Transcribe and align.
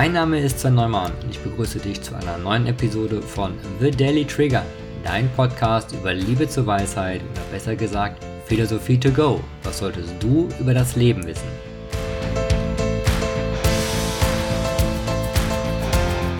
Mein 0.00 0.12
Name 0.12 0.38
ist 0.38 0.60
Sven 0.60 0.76
Neumann 0.76 1.10
und 1.24 1.30
ich 1.30 1.40
begrüße 1.40 1.80
dich 1.80 2.00
zu 2.00 2.14
einer 2.14 2.38
neuen 2.38 2.68
Episode 2.68 3.20
von 3.20 3.54
The 3.80 3.90
Daily 3.90 4.24
Trigger, 4.24 4.64
dein 5.02 5.28
Podcast 5.30 5.90
über 5.90 6.14
Liebe 6.14 6.48
zur 6.48 6.68
Weisheit 6.68 7.20
oder 7.20 7.40
besser 7.50 7.74
gesagt 7.74 8.24
Philosophie 8.44 8.96
to 8.96 9.10
go. 9.10 9.40
Was 9.64 9.78
solltest 9.78 10.14
du 10.20 10.48
über 10.60 10.72
das 10.72 10.94
Leben 10.94 11.26
wissen? 11.26 11.48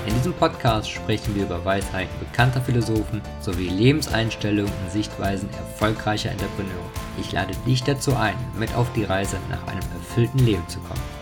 In 0.07 0.15
diesem 0.15 0.35
Podcast 0.35 0.89
sprechen 0.89 1.35
wir 1.35 1.43
über 1.43 1.65
Weisheiten 1.65 2.17
bekannter 2.21 2.61
Philosophen 2.61 3.21
sowie 3.41 3.71
Lebenseinstellungen 3.71 4.73
und 4.85 4.93
Sichtweisen 4.93 5.49
erfolgreicher 5.51 6.31
Entrepreneure. 6.31 6.93
Ich 7.21 7.33
lade 7.33 7.55
dich 7.67 7.83
dazu 7.83 8.15
ein, 8.15 8.37
mit 8.57 8.73
auf 8.77 8.87
die 8.93 9.03
Reise 9.03 9.37
nach 9.51 9.67
einem 9.67 9.83
erfüllten 10.01 10.39
Leben 10.47 10.69
zu 10.69 10.79
kommen. 10.79 11.18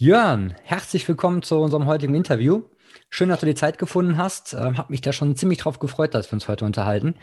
Jörn, 0.00 0.54
herzlich 0.62 1.06
willkommen 1.06 1.42
zu 1.42 1.58
unserem 1.58 1.84
heutigen 1.84 2.14
Interview. 2.14 2.62
Schön, 3.10 3.28
dass 3.28 3.40
du 3.40 3.44
die 3.44 3.54
Zeit 3.54 3.76
gefunden 3.76 4.16
hast. 4.16 4.54
Ähm, 4.54 4.78
hab 4.78 4.88
mich 4.88 5.02
da 5.02 5.12
schon 5.12 5.36
ziemlich 5.36 5.58
drauf 5.58 5.78
gefreut, 5.78 6.14
dass 6.14 6.30
wir 6.30 6.36
uns 6.36 6.48
heute 6.48 6.64
unterhalten. 6.64 7.16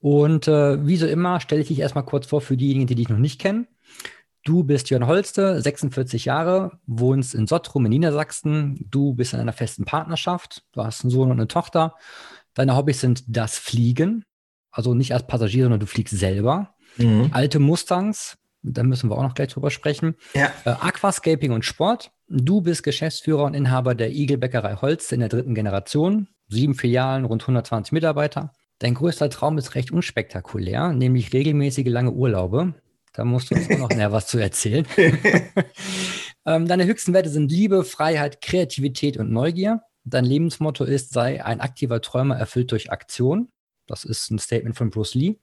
Und 0.00 0.48
äh, 0.48 0.84
wie 0.84 0.96
so 0.96 1.06
immer 1.06 1.38
stelle 1.38 1.60
ich 1.60 1.68
dich 1.68 1.78
erstmal 1.78 2.04
kurz 2.04 2.26
vor 2.26 2.40
für 2.40 2.56
diejenigen, 2.56 2.88
die 2.88 2.96
dich 2.96 3.08
noch 3.08 3.18
nicht 3.18 3.40
kennen. 3.40 3.68
Du 4.42 4.64
bist 4.64 4.90
Jörn 4.90 5.06
Holste, 5.06 5.62
46 5.62 6.24
Jahre, 6.24 6.80
wohnst 6.88 7.36
in 7.36 7.46
Sottrum 7.46 7.86
in 7.86 7.90
Niedersachsen. 7.90 8.84
Du 8.90 9.14
bist 9.14 9.32
in 9.32 9.38
einer 9.38 9.52
festen 9.52 9.84
Partnerschaft. 9.84 10.64
Du 10.72 10.82
hast 10.82 11.04
einen 11.04 11.12
Sohn 11.12 11.30
und 11.30 11.38
eine 11.38 11.46
Tochter. 11.46 11.94
Deine 12.52 12.74
Hobbys 12.74 13.00
sind 13.00 13.22
das 13.28 13.58
Fliegen, 13.58 14.24
also 14.72 14.92
nicht 14.92 15.14
als 15.14 15.24
Passagier, 15.28 15.62
sondern 15.62 15.78
du 15.78 15.86
fliegst 15.86 16.18
selber. 16.18 16.74
Mhm. 16.96 17.28
Alte 17.30 17.60
Mustangs, 17.60 18.36
da 18.62 18.82
müssen 18.82 19.10
wir 19.10 19.16
auch 19.16 19.22
noch 19.22 19.34
gleich 19.34 19.48
drüber 19.48 19.70
sprechen. 19.70 20.16
Ja. 20.34 20.52
Äh, 20.64 20.70
Aquascaping 20.70 21.52
und 21.52 21.64
Sport. 21.64 22.10
Du 22.28 22.60
bist 22.60 22.82
Geschäftsführer 22.82 23.44
und 23.44 23.54
Inhaber 23.54 23.94
der 23.94 24.10
Igelbäckerei 24.10 24.76
Holz 24.76 25.12
in 25.12 25.20
der 25.20 25.28
dritten 25.28 25.54
Generation. 25.54 26.28
Sieben 26.48 26.74
Filialen, 26.74 27.24
rund 27.24 27.42
120 27.42 27.92
Mitarbeiter. 27.92 28.52
Dein 28.78 28.94
größter 28.94 29.30
Traum 29.30 29.58
ist 29.58 29.74
recht 29.74 29.90
unspektakulär, 29.90 30.92
nämlich 30.92 31.32
regelmäßige 31.32 31.86
lange 31.88 32.12
Urlaube. 32.12 32.74
Da 33.12 33.24
musst 33.24 33.50
du 33.50 33.56
uns 33.56 33.70
auch 33.70 33.78
noch 33.78 33.88
näher 33.96 34.12
was 34.12 34.26
zu 34.26 34.38
erzählen. 34.38 34.86
ähm, 36.46 36.68
deine 36.68 36.86
höchsten 36.86 37.12
Werte 37.12 37.30
sind 37.30 37.50
Liebe, 37.50 37.84
Freiheit, 37.84 38.40
Kreativität 38.40 39.16
und 39.16 39.32
Neugier. 39.32 39.82
Dein 40.04 40.24
Lebensmotto 40.24 40.84
ist, 40.84 41.12
sei 41.12 41.44
ein 41.44 41.60
aktiver 41.60 42.00
Träumer 42.00 42.36
erfüllt 42.36 42.70
durch 42.72 42.92
Aktion. 42.92 43.48
Das 43.86 44.04
ist 44.04 44.30
ein 44.30 44.38
Statement 44.38 44.76
von 44.76 44.90
Bruce 44.90 45.14
Lee. 45.14 45.38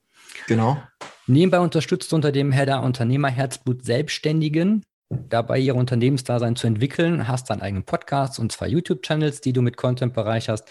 Genau. 0.48 0.82
Nebenbei 1.28 1.60
unterstützt 1.60 2.14
unter 2.14 2.32
dem 2.32 2.52
Header 2.52 2.84
Unternehmerherzblut 2.84 3.84
Selbstständigen 3.84 4.84
dabei 5.10 5.60
ihr 5.60 5.76
Unternehmensdasein 5.76 6.56
zu 6.56 6.68
entwickeln, 6.68 7.28
hast 7.28 7.50
deinen 7.50 7.62
eigenen 7.62 7.84
Podcast 7.84 8.40
und 8.40 8.52
zwei 8.52 8.68
YouTube-Channels, 8.68 9.42
die 9.42 9.54
du 9.54 9.62
mit 9.62 9.78
Content 9.78 10.14
bereicherst 10.14 10.68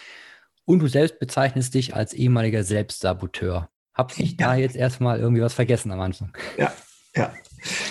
und 0.64 0.80
du 0.80 0.88
selbst 0.88 1.19
bezeichnest 1.19 1.75
dich 1.75 1.94
als 1.94 2.12
ehemaliger 2.12 2.64
Selbstsaboteur. 2.64 3.69
Hab 3.94 4.19
ich 4.19 4.32
ja. 4.32 4.48
da 4.48 4.55
jetzt 4.56 4.77
erstmal 4.77 5.20
irgendwie 5.20 5.42
was 5.42 5.55
vergessen 5.55 5.92
am 5.92 6.00
Anfang? 6.00 6.36
Ja, 6.56 6.72
ja. 7.14 7.32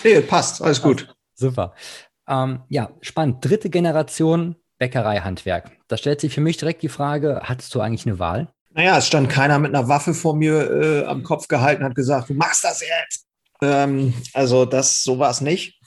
Nee, 0.03 0.21
passt, 0.21 0.61
alles 0.61 0.81
gut. 0.81 1.15
Super. 1.33 1.73
Ähm, 2.27 2.61
ja, 2.69 2.91
spannend. 3.01 3.43
Dritte 3.43 3.69
Generation 3.69 4.55
Bäckereihandwerk. 4.79 5.71
Da 5.87 5.97
stellt 5.97 6.19
sich 6.19 6.33
für 6.33 6.41
mich 6.41 6.57
direkt 6.57 6.81
die 6.81 6.89
Frage, 6.89 7.41
hattest 7.43 7.73
du 7.73 7.79
eigentlich 7.79 8.05
eine 8.05 8.19
Wahl? 8.19 8.52
Naja, 8.73 8.97
es 8.97 9.07
stand 9.07 9.29
keiner 9.29 9.59
mit 9.59 9.73
einer 9.73 9.87
Waffe 9.87 10.13
vor 10.13 10.35
mir 10.35 10.71
äh, 10.71 11.05
am 11.05 11.23
Kopf 11.23 11.47
gehalten, 11.47 11.83
hat 11.83 11.95
gesagt, 11.95 12.29
du 12.29 12.33
machst 12.33 12.63
das 12.63 12.81
jetzt. 12.81 13.27
Ähm, 13.61 14.13
also 14.33 14.65
das, 14.65 15.03
so 15.03 15.19
war 15.19 15.29
es 15.29 15.41
nicht. 15.41 15.79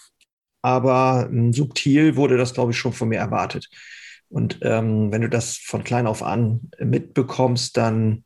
Aber 0.62 1.28
ähm, 1.30 1.52
subtil 1.52 2.16
wurde 2.16 2.36
das, 2.36 2.54
glaube 2.54 2.72
ich, 2.72 2.78
schon 2.78 2.92
von 2.92 3.08
mir 3.08 3.18
erwartet. 3.18 3.68
Und 4.28 4.58
ähm, 4.62 5.12
wenn 5.12 5.22
du 5.22 5.28
das 5.28 5.56
von 5.56 5.84
klein 5.84 6.06
auf 6.06 6.22
an 6.22 6.70
mitbekommst, 6.78 7.76
dann 7.76 8.24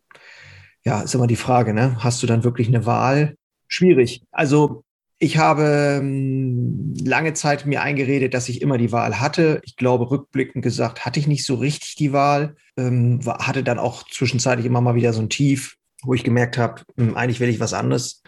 ja, 0.85 1.03
ist 1.03 1.15
immer 1.15 1.27
die 1.27 1.37
Frage, 1.37 1.75
ne? 1.75 1.97
Hast 2.03 2.23
du 2.23 2.27
dann 2.27 2.45
wirklich 2.45 2.69
eine 2.69 2.87
Wahl? 2.87 3.37
Schwierig. 3.69 4.23
Also 4.31 4.85
ich 5.23 5.37
habe 5.37 5.99
ähm, 6.01 6.95
lange 7.05 7.35
Zeit 7.35 7.67
mir 7.67 7.83
eingeredet, 7.83 8.33
dass 8.33 8.49
ich 8.49 8.63
immer 8.63 8.79
die 8.79 8.91
Wahl 8.91 9.21
hatte. 9.21 9.61
Ich 9.65 9.77
glaube, 9.77 10.11
rückblickend 10.11 10.65
gesagt, 10.65 11.05
hatte 11.05 11.21
ich 11.21 11.27
nicht 11.27 11.45
so 11.45 11.57
richtig 11.57 11.95
die 11.97 12.15
Wahl. 12.15 12.57
Ähm, 12.79 13.21
hatte 13.27 13.63
dann 13.63 13.79
auch 13.79 14.09
zwischenzeitlich 14.09 14.65
immer 14.65 14.81
mal 14.81 14.95
wieder 14.95 15.13
so 15.13 15.21
ein 15.21 15.29
Tief, 15.29 15.77
wo 16.03 16.15
ich 16.15 16.25
gemerkt 16.25 16.57
habe, 16.57 16.81
hm, 16.97 17.19
eigentlich 17.19 17.39
will 17.39 17.51
ich 17.51 17.61
was 17.61 17.75
anderes. 17.75 18.23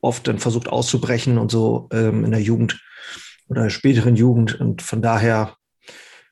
Oft 0.00 0.26
dann 0.26 0.40
versucht 0.40 0.68
auszubrechen 0.68 1.38
und 1.38 1.52
so 1.52 1.88
ähm, 1.92 2.24
in 2.24 2.32
der 2.32 2.42
Jugend 2.42 2.82
oder 3.48 3.62
der 3.62 3.70
späteren 3.70 4.16
Jugend. 4.16 4.60
Und 4.60 4.82
von 4.82 5.02
daher, 5.02 5.54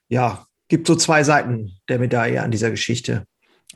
ja, 0.08 0.46
gibt 0.66 0.88
so 0.88 0.96
zwei 0.96 1.22
Seiten 1.22 1.78
der 1.88 2.00
Medaille 2.00 2.42
an 2.42 2.50
dieser 2.50 2.70
Geschichte. 2.70 3.24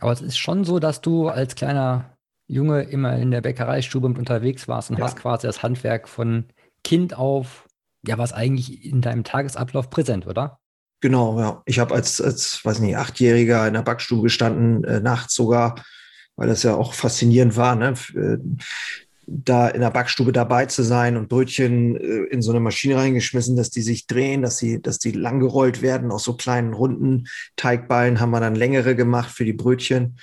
Aber 0.01 0.11
es 0.11 0.23
ist 0.23 0.39
schon 0.39 0.65
so, 0.65 0.81
dass 0.81 1.01
du 1.01 1.29
als 1.29 1.55
kleiner 1.55 2.16
Junge 2.49 2.83
immer 2.83 3.17
in 3.17 3.31
der 3.31 3.41
Bäckereistube 3.41 4.07
unterwegs 4.07 4.69
warst 4.69 4.91
und 4.91 4.99
ja. 4.99 5.05
hast 5.05 5.17
quasi 5.17 5.47
das 5.47 5.62
Handwerk 5.62 6.09
von 6.09 6.45
Kind 6.84 7.17
auf, 7.17 7.67
ja, 8.07 8.19
was 8.19 8.33
eigentlich 8.33 8.84
in 8.84 9.01
deinem 9.01 9.25
Tagesablauf 9.25 9.91
präsent, 9.91 10.27
oder? 10.27 10.61
Genau, 11.01 11.39
ja. 11.39 11.62
Ich 11.67 11.79
habe 11.79 11.95
als, 11.95 12.21
als, 12.21 12.65
weiß 12.65 12.79
nicht, 12.81 12.97
Achtjähriger 12.97 13.67
in 13.67 13.75
der 13.75 13.83
Backstube 13.83 14.23
gestanden, 14.23 14.84
äh, 14.84 15.01
nachts 15.01 15.34
sogar, 15.34 15.83
weil 16.37 16.49
das 16.49 16.62
ja 16.62 16.75
auch 16.75 16.95
faszinierend 16.95 17.57
war, 17.57 17.75
ne? 17.75 17.95
Äh, 18.15 18.39
da 19.28 19.69
in 19.69 19.81
der 19.81 19.91
Backstube 19.91 20.31
dabei 20.31 20.67
zu 20.67 20.84
sein 20.84 21.17
und 21.17 21.28
Brötchen 21.28 21.97
äh, 21.97 22.25
in 22.31 22.43
so 22.43 22.53
eine 22.53 22.61
Maschine 22.61 22.97
reingeschmissen, 22.97 23.57
dass 23.57 23.71
die 23.71 23.83
sich 23.83 24.07
drehen, 24.07 24.43
dass 24.43 24.57
sie, 24.57 24.81
dass 24.81 24.99
die 24.99 25.11
langgerollt 25.11 25.83
werden 25.83 26.13
aus 26.13 26.25
so 26.25 26.37
kleinen 26.37 26.73
runden 26.73 27.27
Teigballen, 27.57 28.21
haben 28.21 28.31
wir 28.31 28.41
dann 28.41 28.55
längere 28.55 28.95
gemacht 28.95 29.31
für 29.31 29.45
die 29.45 29.53
Brötchen. 29.53 30.19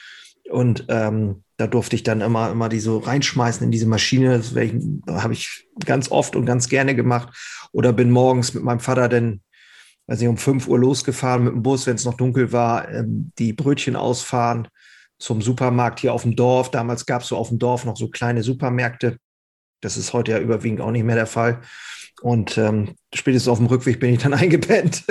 Und 0.50 0.86
ähm, 0.88 1.43
da 1.58 1.68
durfte 1.68 1.96
ich 1.96 2.04
dann 2.04 2.22
immer, 2.22 2.52
immer 2.52 2.70
die 2.70 2.80
so 2.80 2.98
reinschmeißen 2.98 3.64
in 3.64 3.72
diese 3.72 3.88
Maschine. 3.88 4.40
Das 4.40 4.56
habe 5.24 5.34
ich 5.34 5.68
ganz 5.86 6.12
oft 6.12 6.36
und 6.36 6.46
ganz 6.46 6.68
gerne 6.68 6.96
gemacht. 6.96 7.30
Oder 7.72 7.94
bin 7.94 8.12
morgens 8.12 8.54
mit 8.54 8.64
meinem 8.64 8.80
Vater 8.80 9.08
dann, 9.08 9.42
weiß 10.08 10.22
ich, 10.22 10.28
um 10.28 10.38
5 10.38 10.68
Uhr 10.68 10.80
losgefahren 10.80 11.44
mit 11.44 11.54
dem 11.54 11.64
Bus, 11.64 11.86
wenn 11.86 11.96
es 11.96 12.06
noch 12.06 12.16
dunkel 12.16 12.52
war, 12.52 12.90
ähm, 12.92 13.32
die 13.38 13.54
Brötchen 13.54 13.96
ausfahren 13.96 14.68
zum 15.20 15.42
Supermarkt 15.42 16.00
hier 16.00 16.14
auf 16.14 16.24
dem 16.24 16.36
Dorf. 16.36 16.72
Damals 16.72 17.06
gab 17.06 17.22
es 17.22 17.30
so 17.30 17.38
auf 17.38 17.50
dem 17.50 17.60
Dorf 17.60 17.86
noch 17.86 17.98
so 17.98 18.10
kleine 18.10 18.44
Supermärkte. 18.44 19.18
Das 19.82 19.96
ist 19.96 20.14
heute 20.14 20.32
ja 20.32 20.40
überwiegend 20.40 20.82
auch 20.82 20.92
nicht 20.92 21.04
mehr 21.04 21.16
der 21.16 21.28
Fall. 21.28 21.62
Und 22.22 22.58
ähm, 22.58 22.96
spätestens 23.14 23.50
auf 23.50 23.58
dem 23.60 23.68
Rückweg 23.68 24.00
bin 24.00 24.14
ich 24.14 24.22
dann 24.22 24.34
eingepennt. 24.34 25.04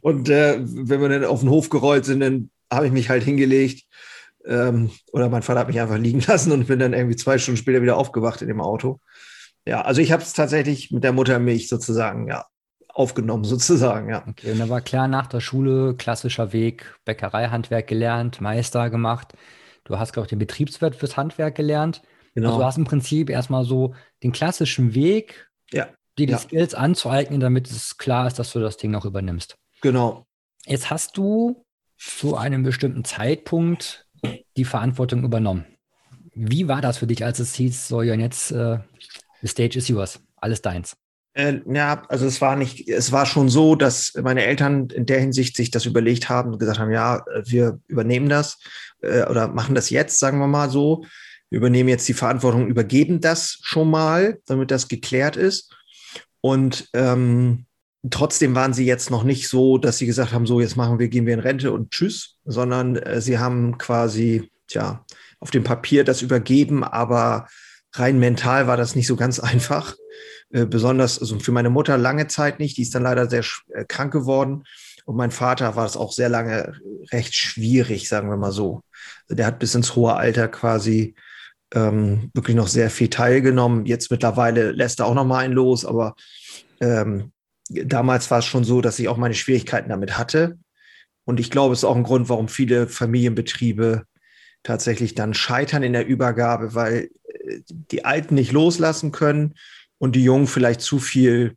und 0.00 0.28
äh, 0.28 0.58
wenn 0.60 1.00
wir 1.00 1.08
dann 1.08 1.24
auf 1.24 1.40
den 1.40 1.50
Hof 1.50 1.70
gerollt 1.70 2.04
sind, 2.04 2.20
dann 2.20 2.50
habe 2.72 2.86
ich 2.86 2.92
mich 2.92 3.10
halt 3.10 3.22
hingelegt. 3.22 3.84
Ähm, 4.46 4.90
oder 5.12 5.28
mein 5.28 5.42
Vater 5.42 5.60
hat 5.60 5.68
mich 5.68 5.80
einfach 5.80 5.98
liegen 5.98 6.20
lassen 6.26 6.52
und 6.52 6.66
bin 6.66 6.78
dann 6.78 6.92
irgendwie 6.92 7.16
zwei 7.16 7.38
Stunden 7.38 7.58
später 7.58 7.82
wieder 7.82 7.96
aufgewacht 7.96 8.42
in 8.42 8.48
dem 8.48 8.60
Auto. 8.60 9.00
Ja, 9.64 9.82
also 9.82 10.00
ich 10.00 10.10
habe 10.12 10.22
es 10.22 10.32
tatsächlich 10.32 10.90
mit 10.90 11.04
der 11.04 11.12
Muttermilch 11.12 11.68
sozusagen 11.68 12.26
ja, 12.28 12.46
aufgenommen, 12.88 13.44
sozusagen, 13.44 14.08
ja. 14.10 14.24
Okay, 14.28 14.52
und 14.52 14.58
da 14.58 14.68
war 14.68 14.80
klar 14.80 15.08
nach 15.08 15.26
der 15.26 15.40
Schule, 15.40 15.94
klassischer 15.94 16.52
Weg, 16.52 16.96
Bäckereihandwerk 17.04 17.86
gelernt, 17.86 18.40
Meister 18.40 18.90
gemacht. 18.90 19.34
Du 19.84 19.98
hast, 19.98 20.12
glaube 20.12 20.26
ich, 20.26 20.30
den 20.30 20.38
Betriebswirt 20.38 20.96
fürs 20.96 21.16
Handwerk 21.16 21.54
gelernt. 21.54 22.02
Genau. 22.34 22.48
Also 22.48 22.60
du 22.60 22.64
hast 22.64 22.78
im 22.78 22.84
Prinzip 22.84 23.30
erstmal 23.30 23.64
so 23.64 23.94
den 24.22 24.32
klassischen 24.32 24.94
Weg, 24.94 25.50
ja. 25.72 25.88
dir 26.18 26.26
die 26.26 26.32
ja. 26.32 26.38
Skills 26.38 26.74
anzueignen, 26.74 27.40
damit 27.40 27.70
es 27.70 27.98
klar 27.98 28.26
ist, 28.26 28.38
dass 28.38 28.52
du 28.52 28.60
das 28.60 28.76
Ding 28.76 28.94
auch 28.94 29.04
übernimmst. 29.04 29.56
Genau. 29.80 30.24
Jetzt 30.64 30.90
hast 30.90 31.16
du 31.16 31.64
zu 31.98 32.36
einem 32.36 32.62
bestimmten 32.62 33.04
Zeitpunkt 33.04 34.01
die 34.56 34.64
Verantwortung 34.64 35.24
übernommen. 35.24 35.64
Wie 36.34 36.68
war 36.68 36.80
das 36.80 36.98
für 36.98 37.06
dich, 37.06 37.24
als 37.24 37.38
es 37.38 37.54
hieß, 37.54 37.88
so, 37.88 38.02
ja, 38.02 38.14
jetzt, 38.14 38.52
äh, 38.52 38.78
the 39.42 39.48
stage 39.48 39.78
is 39.78 39.88
yours, 39.88 40.20
alles 40.36 40.62
deins? 40.62 40.96
Äh, 41.34 41.60
ja, 41.66 42.02
also 42.08 42.26
es 42.26 42.40
war 42.40 42.56
nicht, 42.56 42.88
es 42.88 43.12
war 43.12 43.24
schon 43.26 43.48
so, 43.48 43.74
dass 43.74 44.12
meine 44.22 44.44
Eltern 44.44 44.88
in 44.90 45.06
der 45.06 45.20
Hinsicht 45.20 45.56
sich 45.56 45.70
das 45.70 45.86
überlegt 45.86 46.28
haben 46.28 46.52
und 46.52 46.58
gesagt 46.58 46.78
haben, 46.78 46.92
ja, 46.92 47.24
wir 47.44 47.80
übernehmen 47.86 48.28
das 48.28 48.58
äh, 49.00 49.24
oder 49.24 49.48
machen 49.48 49.74
das 49.74 49.90
jetzt, 49.90 50.18
sagen 50.18 50.38
wir 50.38 50.46
mal 50.46 50.70
so. 50.70 51.04
Wir 51.48 51.58
übernehmen 51.58 51.88
jetzt 51.88 52.08
die 52.08 52.14
Verantwortung, 52.14 52.66
übergeben 52.66 53.20
das 53.20 53.58
schon 53.62 53.90
mal, 53.90 54.38
damit 54.46 54.70
das 54.70 54.88
geklärt 54.88 55.36
ist. 55.36 55.74
Und 56.40 56.88
ähm, 56.94 57.66
trotzdem 58.10 58.54
waren 58.54 58.74
sie 58.74 58.84
jetzt 58.84 59.10
noch 59.10 59.24
nicht 59.24 59.48
so, 59.48 59.78
dass 59.78 59.98
sie 59.98 60.06
gesagt 60.06 60.32
haben, 60.32 60.46
so 60.46 60.60
jetzt 60.60 60.76
machen 60.76 60.98
wir, 60.98 61.08
gehen 61.08 61.26
wir 61.26 61.34
in 61.34 61.40
Rente 61.40 61.72
und 61.72 61.90
tschüss, 61.90 62.36
sondern 62.44 62.96
äh, 62.96 63.20
sie 63.20 63.38
haben 63.38 63.78
quasi, 63.78 64.50
tja, 64.66 65.04
auf 65.38 65.50
dem 65.50 65.64
Papier 65.64 66.04
das 66.04 66.22
übergeben, 66.22 66.84
aber 66.84 67.48
rein 67.92 68.18
mental 68.18 68.66
war 68.66 68.76
das 68.76 68.94
nicht 68.94 69.06
so 69.06 69.16
ganz 69.16 69.38
einfach. 69.40 69.94
Äh, 70.50 70.66
besonders 70.66 71.18
also 71.18 71.38
für 71.38 71.52
meine 71.52 71.70
Mutter 71.70 71.96
lange 71.96 72.26
Zeit 72.26 72.58
nicht. 72.58 72.76
Die 72.76 72.82
ist 72.82 72.94
dann 72.94 73.02
leider 73.02 73.28
sehr 73.28 73.44
äh, 73.68 73.84
krank 73.84 74.12
geworden. 74.12 74.64
Und 75.04 75.16
mein 75.16 75.30
Vater 75.30 75.74
war 75.74 75.86
es 75.86 75.96
auch 75.96 76.12
sehr 76.12 76.28
lange 76.28 76.74
recht 77.10 77.34
schwierig, 77.34 78.08
sagen 78.08 78.28
wir 78.28 78.36
mal 78.36 78.52
so. 78.52 78.82
Also 79.24 79.36
der 79.36 79.46
hat 79.46 79.58
bis 79.58 79.74
ins 79.74 79.96
hohe 79.96 80.14
Alter 80.14 80.46
quasi 80.48 81.14
ähm, 81.74 82.30
wirklich 82.34 82.54
noch 82.54 82.68
sehr 82.68 82.90
viel 82.90 83.08
teilgenommen. 83.08 83.86
Jetzt 83.86 84.10
mittlerweile 84.10 84.70
lässt 84.70 85.00
er 85.00 85.06
auch 85.06 85.14
noch 85.14 85.24
mal 85.24 85.38
einen 85.38 85.54
los, 85.54 85.84
aber 85.84 86.14
ähm, 86.80 87.32
damals 87.68 88.30
war 88.30 88.40
es 88.40 88.46
schon 88.46 88.64
so, 88.64 88.80
dass 88.80 88.98
ich 88.98 89.08
auch 89.08 89.16
meine 89.16 89.34
Schwierigkeiten 89.34 89.88
damit 89.88 90.18
hatte. 90.18 90.58
Und 91.24 91.40
ich 91.40 91.50
glaube, 91.50 91.72
es 91.72 91.80
ist 91.80 91.84
auch 91.84 91.96
ein 91.96 92.02
Grund, 92.02 92.28
warum 92.28 92.48
viele 92.48 92.88
Familienbetriebe 92.88 94.04
tatsächlich 94.62 95.14
dann 95.14 95.34
scheitern 95.34 95.82
in 95.82 95.92
der 95.92 96.06
Übergabe, 96.06 96.74
weil 96.74 97.10
äh, 97.24 97.60
die 97.66 98.04
Alten 98.04 98.34
nicht 98.34 98.52
loslassen 98.52 99.12
können 99.12 99.54
und 99.98 100.16
die 100.16 100.24
Jungen 100.24 100.46
vielleicht 100.46 100.80
zu 100.80 100.98
viel 100.98 101.56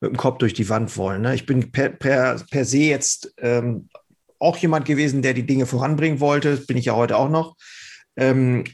mit 0.00 0.10
dem 0.10 0.16
Kopf 0.16 0.38
durch 0.38 0.54
die 0.54 0.68
Wand 0.68 0.96
wollen. 0.96 1.22
Ne? 1.22 1.34
Ich 1.34 1.46
bin 1.46 1.72
per, 1.72 1.88
per, 1.88 2.36
per 2.50 2.64
se 2.64 2.78
jetzt 2.78 3.32
ähm, 3.38 3.88
auch 4.38 4.56
jemand 4.58 4.84
gewesen, 4.84 5.22
der 5.22 5.34
die 5.34 5.46
Dinge 5.46 5.66
voranbringen 5.66 6.20
wollte. 6.20 6.56
bin 6.58 6.76
ich 6.76 6.86
ja 6.86 6.94
heute 6.94 7.16
auch 7.16 7.30
noch. 7.30 7.56
Ähm, 8.16 8.64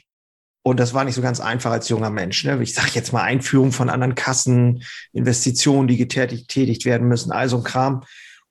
und 0.63 0.79
das 0.79 0.95
war 0.95 1.05
nicht 1.05 1.15
so 1.15 1.23
ganz 1.23 1.41
einfach 1.41 1.73
als 1.73 1.89
junger 1.89 2.11
Mensch. 2.11 2.45
Ne? 2.45 2.63
Ich 2.63 2.75
sage 2.75 2.91
jetzt 2.95 3.13
mal 3.13 3.23
Einführung 3.23 3.73
von 3.73 3.91
anderen 3.91 4.15
Kassen, 4.15 4.85
Investitionen, 5.13 5.89
die 5.89 5.97
getätigt 5.97 6.85
werden 6.85 7.09
müssen, 7.09 7.33
also 7.33 7.59
ein 7.59 7.65
Kram. 7.65 8.03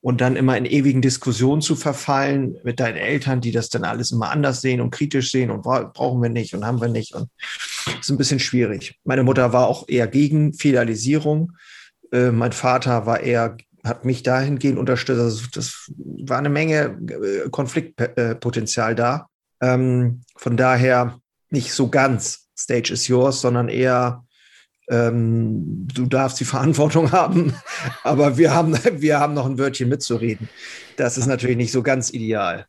Und 0.04 0.20
dann 0.20 0.36
immer 0.36 0.58
in 0.58 0.66
ewigen 0.66 1.04
Diskussionen 1.04 1.62
zu 1.62 1.76
verfallen 1.76 2.58
mit 2.64 2.80
deinen 2.80 2.98
Eltern, 2.98 3.40
die 3.40 3.52
das 3.52 3.70
dann 3.70 3.84
alles 3.84 4.12
immer 4.12 4.32
anders 4.32 4.60
sehen 4.60 4.82
und 4.82 4.90
kritisch 4.90 5.30
sehen 5.30 5.52
und 5.52 5.62
brauchen 5.62 6.24
wir 6.24 6.30
nicht 6.30 6.56
und 6.56 6.66
haben 6.66 6.82
wir 6.82 6.88
nicht. 6.88 7.14
Und 7.14 7.30
das 7.86 8.00
ist 8.00 8.10
ein 8.10 8.18
bisschen 8.18 8.40
schwierig. 8.40 9.00
Meine 9.04 9.22
Mutter 9.22 9.54
war 9.54 9.68
auch 9.68 9.88
eher 9.88 10.08
gegen 10.08 10.54
Filialisierung. 10.54 11.52
Äh, 12.12 12.32
mein 12.32 12.52
Vater 12.52 13.06
war 13.06 13.20
eher, 13.20 13.58
hat 13.84 14.04
mich 14.04 14.24
dahingehend 14.24 14.80
unterstützt. 14.80 15.20
Also 15.20 15.44
das 15.54 15.92
war 15.96 16.40
eine 16.40 16.50
Menge 16.50 16.98
äh, 17.08 17.50
Konfliktpotenzial 17.52 18.96
da. 18.96 19.28
Ähm, 19.62 20.24
von 20.36 20.58
daher 20.58 21.21
nicht 21.52 21.74
so 21.74 21.90
ganz 21.90 22.48
Stage 22.58 22.94
is 22.94 23.08
yours, 23.08 23.42
sondern 23.42 23.70
eher 23.70 24.26
ähm, 24.90 25.88
du 25.94 26.06
darfst 26.06 26.40
die 26.40 26.46
Verantwortung 26.54 27.12
haben, 27.12 27.56
aber 28.04 28.38
wir 28.38 28.54
haben, 28.54 28.78
wir 29.02 29.20
haben 29.20 29.34
noch 29.34 29.46
ein 29.46 29.58
Wörtchen 29.58 29.90
mitzureden. 29.90 30.50
Das 30.98 31.18
ist 31.18 31.28
natürlich 31.28 31.58
nicht 31.58 31.72
so 31.72 31.82
ganz 31.82 32.12
ideal. 32.12 32.66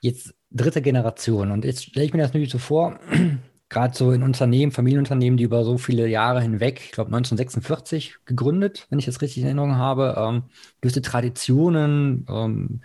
Jetzt 0.00 0.34
dritte 0.50 0.82
Generation 0.82 1.50
und 1.50 1.64
jetzt 1.64 1.84
stelle 1.84 2.06
ich 2.06 2.12
mir 2.12 2.20
das 2.20 2.28
natürlich 2.28 2.50
so 2.50 2.58
vor, 2.58 2.98
gerade 3.68 3.96
so 3.96 4.12
in 4.12 4.22
Unternehmen, 4.22 4.72
Familienunternehmen, 4.72 5.36
die 5.36 5.44
über 5.44 5.64
so 5.64 5.78
viele 5.78 6.08
Jahre 6.08 6.40
hinweg, 6.40 6.80
ich 6.84 6.92
glaube 6.92 7.08
1946 7.08 8.16
gegründet, 8.24 8.86
wenn 8.90 8.98
ich 8.98 9.06
das 9.06 9.20
richtig 9.20 9.38
in 9.38 9.46
Erinnerung 9.46 9.76
habe, 9.76 10.16
ähm, 10.18 10.44
gewisse 10.80 11.02
Traditionen, 11.02 12.26
ähm, 12.28 12.80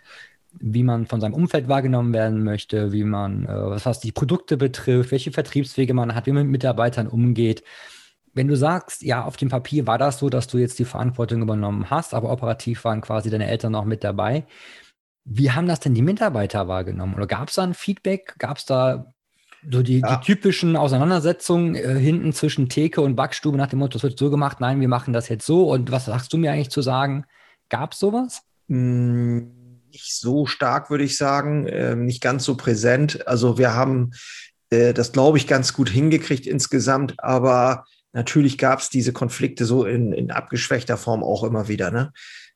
wie 0.59 0.83
man 0.83 1.05
von 1.05 1.21
seinem 1.21 1.33
Umfeld 1.33 1.67
wahrgenommen 1.67 2.13
werden 2.13 2.43
möchte, 2.43 2.91
wie 2.91 3.03
man, 3.03 3.45
äh, 3.45 3.85
was, 3.85 3.99
die 3.99 4.11
Produkte 4.11 4.57
betrifft, 4.57 5.11
welche 5.11 5.31
Vertriebswege 5.31 5.93
man 5.93 6.15
hat, 6.15 6.25
wie 6.25 6.31
man 6.31 6.43
mit 6.43 6.51
Mitarbeitern 6.51 7.07
umgeht. 7.07 7.63
Wenn 8.33 8.47
du 8.47 8.55
sagst, 8.55 9.01
ja, 9.01 9.23
auf 9.23 9.37
dem 9.37 9.49
Papier 9.49 9.87
war 9.87 9.97
das 9.97 10.19
so, 10.19 10.29
dass 10.29 10.47
du 10.47 10.57
jetzt 10.57 10.79
die 10.79 10.85
Verantwortung 10.85 11.41
übernommen 11.41 11.89
hast, 11.89 12.13
aber 12.13 12.31
operativ 12.31 12.83
waren 12.83 13.01
quasi 13.01 13.29
deine 13.29 13.47
Eltern 13.47 13.71
noch 13.71 13.85
mit 13.85 14.03
dabei. 14.03 14.45
Wie 15.23 15.51
haben 15.51 15.67
das 15.67 15.79
denn 15.79 15.93
die 15.93 16.01
Mitarbeiter 16.01 16.67
wahrgenommen? 16.67 17.15
Oder 17.15 17.27
gab 17.27 17.49
es 17.49 17.55
da 17.55 17.63
ein 17.63 17.73
Feedback? 17.73 18.35
Gab 18.37 18.57
es 18.57 18.65
da 18.65 19.13
so 19.69 19.81
die, 19.81 19.99
ja. 19.99 20.17
die, 20.17 20.25
typischen 20.25 20.75
Auseinandersetzungen 20.75 21.75
äh, 21.75 21.95
hinten 21.95 22.33
zwischen 22.33 22.69
Theke 22.69 23.01
und 23.01 23.15
Backstube 23.15 23.57
nach 23.57 23.67
dem 23.67 23.79
Motto, 23.79 23.93
das 23.93 24.03
wird 24.03 24.19
so 24.19 24.29
gemacht, 24.29 24.59
nein, 24.59 24.79
wir 24.79 24.87
machen 24.87 25.11
das 25.11 25.27
jetzt 25.27 25.45
so 25.45 25.71
und 25.71 25.91
was 25.91 26.05
sagst 26.05 26.31
du 26.33 26.37
mir 26.37 26.51
eigentlich 26.51 26.69
zu 26.69 26.81
sagen? 26.81 27.25
Gab 27.69 27.93
es 27.93 27.99
sowas? 27.99 28.43
Mm 28.67 29.54
nicht 29.95 30.13
so 30.13 30.45
stark, 30.45 30.89
würde 30.89 31.05
ich 31.05 31.17
sagen, 31.17 31.67
äh, 31.67 31.95
nicht 31.95 32.21
ganz 32.21 32.43
so 32.43 32.57
präsent. 32.57 33.25
Also 33.27 33.57
wir 33.57 33.73
haben 33.73 34.11
äh, 34.69 34.93
das, 34.93 35.13
glaube 35.13 35.37
ich, 35.37 35.47
ganz 35.47 35.73
gut 35.73 35.89
hingekriegt 35.89 36.45
insgesamt, 36.45 37.15
aber 37.17 37.85
natürlich 38.11 38.57
gab 38.57 38.79
es 38.79 38.89
diese 38.89 39.13
Konflikte 39.13 39.65
so 39.65 39.85
in, 39.85 40.11
in 40.11 40.31
abgeschwächter 40.31 40.97
Form 40.97 41.23
auch 41.23 41.43
immer 41.43 41.69
wieder. 41.69 41.91
Ne? 41.91 42.11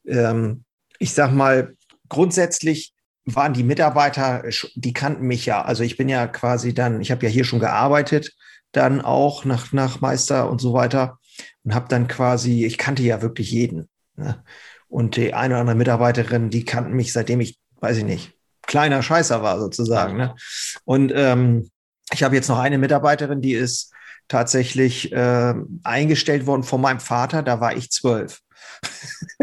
Ähm, 0.05 0.65
ich 0.99 1.13
sag 1.13 1.31
mal, 1.31 1.75
grundsätzlich 2.09 2.93
waren 3.25 3.53
die 3.53 3.63
Mitarbeiter, 3.63 4.43
die 4.75 4.93
kannten 4.93 5.25
mich 5.25 5.45
ja. 5.45 5.63
Also 5.63 5.83
ich 5.83 5.95
bin 5.95 6.09
ja 6.09 6.27
quasi 6.27 6.73
dann, 6.73 6.99
ich 6.99 7.11
habe 7.11 7.25
ja 7.25 7.31
hier 7.31 7.45
schon 7.45 7.59
gearbeitet, 7.59 8.35
dann 8.73 8.99
auch 8.99 9.45
nach, 9.45 9.71
nach 9.71 10.01
Meister 10.01 10.49
und 10.49 10.59
so 10.59 10.73
weiter 10.73 11.19
und 11.63 11.73
habe 11.73 11.87
dann 11.87 12.07
quasi, 12.07 12.65
ich 12.65 12.77
kannte 12.77 13.03
ja 13.03 13.21
wirklich 13.21 13.51
jeden. 13.51 13.87
Ne? 14.17 14.43
Und 14.89 15.15
die 15.15 15.33
eine 15.33 15.53
oder 15.53 15.61
andere 15.61 15.77
Mitarbeiterin, 15.77 16.49
die 16.49 16.65
kannten 16.65 16.93
mich, 16.93 17.13
seitdem 17.13 17.39
ich, 17.39 17.57
weiß 17.79 17.97
ich 17.97 18.03
nicht, 18.03 18.33
kleiner 18.63 19.01
Scheißer 19.01 19.41
war 19.41 19.59
sozusagen. 19.59 20.17
Ne? 20.17 20.35
Und 20.83 21.13
ähm, 21.15 21.69
ich 22.11 22.23
habe 22.23 22.35
jetzt 22.35 22.49
noch 22.49 22.59
eine 22.59 22.77
Mitarbeiterin, 22.77 23.41
die 23.41 23.53
ist 23.53 23.93
tatsächlich 24.27 25.11
äh, 25.11 25.53
eingestellt 25.83 26.45
worden 26.45 26.63
von 26.63 26.81
meinem 26.81 26.99
Vater, 26.99 27.43
da 27.43 27.61
war 27.61 27.75
ich 27.75 27.91
zwölf. 27.91 28.41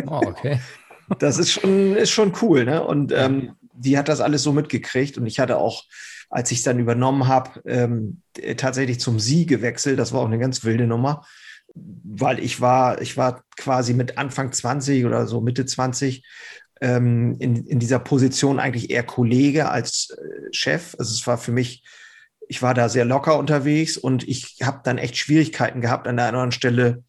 Oh, 0.06 0.20
okay. 0.26 0.60
das 1.18 1.38
ist 1.38 1.52
schon, 1.52 1.96
ist 1.96 2.10
schon 2.10 2.32
cool, 2.42 2.64
ne? 2.64 2.84
Und 2.84 3.12
ähm, 3.12 3.52
die 3.72 3.98
hat 3.98 4.08
das 4.08 4.20
alles 4.20 4.42
so 4.42 4.52
mitgekriegt. 4.52 5.18
Und 5.18 5.26
ich 5.26 5.38
hatte 5.38 5.58
auch, 5.58 5.84
als 6.30 6.50
ich 6.50 6.58
es 6.58 6.64
dann 6.64 6.78
übernommen 6.78 7.28
habe, 7.28 7.62
ähm, 7.66 8.22
tatsächlich 8.56 9.00
zum 9.00 9.20
Sie 9.20 9.46
gewechselt. 9.46 9.98
Das 9.98 10.12
war 10.12 10.20
auch 10.20 10.26
eine 10.26 10.38
ganz 10.38 10.64
wilde 10.64 10.86
Nummer 10.86 11.24
weil 12.04 12.38
ich 12.38 12.60
war, 12.60 13.00
ich 13.00 13.16
war 13.16 13.44
quasi 13.56 13.94
mit 13.94 14.18
Anfang 14.18 14.52
20 14.52 15.04
oder 15.04 15.26
so 15.26 15.40
Mitte 15.40 15.66
20 15.66 16.24
ähm, 16.80 17.36
in, 17.38 17.66
in 17.66 17.78
dieser 17.78 17.98
Position 17.98 18.58
eigentlich 18.58 18.90
eher 18.90 19.02
Kollege 19.02 19.70
als 19.70 20.10
äh, 20.10 20.52
Chef. 20.52 20.94
Also 20.98 21.12
es 21.12 21.26
war 21.26 21.38
für 21.38 21.52
mich, 21.52 21.84
ich 22.48 22.62
war 22.62 22.74
da 22.74 22.88
sehr 22.88 23.04
locker 23.04 23.38
unterwegs 23.38 23.96
und 23.96 24.26
ich 24.28 24.58
habe 24.62 24.80
dann 24.84 24.98
echt 24.98 25.16
Schwierigkeiten 25.16 25.80
gehabt, 25.80 26.06
an 26.06 26.16
der 26.16 26.26
anderen 26.26 26.52
Stelle 26.52 27.02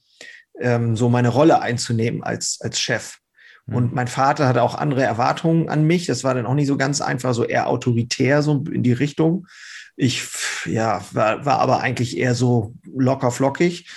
ähm, 0.60 0.96
so 0.96 1.10
meine 1.10 1.30
Rolle 1.30 1.62
einzunehmen 1.62 2.24
als, 2.24 2.60
als 2.62 2.80
Chef. 2.80 3.18
Mhm. 3.66 3.76
Und 3.76 3.94
mein 3.94 4.08
Vater 4.08 4.48
hatte 4.48 4.64
auch 4.64 4.76
andere 4.76 5.04
Erwartungen 5.04 5.70
an 5.70 5.86
mich. 5.86 6.06
Das 6.06 6.24
war 6.24 6.34
dann 6.34 6.46
auch 6.46 6.56
nicht 6.56 6.68
so 6.68 6.78
ganz 6.78 7.02
einfach, 7.02 7.34
so 7.34 7.44
eher 7.44 7.68
autoritär, 7.68 8.42
so 8.42 8.64
in 8.72 8.84
die 8.84 8.94
Richtung. 8.94 9.48
Ich 9.96 10.24
ja, 10.66 11.04
war, 11.12 11.46
war 11.46 11.60
aber 11.60 11.82
eigentlich 11.82 12.18
eher 12.18 12.36
so 12.36 12.76
locker 12.86 13.32
flockig. 13.32 13.90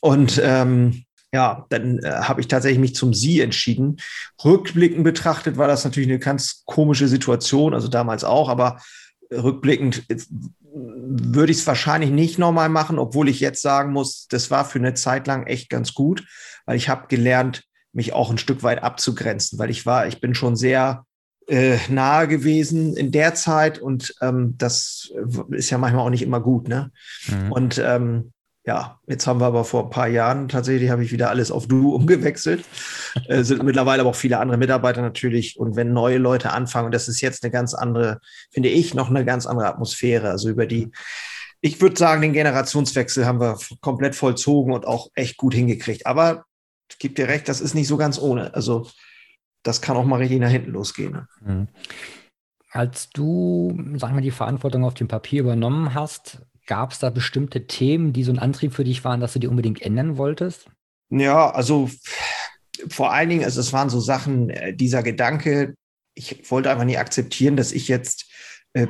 Und 0.00 0.40
ähm, 0.42 1.04
ja, 1.32 1.66
dann 1.68 1.98
äh, 2.00 2.10
habe 2.10 2.40
ich 2.40 2.48
tatsächlich 2.48 2.80
mich 2.80 2.94
zum 2.94 3.14
Sie 3.14 3.40
entschieden. 3.40 3.98
Rückblickend 4.44 5.04
betrachtet 5.04 5.56
war 5.56 5.68
das 5.68 5.84
natürlich 5.84 6.08
eine 6.08 6.18
ganz 6.18 6.62
komische 6.64 7.06
Situation, 7.06 7.74
also 7.74 7.88
damals 7.88 8.24
auch, 8.24 8.48
aber 8.48 8.80
rückblickend 9.32 10.04
würde 10.72 11.52
ich 11.52 11.58
es 11.58 11.66
wahrscheinlich 11.66 12.10
nicht 12.10 12.38
nochmal 12.38 12.68
machen, 12.68 12.98
obwohl 12.98 13.28
ich 13.28 13.40
jetzt 13.40 13.62
sagen 13.62 13.92
muss, 13.92 14.26
das 14.28 14.50
war 14.50 14.64
für 14.64 14.78
eine 14.78 14.94
Zeit 14.94 15.26
lang 15.26 15.46
echt 15.46 15.68
ganz 15.68 15.94
gut, 15.94 16.24
weil 16.66 16.76
ich 16.76 16.88
habe 16.88 17.06
gelernt, 17.08 17.64
mich 17.92 18.12
auch 18.12 18.30
ein 18.30 18.38
Stück 18.38 18.62
weit 18.62 18.82
abzugrenzen, 18.82 19.58
weil 19.58 19.70
ich 19.70 19.86
war, 19.86 20.06
ich 20.06 20.20
bin 20.20 20.34
schon 20.34 20.54
sehr 20.56 21.04
äh, 21.48 21.78
nahe 21.88 22.28
gewesen 22.28 22.96
in 22.96 23.10
der 23.10 23.34
Zeit 23.34 23.80
und 23.80 24.14
ähm, 24.20 24.54
das 24.58 25.10
ist 25.50 25.70
ja 25.70 25.78
manchmal 25.78 26.06
auch 26.06 26.10
nicht 26.10 26.22
immer 26.22 26.40
gut, 26.40 26.68
ne? 26.68 26.92
Mhm. 27.26 27.52
Und 27.52 27.82
ähm, 27.84 28.32
ja, 28.66 29.00
jetzt 29.06 29.26
haben 29.26 29.40
wir 29.40 29.46
aber 29.46 29.64
vor 29.64 29.84
ein 29.84 29.90
paar 29.90 30.08
Jahren 30.08 30.48
tatsächlich, 30.48 30.90
habe 30.90 31.02
ich 31.02 31.12
wieder 31.12 31.30
alles 31.30 31.50
auf 31.50 31.66
Du 31.66 31.94
umgewechselt. 31.94 32.64
äh, 33.28 33.42
sind 33.42 33.62
mittlerweile 33.64 34.02
aber 34.02 34.10
auch 34.10 34.16
viele 34.16 34.38
andere 34.38 34.58
Mitarbeiter 34.58 35.00
natürlich. 35.00 35.58
Und 35.58 35.76
wenn 35.76 35.92
neue 35.92 36.18
Leute 36.18 36.52
anfangen, 36.52 36.92
das 36.92 37.08
ist 37.08 37.22
jetzt 37.22 37.42
eine 37.42 37.50
ganz 37.50 37.72
andere, 37.72 38.20
finde 38.50 38.68
ich, 38.68 38.94
noch 38.94 39.08
eine 39.08 39.24
ganz 39.24 39.46
andere 39.46 39.66
Atmosphäre. 39.66 40.30
Also 40.30 40.50
über 40.50 40.66
die, 40.66 40.90
ich 41.62 41.80
würde 41.80 41.96
sagen, 41.96 42.20
den 42.20 42.34
Generationswechsel 42.34 43.24
haben 43.24 43.40
wir 43.40 43.58
komplett 43.80 44.14
vollzogen 44.14 44.74
und 44.74 44.86
auch 44.86 45.08
echt 45.14 45.38
gut 45.38 45.54
hingekriegt. 45.54 46.06
Aber 46.06 46.44
ich 46.90 46.98
gebe 46.98 47.14
dir 47.14 47.28
recht, 47.28 47.48
das 47.48 47.62
ist 47.62 47.74
nicht 47.74 47.88
so 47.88 47.96
ganz 47.96 48.18
ohne. 48.18 48.52
Also 48.54 48.90
das 49.62 49.80
kann 49.80 49.96
auch 49.96 50.04
mal 50.04 50.16
richtig 50.16 50.40
nach 50.40 50.50
hinten 50.50 50.72
losgehen. 50.72 51.12
Ne? 51.12 51.28
Mhm. 51.40 51.68
Als 52.72 53.08
du, 53.10 53.74
sagen 53.96 54.14
wir, 54.14 54.22
die 54.22 54.30
Verantwortung 54.30 54.84
auf 54.84 54.94
dem 54.94 55.08
Papier 55.08 55.40
übernommen 55.40 55.94
hast, 55.94 56.42
Gab 56.70 56.92
es 56.92 57.00
da 57.00 57.10
bestimmte 57.10 57.66
Themen, 57.66 58.12
die 58.12 58.22
so 58.22 58.30
ein 58.30 58.38
Antrieb 58.38 58.72
für 58.72 58.84
dich 58.84 59.02
waren, 59.02 59.18
dass 59.18 59.32
du 59.32 59.40
die 59.40 59.48
unbedingt 59.48 59.82
ändern 59.82 60.16
wolltest? 60.18 60.70
Ja, 61.08 61.50
also 61.50 61.90
vor 62.88 63.12
allen 63.12 63.28
Dingen, 63.28 63.42
also 63.42 63.58
es 63.60 63.72
waren 63.72 63.90
so 63.90 63.98
Sachen, 63.98 64.50
äh, 64.50 64.72
dieser 64.72 65.02
Gedanke, 65.02 65.74
ich 66.14 66.48
wollte 66.48 66.70
einfach 66.70 66.84
nicht 66.84 67.00
akzeptieren, 67.00 67.56
dass 67.56 67.72
ich 67.72 67.88
jetzt 67.88 68.30
äh, 68.74 68.86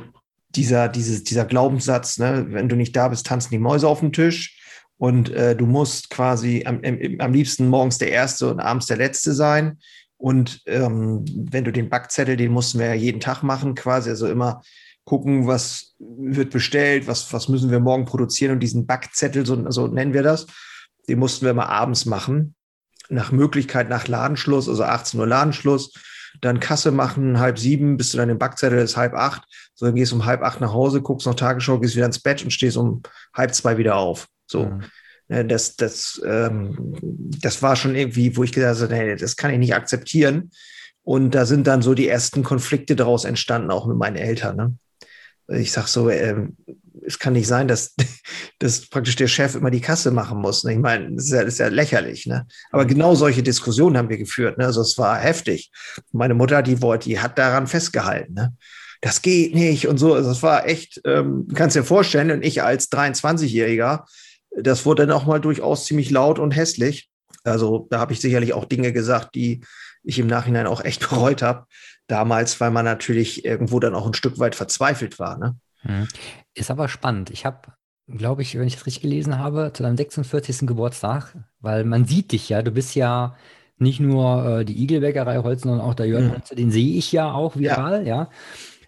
dieser, 0.49 0.89
dieses, 0.89 1.23
dieser 1.23 1.43
Glaubenssatz, 1.43 2.19
ne, 2.19 2.45
wenn 2.49 2.69
du 2.69 2.75
nicht 2.75 2.95
da 2.95 3.07
bist, 3.07 3.25
tanzen 3.25 3.49
die 3.49 3.57
Mäuse 3.57 3.87
auf 3.87 4.01
dem 4.01 4.13
Tisch 4.13 4.61
und 4.97 5.31
äh, 5.31 5.55
du 5.55 5.65
musst 5.65 6.11
quasi 6.11 6.63
am, 6.67 6.81
am 7.17 7.33
liebsten 7.33 7.67
morgens 7.67 7.97
der 7.97 8.11
Erste 8.11 8.51
und 8.51 8.59
abends 8.59 8.85
der 8.85 8.97
Letzte 8.97 9.33
sein. 9.33 9.79
Und 10.17 10.61
ähm, 10.67 11.25
wenn 11.35 11.63
du 11.63 11.71
den 11.71 11.89
Backzettel, 11.89 12.37
den 12.37 12.51
mussten 12.51 12.77
wir 12.77 12.85
ja 12.85 12.93
jeden 12.93 13.21
Tag 13.21 13.41
machen, 13.41 13.73
quasi, 13.73 14.11
also 14.11 14.27
immer 14.27 14.61
gucken, 15.05 15.47
was 15.47 15.95
wird 15.99 16.51
bestellt, 16.51 17.07
was, 17.07 17.31
was 17.33 17.49
müssen 17.49 17.71
wir 17.71 17.79
morgen 17.79 18.05
produzieren 18.05 18.53
und 18.53 18.59
diesen 18.59 18.85
Backzettel, 18.85 19.45
so, 19.45 19.69
so 19.71 19.87
nennen 19.87 20.13
wir 20.13 20.23
das, 20.23 20.47
den 21.07 21.19
mussten 21.19 21.45
wir 21.45 21.53
mal 21.53 21.65
abends 21.65 22.05
machen. 22.05 22.55
Nach 23.09 23.31
Möglichkeit 23.31 23.89
nach 23.89 24.07
Ladenschluss, 24.07 24.69
also 24.69 24.83
18 24.83 25.19
Uhr 25.19 25.27
Ladenschluss. 25.27 25.93
dann 26.39 26.61
Kasse 26.61 26.91
machen, 26.91 27.39
halb 27.39 27.59
sieben, 27.59 27.97
bist 27.97 28.13
du 28.13 28.17
dann 28.17 28.29
im 28.29 28.37
Backzettel, 28.37 28.79
ist 28.79 28.95
halb 28.95 29.13
acht. 29.13 29.43
So, 29.73 29.85
dann 29.85 29.95
gehst 29.95 30.11
du 30.11 30.15
um 30.15 30.25
halb 30.25 30.43
acht 30.43 30.61
nach 30.61 30.71
Hause, 30.71 31.01
guckst 31.01 31.27
noch 31.27 31.35
Tagesschau, 31.35 31.79
gehst 31.79 31.95
wieder 31.95 32.05
ins 32.05 32.19
Bett 32.19 32.43
und 32.43 32.51
stehst 32.51 32.77
um 32.77 33.01
halb 33.33 33.53
zwei 33.53 33.77
wieder 33.77 33.97
auf. 33.97 34.27
So. 34.45 34.65
Mhm. 34.65 35.47
Das, 35.47 35.77
das, 35.77 36.21
ähm, 36.25 36.93
das 37.01 37.61
war 37.61 37.77
schon 37.77 37.95
irgendwie, 37.95 38.35
wo 38.35 38.43
ich 38.43 38.51
gesagt 38.51 38.81
habe, 38.81 38.93
nee, 38.93 39.15
das 39.15 39.37
kann 39.37 39.51
ich 39.51 39.59
nicht 39.59 39.73
akzeptieren. 39.73 40.51
Und 41.03 41.31
da 41.35 41.45
sind 41.45 41.67
dann 41.67 41.81
so 41.81 41.93
die 41.93 42.07
ersten 42.07 42.43
Konflikte 42.43 42.95
daraus 42.95 43.25
entstanden, 43.25 43.71
auch 43.71 43.87
mit 43.87 43.97
meinen 43.97 44.17
Eltern. 44.17 44.55
Ne? 44.55 44.75
Ich 45.53 45.71
sag 45.71 45.87
so, 45.87 46.09
ähm, 46.09 46.55
es 47.05 47.19
kann 47.19 47.33
nicht 47.33 47.47
sein, 47.47 47.67
dass, 47.67 47.95
dass 48.59 48.87
praktisch 48.89 49.15
der 49.15 49.27
Chef 49.27 49.55
immer 49.55 49.71
die 49.71 49.81
Kasse 49.81 50.11
machen 50.11 50.39
muss. 50.39 50.63
Ne? 50.63 50.73
Ich 50.73 50.79
meine, 50.79 51.15
das 51.15 51.25
ist 51.25 51.31
ja, 51.31 51.43
das 51.43 51.53
ist 51.53 51.59
ja 51.59 51.67
lächerlich. 51.67 52.25
Ne? 52.25 52.47
Aber 52.71 52.85
genau 52.85 53.15
solche 53.15 53.43
Diskussionen 53.43 53.97
haben 53.97 54.09
wir 54.09 54.17
geführt. 54.17 54.57
Ne? 54.57 54.65
Also 54.65 54.81
es 54.81 54.97
war 54.97 55.17
heftig. 55.17 55.71
Meine 56.11 56.33
Mutter, 56.33 56.61
die 56.61 56.81
wollte, 56.81 57.09
die 57.09 57.19
hat 57.19 57.37
daran 57.37 57.67
festgehalten. 57.67 58.33
Ne? 58.33 58.53
Das 59.01 59.21
geht 59.21 59.55
nicht 59.55 59.87
und 59.87 59.97
so. 59.97 60.13
Also 60.13 60.31
es 60.31 60.43
war 60.43 60.67
echt, 60.67 61.01
ähm, 61.05 61.47
kannst 61.53 61.75
dir 61.75 61.83
vorstellen, 61.83 62.31
und 62.31 62.45
ich 62.45 62.61
als 62.61 62.91
23-Jähriger, 62.91 64.05
das 64.51 64.85
wurde 64.85 65.07
dann 65.07 65.15
auch 65.15 65.25
mal 65.25 65.39
durchaus 65.39 65.85
ziemlich 65.85 66.11
laut 66.11 66.37
und 66.37 66.51
hässlich. 66.51 67.09
Also 67.43 67.87
da 67.89 67.99
habe 67.99 68.13
ich 68.13 68.21
sicherlich 68.21 68.53
auch 68.53 68.65
Dinge 68.65 68.93
gesagt, 68.93 69.33
die 69.33 69.61
ich 70.03 70.19
im 70.19 70.27
Nachhinein 70.27 70.67
auch 70.67 70.83
echt 70.83 71.09
bereut 71.09 71.41
habe. 71.41 71.65
Damals, 72.07 72.59
weil 72.59 72.71
man 72.71 72.85
natürlich 72.85 73.45
irgendwo 73.45 73.79
dann 73.79 73.95
auch 73.95 74.05
ein 74.05 74.13
Stück 74.13 74.39
weit 74.39 74.55
verzweifelt 74.55 75.19
war. 75.19 75.37
Ne? 75.37 75.55
Hm. 75.81 76.07
Ist 76.53 76.71
aber 76.71 76.89
spannend. 76.89 77.29
Ich 77.29 77.45
habe, 77.45 77.73
glaube 78.07 78.41
ich, 78.41 78.57
wenn 78.57 78.67
ich 78.67 78.75
es 78.75 78.85
richtig 78.85 79.03
gelesen 79.03 79.37
habe, 79.37 79.71
zu 79.73 79.83
deinem 79.83 79.97
46. 79.97 80.67
Geburtstag, 80.67 81.35
weil 81.59 81.85
man 81.85 82.05
sieht 82.05 82.31
dich 82.31 82.49
ja, 82.49 82.61
du 82.61 82.71
bist 82.71 82.95
ja 82.95 83.35
nicht 83.77 83.99
nur 83.99 84.59
äh, 84.59 84.65
die 84.65 84.81
Igelbäckerei 84.83 85.37
Holz, 85.37 85.61
sondern 85.61 85.81
auch 85.81 85.95
der 85.95 86.05
Jörn 86.05 86.27
mhm. 86.27 86.31
Holze, 86.33 86.55
den 86.55 86.71
sehe 86.71 86.97
ich 86.97 87.11
ja 87.11 87.31
auch 87.31 87.55
viral, 87.55 88.05
ja. 88.05 88.15
ja. 88.15 88.29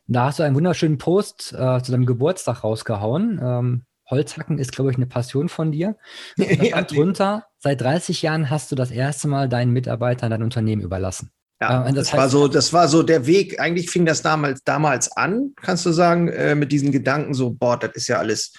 Da 0.07 0.25
hast 0.25 0.39
du 0.39 0.43
einen 0.43 0.55
wunderschönen 0.55 0.97
Post 0.97 1.53
äh, 1.53 1.81
zu 1.81 1.91
deinem 1.91 2.05
Geburtstag 2.05 2.63
rausgehauen. 2.63 3.39
Ähm, 3.41 3.85
Holzhacken 4.13 4.59
ist, 4.59 4.71
glaube 4.71 4.91
ich, 4.91 4.97
eine 4.97 5.07
Passion 5.07 5.49
von 5.49 5.71
dir. 5.71 5.97
Ja, 6.37 6.81
drunter, 6.81 7.45
seit 7.59 7.81
30 7.81 8.21
Jahren 8.21 8.49
hast 8.49 8.71
du 8.71 8.75
das 8.75 8.91
erste 8.91 9.27
Mal 9.27 9.49
deinen 9.49 9.71
Mitarbeitern 9.71 10.29
dein 10.29 10.43
Unternehmen 10.43 10.81
überlassen. 10.81 11.31
Ja, 11.61 11.87
äh, 11.87 11.93
das, 11.93 12.09
das 12.09 12.17
war 12.17 12.29
so, 12.29 12.47
das 12.47 12.73
war 12.73 12.87
so 12.87 13.03
der 13.03 13.25
Weg. 13.25 13.59
Eigentlich 13.59 13.89
fing 13.89 14.05
das 14.05 14.21
damals, 14.21 14.63
damals 14.63 15.11
an, 15.11 15.53
kannst 15.61 15.85
du 15.85 15.91
sagen, 15.91 16.27
äh, 16.27 16.55
mit 16.55 16.71
diesen 16.71 16.91
Gedanken 16.91 17.33
so, 17.33 17.51
boah, 17.51 17.77
das 17.77 17.91
ist 17.95 18.07
ja 18.07 18.19
alles, 18.19 18.53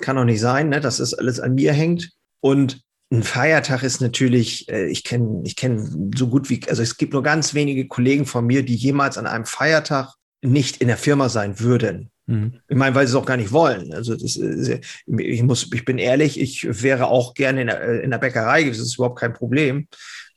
kann 0.00 0.16
doch 0.16 0.24
nicht 0.24 0.40
sein, 0.40 0.68
ne, 0.68 0.80
dass 0.80 0.98
das 0.98 1.14
alles 1.14 1.40
an 1.40 1.54
mir 1.54 1.72
hängt. 1.72 2.10
Und 2.40 2.82
ein 3.12 3.22
Feiertag 3.22 3.82
ist 3.82 4.00
natürlich, 4.00 4.68
äh, 4.68 4.86
ich 4.86 5.04
kenne, 5.04 5.42
ich 5.44 5.56
kenne 5.56 6.10
so 6.16 6.28
gut 6.28 6.48
wie, 6.48 6.60
also 6.68 6.82
es 6.82 6.96
gibt 6.96 7.12
nur 7.12 7.22
ganz 7.22 7.54
wenige 7.54 7.86
Kollegen 7.88 8.24
von 8.24 8.46
mir, 8.46 8.64
die 8.64 8.76
jemals 8.76 9.18
an 9.18 9.26
einem 9.26 9.46
Feiertag 9.46 10.14
nicht 10.42 10.78
in 10.78 10.88
der 10.88 10.96
Firma 10.96 11.28
sein 11.28 11.60
würden. 11.60 12.10
Mhm. 12.26 12.60
Ich 12.68 12.76
meine, 12.76 12.94
weil 12.94 13.06
sie 13.06 13.12
es 13.12 13.16
auch 13.16 13.26
gar 13.26 13.36
nicht 13.36 13.52
wollen. 13.52 13.92
Also 13.92 14.14
das, 14.14 14.36
ich 14.36 15.42
muss, 15.42 15.70
ich 15.72 15.84
bin 15.84 15.98
ehrlich, 15.98 16.40
ich 16.40 16.82
wäre 16.82 17.08
auch 17.08 17.34
gerne 17.34 17.62
in 17.62 17.66
der, 17.66 17.80
äh, 17.80 17.98
in 18.00 18.10
der 18.10 18.18
Bäckerei, 18.18 18.64
das 18.64 18.78
ist 18.78 18.94
überhaupt 18.94 19.18
kein 19.18 19.32
Problem, 19.32 19.88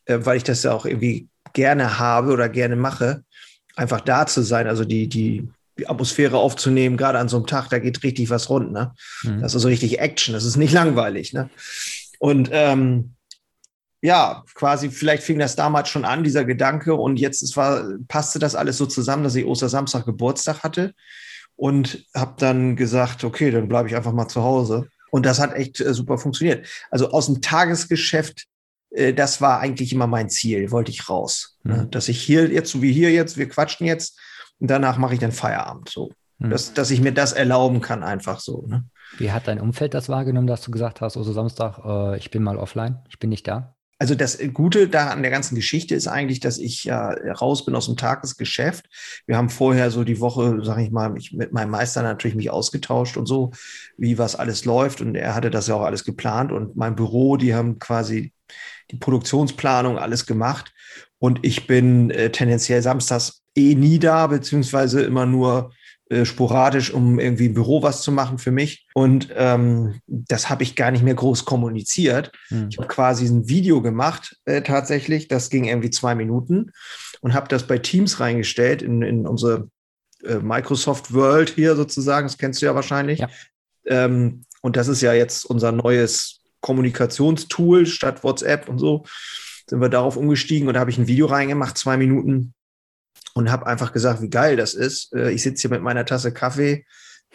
äh, 0.05 0.19
weil 0.21 0.37
ich 0.37 0.43
das 0.43 0.63
ja 0.63 0.73
auch 0.73 0.85
irgendwie 0.85 1.27
gerne 1.53 1.99
habe 1.99 2.31
oder 2.33 2.49
gerne 2.49 2.75
mache, 2.75 3.23
einfach 3.75 4.01
da 4.01 4.25
zu 4.25 4.41
sein, 4.41 4.67
also 4.67 4.85
die, 4.85 5.07
die, 5.07 5.47
die 5.77 5.87
Atmosphäre 5.87 6.37
aufzunehmen, 6.37 6.97
gerade 6.97 7.19
an 7.19 7.29
so 7.29 7.37
einem 7.37 7.47
Tag, 7.47 7.69
da 7.69 7.79
geht 7.79 8.03
richtig 8.03 8.29
was 8.29 8.49
rund. 8.49 8.71
Ne? 8.71 8.93
Mhm. 9.23 9.41
Das 9.41 9.55
ist 9.55 9.61
so 9.61 9.67
richtig 9.67 9.99
Action, 9.99 10.33
das 10.33 10.45
ist 10.45 10.57
nicht 10.57 10.73
langweilig. 10.73 11.33
Ne? 11.33 11.49
Und 12.19 12.49
ähm, 12.51 13.13
ja, 14.03 14.43
quasi, 14.53 14.89
vielleicht 14.89 15.23
fing 15.23 15.39
das 15.39 15.55
damals 15.55 15.87
schon 15.87 16.03
an, 16.03 16.25
dieser 16.25 16.43
Gedanke, 16.43 16.93
und 16.93 17.17
jetzt 17.19 17.41
es 17.41 17.55
war, 17.55 17.85
passte 18.09 18.37
das 18.37 18.53
alles 18.53 18.77
so 18.77 18.85
zusammen, 18.85 19.23
dass 19.23 19.35
ich 19.35 19.45
Ostersamstag 19.45 20.05
Geburtstag 20.05 20.61
hatte 20.61 20.93
und 21.55 22.05
habe 22.13 22.33
dann 22.37 22.75
gesagt, 22.75 23.23
okay, 23.23 23.49
dann 23.49 23.69
bleibe 23.69 23.87
ich 23.87 23.95
einfach 23.95 24.11
mal 24.11 24.27
zu 24.27 24.43
Hause. 24.43 24.89
Und 25.09 25.25
das 25.25 25.39
hat 25.39 25.55
echt 25.55 25.79
äh, 25.79 25.93
super 25.93 26.17
funktioniert. 26.17 26.67
Also 26.91 27.11
aus 27.11 27.27
dem 27.27 27.41
Tagesgeschäft 27.41 28.47
äh, 28.93 29.13
das 29.13 29.39
war 29.39 29.59
eigentlich 29.59 29.93
immer 29.93 30.07
mein 30.07 30.29
Ziel, 30.29 30.71
wollte 30.71 30.91
ich 30.91 31.09
raus. 31.09 31.57
Mhm. 31.63 31.89
Dass 31.91 32.09
ich 32.09 32.21
hier 32.21 32.51
jetzt, 32.51 32.71
so 32.71 32.81
wie 32.81 32.91
hier 32.91 33.11
jetzt, 33.11 33.37
wir 33.37 33.47
quatschen 33.47 33.87
jetzt 33.87 34.19
und 34.59 34.69
danach 34.69 34.97
mache 34.97 35.13
ich 35.13 35.19
dann 35.19 35.31
Feierabend. 35.31 35.89
So. 35.89 36.11
Mhm. 36.39 36.49
Dass, 36.49 36.73
dass 36.73 36.91
ich 36.91 36.99
mir 36.99 37.13
das 37.13 37.31
erlauben 37.31 37.79
kann, 37.79 38.03
einfach 38.03 38.41
so. 38.41 38.65
Ne? 38.67 38.85
Wie 39.17 39.31
hat 39.31 39.47
dein 39.47 39.61
Umfeld 39.61 39.93
das 39.93 40.09
wahrgenommen, 40.09 40.47
dass 40.47 40.61
du 40.61 40.71
gesagt 40.71 41.01
hast, 41.01 41.15
also 41.15 41.31
Samstag, 41.31 41.79
äh, 41.85 42.17
ich 42.17 42.31
bin 42.31 42.43
mal 42.43 42.57
offline, 42.57 42.99
ich 43.09 43.19
bin 43.19 43.29
nicht 43.29 43.47
da? 43.47 43.75
Also 43.99 44.15
das 44.15 44.37
Gute 44.53 44.87
da 44.87 45.09
an 45.09 45.21
der 45.21 45.31
ganzen 45.31 45.55
Geschichte 45.55 45.95
ist 45.95 46.07
eigentlich, 46.07 46.39
dass 46.39 46.57
ich 46.57 46.83
ja 46.83 47.09
raus 47.09 47.65
bin 47.65 47.75
aus 47.75 47.85
dem 47.85 47.95
Tagesgeschäft. 47.95 48.85
Wir 49.27 49.37
haben 49.37 49.49
vorher 49.49 49.91
so 49.91 50.03
die 50.03 50.19
Woche, 50.19 50.59
sage 50.63 50.83
ich 50.83 50.91
mal, 50.91 51.09
mich 51.09 51.31
mit 51.31 51.53
meinem 51.53 51.69
Meister 51.69 52.01
natürlich 52.01 52.35
mich 52.35 52.49
ausgetauscht 52.49 53.17
und 53.17 53.27
so, 53.27 53.51
wie 53.97 54.17
was 54.17 54.35
alles 54.35 54.65
läuft. 54.65 54.99
Und 54.99 55.15
er 55.15 55.35
hatte 55.35 55.49
das 55.49 55.67
ja 55.67 55.75
auch 55.75 55.83
alles 55.83 56.03
geplant. 56.03 56.51
Und 56.51 56.75
mein 56.75 56.95
Büro, 56.95 57.37
die 57.37 57.53
haben 57.53 57.79
quasi 57.79 58.33
die 58.91 58.97
Produktionsplanung, 58.97 59.97
alles 59.97 60.25
gemacht. 60.25 60.73
Und 61.19 61.39
ich 61.43 61.67
bin 61.67 62.11
äh, 62.11 62.31
tendenziell 62.31 62.81
samstags 62.81 63.43
eh 63.55 63.75
nie 63.75 63.99
da, 63.99 64.27
beziehungsweise 64.27 65.03
immer 65.03 65.25
nur 65.25 65.71
äh, 66.13 66.25
sporadisch, 66.25 66.93
um 66.93 67.19
irgendwie 67.19 67.47
im 67.47 67.53
Büro 67.53 67.81
was 67.81 68.01
zu 68.01 68.11
machen 68.11 68.37
für 68.37 68.51
mich. 68.51 68.87
Und 68.93 69.29
ähm, 69.35 69.99
das 70.07 70.49
habe 70.49 70.63
ich 70.63 70.75
gar 70.75 70.91
nicht 70.91 71.03
mehr 71.03 71.15
groß 71.15 71.45
kommuniziert. 71.45 72.31
Mhm. 72.49 72.67
Ich 72.69 72.77
habe 72.77 72.87
quasi 72.87 73.25
ein 73.25 73.49
Video 73.49 73.81
gemacht, 73.81 74.37
äh, 74.45 74.61
tatsächlich. 74.61 75.27
Das 75.27 75.49
ging 75.49 75.65
irgendwie 75.65 75.89
zwei 75.89 76.15
Minuten 76.15 76.71
und 77.21 77.33
habe 77.33 77.47
das 77.47 77.67
bei 77.67 77.77
Teams 77.77 78.19
reingestellt 78.19 78.81
in, 78.81 79.01
in 79.01 79.27
unsere 79.27 79.69
äh, 80.23 80.35
Microsoft 80.35 81.13
World 81.13 81.49
hier 81.49 81.75
sozusagen. 81.75 82.27
Das 82.27 82.37
kennst 82.37 82.61
du 82.61 82.65
ja 82.67 82.75
wahrscheinlich. 82.75 83.19
Ja. 83.19 83.29
Ähm, 83.85 84.45
und 84.61 84.77
das 84.77 84.87
ist 84.87 85.01
ja 85.01 85.13
jetzt 85.13 85.45
unser 85.45 85.71
neues 85.71 86.41
Kommunikationstool 86.61 87.85
statt 87.85 88.23
WhatsApp 88.23 88.69
und 88.69 88.79
so, 88.79 89.03
sind 89.69 89.81
wir 89.81 89.89
darauf 89.89 90.17
umgestiegen 90.17 90.67
und 90.67 90.75
da 90.75 90.79
habe 90.79 90.89
ich 90.89 90.97
ein 90.97 91.07
Video 91.07 91.25
reingemacht, 91.27 91.77
zwei 91.77 91.97
Minuten, 91.97 92.53
und 93.33 93.51
habe 93.51 93.67
einfach 93.67 93.91
gesagt, 93.91 94.21
wie 94.21 94.29
geil 94.29 94.55
das 94.55 94.73
ist. 94.73 95.13
Äh, 95.13 95.31
ich 95.31 95.43
sitze 95.43 95.61
hier 95.61 95.71
mit 95.71 95.81
meiner 95.81 96.05
Tasse 96.05 96.33
Kaffee. 96.33 96.85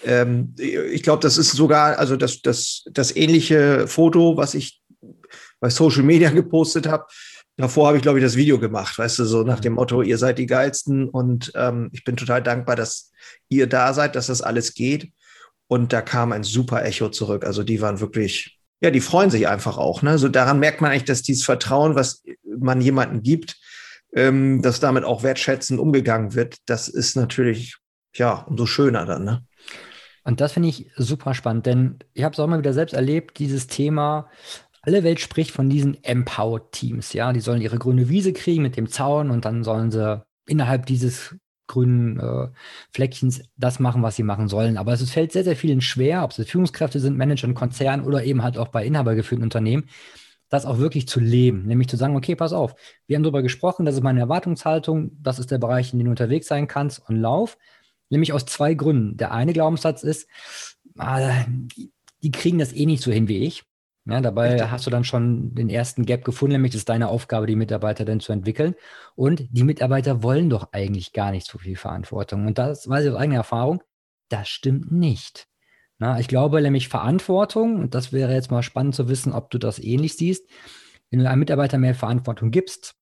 Ähm, 0.04 0.54
ich 0.58 1.02
glaube, 1.02 1.22
das 1.22 1.36
ist 1.36 1.52
sogar, 1.52 1.98
also 1.98 2.16
das, 2.16 2.40
das, 2.42 2.84
das 2.90 3.14
ähnliche 3.14 3.88
Foto, 3.88 4.36
was 4.36 4.54
ich 4.54 4.80
bei 5.60 5.70
Social 5.70 6.02
Media 6.02 6.30
gepostet 6.34 6.86
habe. 6.86 7.06
Davor 7.56 7.88
habe 7.88 7.96
ich, 7.96 8.02
glaube 8.02 8.18
ich, 8.18 8.24
das 8.24 8.36
Video 8.36 8.60
gemacht, 8.60 8.96
weißt 8.96 9.18
du, 9.18 9.24
so 9.24 9.42
nach 9.42 9.58
dem 9.58 9.72
Motto, 9.72 10.02
ihr 10.02 10.16
seid 10.16 10.38
die 10.38 10.46
Geilsten 10.46 11.08
und 11.08 11.50
ähm, 11.56 11.90
ich 11.92 12.04
bin 12.04 12.16
total 12.16 12.40
dankbar, 12.40 12.76
dass 12.76 13.10
ihr 13.48 13.66
da 13.66 13.92
seid, 13.92 14.14
dass 14.14 14.28
das 14.28 14.42
alles 14.42 14.74
geht. 14.74 15.10
Und 15.66 15.92
da 15.92 16.00
kam 16.00 16.32
ein 16.32 16.44
super 16.44 16.84
Echo 16.84 17.10
zurück. 17.10 17.44
Also 17.44 17.64
die 17.64 17.80
waren 17.80 18.00
wirklich 18.00 18.58
ja, 18.80 18.90
die 18.90 19.00
freuen 19.00 19.30
sich 19.30 19.48
einfach 19.48 19.76
auch. 19.76 20.02
Ne? 20.02 20.18
So 20.18 20.28
daran 20.28 20.60
merkt 20.60 20.80
man 20.80 20.90
eigentlich, 20.90 21.04
dass 21.04 21.22
dieses 21.22 21.44
Vertrauen, 21.44 21.94
was 21.94 22.22
man 22.44 22.80
jemandem 22.80 23.22
gibt, 23.22 23.56
ähm, 24.14 24.62
dass 24.62 24.80
damit 24.80 25.04
auch 25.04 25.22
wertschätzend 25.22 25.78
umgegangen 25.80 26.34
wird, 26.34 26.56
das 26.66 26.88
ist 26.88 27.16
natürlich 27.16 27.76
ja 28.14 28.44
umso 28.48 28.66
schöner 28.66 29.04
dann. 29.04 29.24
Ne? 29.24 29.42
Und 30.24 30.40
das 30.40 30.52
finde 30.52 30.68
ich 30.68 30.90
super 30.96 31.34
spannend, 31.34 31.66
denn 31.66 31.98
ich 32.14 32.24
habe 32.24 32.32
es 32.32 32.38
auch 32.38 32.46
mal 32.46 32.58
wieder 32.58 32.72
selbst 32.72 32.92
erlebt, 32.92 33.38
dieses 33.38 33.66
Thema, 33.66 34.28
alle 34.82 35.02
Welt 35.02 35.20
spricht 35.20 35.50
von 35.50 35.68
diesen 35.68 36.02
Empowered-Teams, 36.02 37.12
ja, 37.12 37.32
die 37.32 37.40
sollen 37.40 37.60
ihre 37.60 37.78
grüne 37.78 38.08
Wiese 38.08 38.32
kriegen 38.32 38.62
mit 38.62 38.76
dem 38.76 38.88
Zaun 38.88 39.30
und 39.30 39.44
dann 39.44 39.64
sollen 39.64 39.90
sie 39.90 40.22
innerhalb 40.46 40.86
dieses 40.86 41.36
grünen 41.66 42.18
äh, 42.18 42.48
Fleckchens 42.92 43.42
das 43.56 43.78
machen, 43.78 44.02
was 44.02 44.16
sie 44.16 44.22
machen 44.22 44.48
sollen. 44.48 44.78
Aber 44.78 44.92
es 44.92 45.10
fällt 45.10 45.32
sehr, 45.32 45.44
sehr 45.44 45.56
vielen 45.56 45.80
schwer, 45.80 46.24
ob 46.24 46.36
es 46.36 46.48
Führungskräfte 46.48 46.98
sind, 46.98 47.16
Manager 47.16 47.46
in 47.46 47.54
Konzernen 47.54 48.04
oder 48.04 48.24
eben 48.24 48.42
halt 48.42 48.58
auch 48.58 48.68
bei 48.68 48.84
inhabergeführten 48.84 49.44
Unternehmen, 49.44 49.84
das 50.48 50.66
auch 50.66 50.78
wirklich 50.78 51.08
zu 51.08 51.20
leben. 51.20 51.66
Nämlich 51.66 51.88
zu 51.88 51.96
sagen, 51.96 52.16
okay, 52.16 52.34
pass 52.34 52.52
auf, 52.52 52.74
wir 53.06 53.16
haben 53.16 53.22
darüber 53.22 53.42
gesprochen, 53.42 53.84
das 53.84 53.94
ist 53.96 54.02
meine 54.02 54.20
Erwartungshaltung, 54.20 55.12
das 55.20 55.38
ist 55.38 55.50
der 55.50 55.58
Bereich, 55.58 55.92
in 55.92 55.98
dem 55.98 56.06
du 56.06 56.10
unterwegs 56.10 56.46
sein 56.46 56.66
kannst 56.66 57.08
und 57.08 57.16
lauf. 57.16 57.58
Nämlich 58.10 58.32
aus 58.32 58.46
zwei 58.46 58.74
Gründen. 58.74 59.16
Der 59.16 59.32
eine 59.32 59.52
Glaubenssatz 59.52 60.02
ist, 60.02 60.28
ah, 60.96 61.44
die, 61.76 61.92
die 62.22 62.30
kriegen 62.30 62.58
das 62.58 62.72
eh 62.72 62.86
nicht 62.86 63.02
so 63.02 63.12
hin 63.12 63.28
wie 63.28 63.44
ich. 63.44 63.64
Ja, 64.06 64.22
dabei 64.22 64.52
Richtig. 64.52 64.70
hast 64.70 64.86
du 64.86 64.90
dann 64.90 65.04
schon 65.04 65.54
den 65.54 65.68
ersten 65.68 66.06
Gap 66.06 66.24
gefunden, 66.24 66.52
nämlich 66.52 66.72
das 66.72 66.78
ist 66.80 66.88
deine 66.88 67.08
Aufgabe, 67.08 67.46
die 67.46 67.56
Mitarbeiter 67.56 68.06
dann 68.06 68.20
zu 68.20 68.32
entwickeln. 68.32 68.74
Und 69.14 69.44
die 69.50 69.64
Mitarbeiter 69.64 70.22
wollen 70.22 70.48
doch 70.48 70.72
eigentlich 70.72 71.12
gar 71.12 71.30
nicht 71.30 71.46
so 71.46 71.58
viel 71.58 71.76
Verantwortung. 71.76 72.46
Und 72.46 72.56
das 72.56 72.88
weiß 72.88 73.04
ich 73.04 73.10
aus 73.10 73.18
eigener 73.18 73.36
Erfahrung, 73.36 73.82
das 74.30 74.48
stimmt 74.48 74.90
nicht. 74.90 75.46
Na, 75.98 76.20
ich 76.20 76.28
glaube 76.28 76.62
nämlich 76.62 76.88
Verantwortung, 76.88 77.76
und 77.76 77.94
das 77.94 78.12
wäre 78.12 78.32
jetzt 78.32 78.50
mal 78.50 78.62
spannend 78.62 78.94
zu 78.94 79.08
wissen, 79.08 79.32
ob 79.32 79.50
du 79.50 79.58
das 79.58 79.78
ähnlich 79.78 80.16
siehst, 80.16 80.48
wenn 81.10 81.20
du 81.20 81.28
einem 81.28 81.40
Mitarbeiter 81.40 81.78
mehr 81.78 81.94
Verantwortung 81.94 82.50
gibst, 82.50 82.94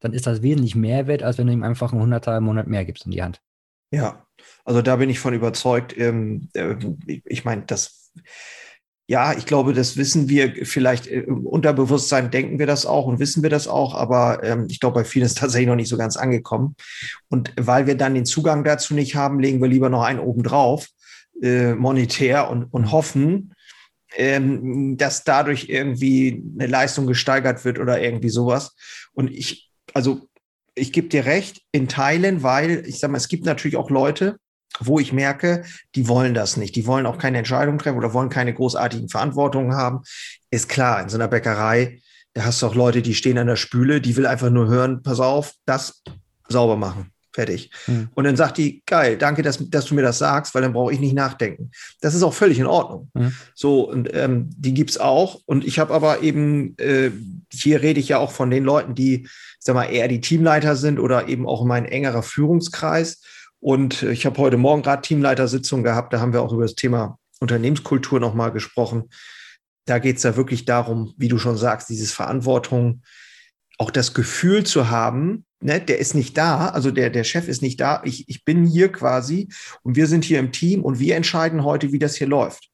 dann 0.00 0.12
ist 0.12 0.26
das 0.26 0.42
wesentlich 0.42 0.74
mehr 0.74 1.06
wert, 1.06 1.22
als 1.22 1.38
wenn 1.38 1.46
du 1.46 1.52
ihm 1.52 1.62
einfach 1.62 1.92
einen 1.92 2.00
Hunderter 2.00 2.36
im 2.36 2.44
Monat 2.44 2.66
mehr 2.66 2.84
gibst 2.84 3.04
in 3.04 3.10
die 3.10 3.22
Hand. 3.22 3.42
Ja, 3.90 4.26
also 4.64 4.80
da 4.80 4.96
bin 4.96 5.10
ich 5.10 5.18
von 5.18 5.34
überzeugt. 5.34 5.96
Ähm, 5.96 6.48
äh, 6.54 6.76
ich 7.24 7.44
meine, 7.44 7.62
das 7.66 8.12
ja, 9.10 9.32
ich 9.32 9.46
glaube, 9.46 9.72
das 9.72 9.96
wissen 9.96 10.28
wir 10.28 10.66
vielleicht 10.66 11.06
im 11.06 11.46
Unterbewusstsein 11.46 12.30
denken 12.30 12.58
wir 12.58 12.66
das 12.66 12.84
auch 12.84 13.06
und 13.06 13.18
wissen 13.18 13.42
wir 13.42 13.48
das 13.48 13.66
auch, 13.66 13.94
aber 13.94 14.44
ähm, 14.44 14.66
ich 14.68 14.80
glaube, 14.80 15.00
bei 15.00 15.04
vielen 15.04 15.24
ist 15.24 15.38
tatsächlich 15.38 15.68
noch 15.68 15.76
nicht 15.76 15.88
so 15.88 15.96
ganz 15.96 16.18
angekommen. 16.18 16.76
Und 17.28 17.50
weil 17.58 17.86
wir 17.86 17.96
dann 17.96 18.14
den 18.14 18.26
Zugang 18.26 18.64
dazu 18.64 18.92
nicht 18.92 19.16
haben, 19.16 19.40
legen 19.40 19.62
wir 19.62 19.68
lieber 19.68 19.88
noch 19.88 20.02
einen 20.02 20.20
oben 20.20 20.42
drauf, 20.42 20.88
äh, 21.42 21.74
monetär 21.74 22.50
und, 22.50 22.64
und 22.64 22.92
hoffen, 22.92 23.54
ähm, 24.16 24.96
dass 24.96 25.24
dadurch 25.24 25.68
irgendwie 25.68 26.42
eine 26.58 26.66
Leistung 26.66 27.06
gesteigert 27.06 27.64
wird 27.64 27.78
oder 27.78 28.00
irgendwie 28.00 28.30
sowas. 28.30 28.74
Und 29.12 29.30
ich, 29.30 29.70
also 29.94 30.28
ich 30.74 30.92
gebe 30.92 31.08
dir 31.08 31.26
recht, 31.26 31.62
in 31.72 31.88
Teilen, 31.88 32.42
weil 32.42 32.84
ich 32.86 32.98
sage 32.98 33.12
mal, 33.12 33.18
es 33.18 33.28
gibt 33.28 33.44
natürlich 33.44 33.76
auch 33.76 33.90
Leute, 33.90 34.38
wo 34.80 35.00
ich 35.00 35.12
merke, 35.12 35.64
die 35.94 36.08
wollen 36.08 36.34
das 36.34 36.56
nicht. 36.56 36.76
Die 36.76 36.86
wollen 36.86 37.06
auch 37.06 37.18
keine 37.18 37.38
Entscheidung 37.38 37.78
treffen 37.78 37.98
oder 37.98 38.12
wollen 38.12 38.28
keine 38.28 38.54
großartigen 38.54 39.08
Verantwortungen 39.08 39.74
haben. 39.74 40.02
Ist 40.50 40.68
klar, 40.68 41.02
in 41.02 41.08
so 41.08 41.16
einer 41.16 41.28
Bäckerei, 41.28 42.00
da 42.34 42.44
hast 42.44 42.62
du 42.62 42.66
auch 42.66 42.74
Leute, 42.74 43.02
die 43.02 43.14
stehen 43.14 43.38
an 43.38 43.46
der 43.46 43.56
Spüle, 43.56 44.00
die 44.00 44.16
will 44.16 44.26
einfach 44.26 44.50
nur 44.50 44.68
hören, 44.68 45.02
pass 45.02 45.20
auf, 45.20 45.54
das 45.66 46.02
sauber 46.48 46.76
machen. 46.76 47.12
Fertig. 47.38 47.70
Hm. 47.84 48.08
Und 48.16 48.24
dann 48.24 48.34
sagt 48.34 48.58
die, 48.58 48.82
geil, 48.84 49.16
danke, 49.16 49.42
dass, 49.42 49.58
dass 49.70 49.84
du 49.84 49.94
mir 49.94 50.02
das 50.02 50.18
sagst, 50.18 50.56
weil 50.56 50.62
dann 50.62 50.72
brauche 50.72 50.92
ich 50.92 50.98
nicht 50.98 51.14
nachdenken. 51.14 51.70
Das 52.00 52.16
ist 52.16 52.24
auch 52.24 52.34
völlig 52.34 52.58
in 52.58 52.66
Ordnung. 52.66 53.12
Hm. 53.16 53.32
So, 53.54 53.88
und 53.88 54.12
ähm, 54.12 54.50
die 54.56 54.74
gibt 54.74 54.90
es 54.90 54.98
auch. 54.98 55.38
Und 55.46 55.64
ich 55.64 55.78
habe 55.78 55.94
aber 55.94 56.22
eben, 56.22 56.76
äh, 56.78 57.12
hier 57.52 57.80
rede 57.80 58.00
ich 58.00 58.08
ja 58.08 58.18
auch 58.18 58.32
von 58.32 58.50
den 58.50 58.64
Leuten, 58.64 58.96
die, 58.96 59.28
sag 59.60 59.76
mal, 59.76 59.84
eher 59.84 60.08
die 60.08 60.20
Teamleiter 60.20 60.74
sind 60.74 60.98
oder 60.98 61.28
eben 61.28 61.46
auch 61.46 61.64
mein 61.64 61.84
engerer 61.84 62.24
Führungskreis. 62.24 63.22
Und 63.60 64.02
ich 64.02 64.26
habe 64.26 64.38
heute 64.38 64.56
Morgen 64.56 64.82
gerade 64.82 65.02
Teamleitersitzung 65.02 65.84
gehabt, 65.84 66.12
da 66.12 66.18
haben 66.18 66.32
wir 66.32 66.42
auch 66.42 66.52
über 66.52 66.62
das 66.62 66.74
Thema 66.74 67.20
Unternehmenskultur 67.38 68.18
nochmal 68.18 68.50
gesprochen. 68.50 69.10
Da 69.84 70.00
geht 70.00 70.16
es 70.16 70.24
ja 70.24 70.34
wirklich 70.34 70.64
darum, 70.64 71.14
wie 71.16 71.28
du 71.28 71.38
schon 71.38 71.56
sagst, 71.56 71.88
dieses 71.88 72.12
Verantwortung, 72.12 73.02
auch 73.78 73.92
das 73.92 74.12
Gefühl 74.12 74.64
zu 74.64 74.90
haben, 74.90 75.44
ne, 75.60 75.80
der 75.80 75.98
ist 75.98 76.14
nicht 76.14 76.36
da, 76.36 76.68
also 76.68 76.90
der, 76.90 77.10
der 77.10 77.24
Chef 77.24 77.48
ist 77.48 77.62
nicht 77.62 77.80
da, 77.80 78.02
ich, 78.04 78.28
ich 78.28 78.44
bin 78.44 78.64
hier 78.64 78.90
quasi 78.90 79.48
und 79.82 79.96
wir 79.96 80.06
sind 80.06 80.24
hier 80.24 80.38
im 80.38 80.52
Team 80.52 80.84
und 80.84 80.98
wir 80.98 81.16
entscheiden 81.16 81.64
heute, 81.64 81.92
wie 81.92 81.98
das 81.98 82.16
hier 82.16 82.26
läuft. 82.26 82.70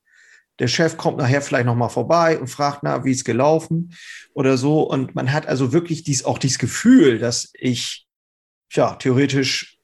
Der 0.60 0.68
Chef 0.68 0.96
kommt 0.96 1.18
nachher 1.18 1.42
vielleicht 1.42 1.66
nochmal 1.66 1.88
vorbei 1.88 2.38
und 2.38 2.46
fragt, 2.46 2.80
na, 2.82 3.04
wie 3.04 3.10
ist 3.10 3.24
gelaufen 3.24 3.92
oder 4.34 4.56
so. 4.56 4.82
Und 4.82 5.14
man 5.14 5.32
hat 5.32 5.46
also 5.46 5.72
wirklich 5.72 6.04
dies, 6.04 6.24
auch 6.24 6.38
dieses 6.38 6.58
Gefühl, 6.58 7.18
dass 7.18 7.50
ich, 7.54 8.06
ja, 8.70 8.94
theoretisch 8.94 9.78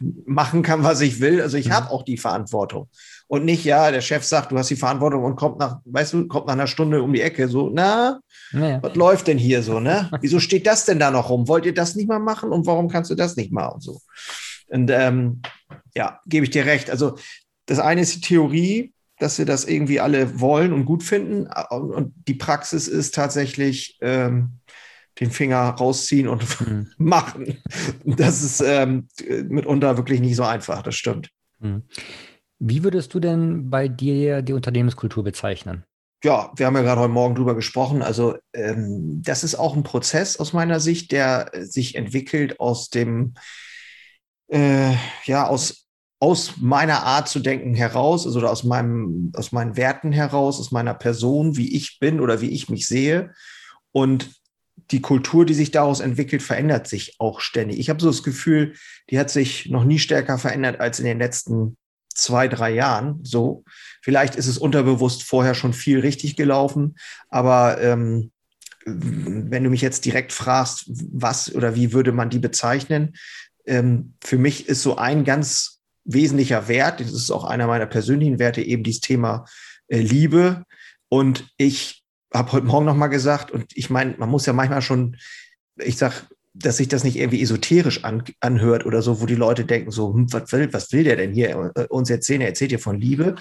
machen 0.00 0.62
kann, 0.62 0.82
was 0.82 1.00
ich 1.00 1.20
will. 1.20 1.40
Also 1.40 1.56
ich 1.56 1.68
mhm. 1.68 1.72
habe 1.72 1.90
auch 1.90 2.02
die 2.02 2.18
Verantwortung. 2.18 2.88
Und 3.32 3.46
nicht, 3.46 3.64
ja, 3.64 3.90
der 3.90 4.02
Chef 4.02 4.24
sagt, 4.24 4.52
du 4.52 4.58
hast 4.58 4.68
die 4.68 4.76
Verantwortung 4.76 5.24
und 5.24 5.36
kommt 5.36 5.58
nach, 5.58 5.80
weißt 5.86 6.12
du, 6.12 6.28
kommt 6.28 6.48
nach 6.48 6.52
einer 6.52 6.66
Stunde 6.66 7.02
um 7.02 7.14
die 7.14 7.22
Ecke, 7.22 7.48
so, 7.48 7.70
na, 7.72 8.20
naja. 8.52 8.78
was 8.82 8.94
läuft 8.94 9.26
denn 9.26 9.38
hier 9.38 9.62
so, 9.62 9.80
ne? 9.80 10.10
Wieso 10.20 10.38
steht 10.38 10.66
das 10.66 10.84
denn 10.84 10.98
da 10.98 11.10
noch 11.10 11.30
rum? 11.30 11.48
Wollt 11.48 11.64
ihr 11.64 11.72
das 11.72 11.94
nicht 11.94 12.10
mal 12.10 12.18
machen 12.18 12.50
und 12.50 12.66
warum 12.66 12.90
kannst 12.90 13.10
du 13.10 13.14
das 13.14 13.34
nicht 13.36 13.50
mal 13.50 13.68
und 13.68 13.82
so? 13.82 14.02
Und 14.66 14.90
ähm, 14.90 15.40
ja, 15.94 16.20
gebe 16.26 16.44
ich 16.44 16.50
dir 16.50 16.66
recht. 16.66 16.90
Also 16.90 17.16
das 17.64 17.78
eine 17.78 18.02
ist 18.02 18.16
die 18.16 18.20
Theorie, 18.20 18.92
dass 19.18 19.38
wir 19.38 19.46
das 19.46 19.64
irgendwie 19.64 19.98
alle 19.98 20.38
wollen 20.38 20.74
und 20.74 20.84
gut 20.84 21.02
finden. 21.02 21.48
Und 21.70 22.12
die 22.28 22.34
Praxis 22.34 22.86
ist 22.86 23.14
tatsächlich, 23.14 23.96
ähm, 24.02 24.58
den 25.20 25.30
Finger 25.30 25.70
rausziehen 25.70 26.28
und 26.28 26.60
mhm. 26.60 26.90
machen. 26.98 27.62
Das 28.04 28.42
ist 28.42 28.60
ähm, 28.60 29.08
mitunter 29.48 29.96
wirklich 29.96 30.20
nicht 30.20 30.36
so 30.36 30.42
einfach, 30.42 30.82
das 30.82 30.96
stimmt. 30.96 31.30
Mhm. 31.60 31.84
Wie 32.64 32.84
würdest 32.84 33.12
du 33.12 33.18
denn 33.18 33.70
bei 33.70 33.88
dir 33.88 34.40
die 34.40 34.52
Unternehmenskultur 34.52 35.24
bezeichnen? 35.24 35.82
Ja, 36.22 36.52
wir 36.54 36.66
haben 36.66 36.76
ja 36.76 36.82
gerade 36.82 37.00
heute 37.00 37.12
Morgen 37.12 37.34
drüber 37.34 37.56
gesprochen. 37.56 38.02
Also 38.02 38.36
ähm, 38.52 39.20
das 39.20 39.42
ist 39.42 39.56
auch 39.56 39.74
ein 39.74 39.82
Prozess 39.82 40.36
aus 40.36 40.52
meiner 40.52 40.78
Sicht, 40.78 41.10
der 41.10 41.50
sich 41.54 41.96
entwickelt 41.96 42.60
aus 42.60 42.88
dem, 42.88 43.34
äh, 44.46 44.94
ja, 45.24 45.48
aus, 45.48 45.88
aus 46.20 46.58
meiner 46.58 47.02
Art 47.02 47.28
zu 47.28 47.40
denken 47.40 47.74
heraus, 47.74 48.26
also 48.26 48.46
aus 48.46 48.62
meinem, 48.62 49.32
aus 49.34 49.50
meinen 49.50 49.76
Werten 49.76 50.12
heraus, 50.12 50.60
aus 50.60 50.70
meiner 50.70 50.94
Person, 50.94 51.56
wie 51.56 51.74
ich 51.74 51.98
bin 51.98 52.20
oder 52.20 52.40
wie 52.40 52.50
ich 52.50 52.68
mich 52.68 52.86
sehe. 52.86 53.32
Und 53.90 54.30
die 54.92 55.00
Kultur, 55.00 55.44
die 55.44 55.54
sich 55.54 55.72
daraus 55.72 55.98
entwickelt, 55.98 56.42
verändert 56.42 56.86
sich 56.86 57.16
auch 57.18 57.40
ständig. 57.40 57.80
Ich 57.80 57.90
habe 57.90 58.00
so 58.00 58.06
das 58.06 58.22
Gefühl, 58.22 58.74
die 59.10 59.18
hat 59.18 59.30
sich 59.30 59.68
noch 59.68 59.82
nie 59.82 59.98
stärker 59.98 60.38
verändert 60.38 60.78
als 60.78 61.00
in 61.00 61.06
den 61.06 61.18
letzten 61.18 61.76
zwei, 62.14 62.48
drei 62.48 62.72
Jahren. 62.72 63.20
So, 63.22 63.64
vielleicht 64.02 64.34
ist 64.34 64.46
es 64.46 64.58
unterbewusst 64.58 65.22
vorher 65.22 65.54
schon 65.54 65.72
viel 65.72 66.00
richtig 66.00 66.36
gelaufen, 66.36 66.96
aber 67.28 67.80
ähm, 67.80 68.30
wenn 68.84 69.64
du 69.64 69.70
mich 69.70 69.80
jetzt 69.80 70.04
direkt 70.04 70.32
fragst, 70.32 70.86
was 70.88 71.54
oder 71.54 71.74
wie 71.76 71.92
würde 71.92 72.12
man 72.12 72.30
die 72.30 72.40
bezeichnen, 72.40 73.14
ähm, 73.66 74.14
für 74.22 74.38
mich 74.38 74.68
ist 74.68 74.82
so 74.82 74.96
ein 74.96 75.24
ganz 75.24 75.80
wesentlicher 76.04 76.68
Wert, 76.68 77.00
das 77.00 77.12
ist 77.12 77.30
auch 77.30 77.44
einer 77.44 77.66
meiner 77.66 77.86
persönlichen 77.86 78.38
Werte, 78.38 78.62
eben 78.62 78.82
dieses 78.82 79.00
Thema 79.00 79.44
äh, 79.88 79.98
Liebe. 79.98 80.64
Und 81.08 81.46
ich 81.56 82.02
habe 82.34 82.52
heute 82.52 82.66
Morgen 82.66 82.86
nochmal 82.86 83.08
gesagt, 83.08 83.50
und 83.50 83.66
ich 83.76 83.90
meine, 83.90 84.14
man 84.18 84.28
muss 84.28 84.46
ja 84.46 84.52
manchmal 84.52 84.82
schon, 84.82 85.16
ich 85.76 85.96
sag, 85.96 86.26
dass 86.54 86.76
sich 86.76 86.88
das 86.88 87.04
nicht 87.04 87.16
irgendwie 87.16 87.42
esoterisch 87.42 88.04
an, 88.04 88.24
anhört 88.40 88.84
oder 88.84 89.02
so, 89.02 89.20
wo 89.20 89.26
die 89.26 89.34
Leute 89.34 89.64
denken, 89.64 89.90
so, 89.90 90.12
hm, 90.12 90.32
was, 90.32 90.52
will, 90.52 90.72
was 90.72 90.92
will 90.92 91.04
der 91.04 91.16
denn 91.16 91.32
hier 91.32 91.72
äh, 91.74 91.86
uns 91.86 92.10
erzählen? 92.10 92.42
Er 92.42 92.48
erzählt 92.48 92.70
hier 92.70 92.78
von 92.78 93.00
Liebe. 93.00 93.36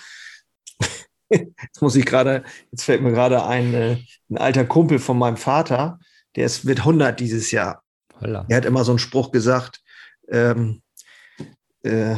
jetzt 1.30 1.82
muss 1.82 1.95
ich 1.95 2.06
gerade, 2.06 2.43
jetzt 2.71 2.84
fällt 2.84 3.02
mir 3.02 3.12
gerade 3.12 3.45
ein, 3.45 3.74
äh, 3.74 3.97
ein 4.30 4.38
alter 4.38 4.65
Kumpel 4.65 5.00
von 5.00 5.17
meinem 5.17 5.38
Vater, 5.38 6.00
der 6.36 6.45
ist, 6.45 6.65
wird 6.65 6.80
100 6.80 7.19
dieses 7.19 7.52
Jahr. 7.52 7.84
Holla. 8.19 8.45
Er 8.47 8.58
hat 8.58 8.65
immer 8.65 8.84
so 8.86 8.91
einen 8.91 9.00
Spruch 9.00 9.32
gesagt, 9.32 9.82
ähm, 10.30 10.82
äh, 11.84 12.15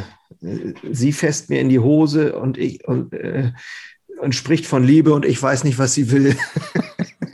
sie 0.92 1.14
fest 1.14 1.50
mir 1.50 1.60
in 1.60 1.70
die 1.70 1.80
Hose 1.80 2.38
und 2.38 2.58
ich, 2.58 2.86
und, 2.88 3.14
äh, 3.14 3.52
und 4.20 4.36
spricht 4.36 4.66
von 4.66 4.84
Liebe 4.84 5.14
und 5.14 5.26
ich 5.26 5.42
weiß 5.42 5.64
nicht, 5.64 5.80
was 5.80 5.94
sie 5.94 6.12
will. 6.12 6.36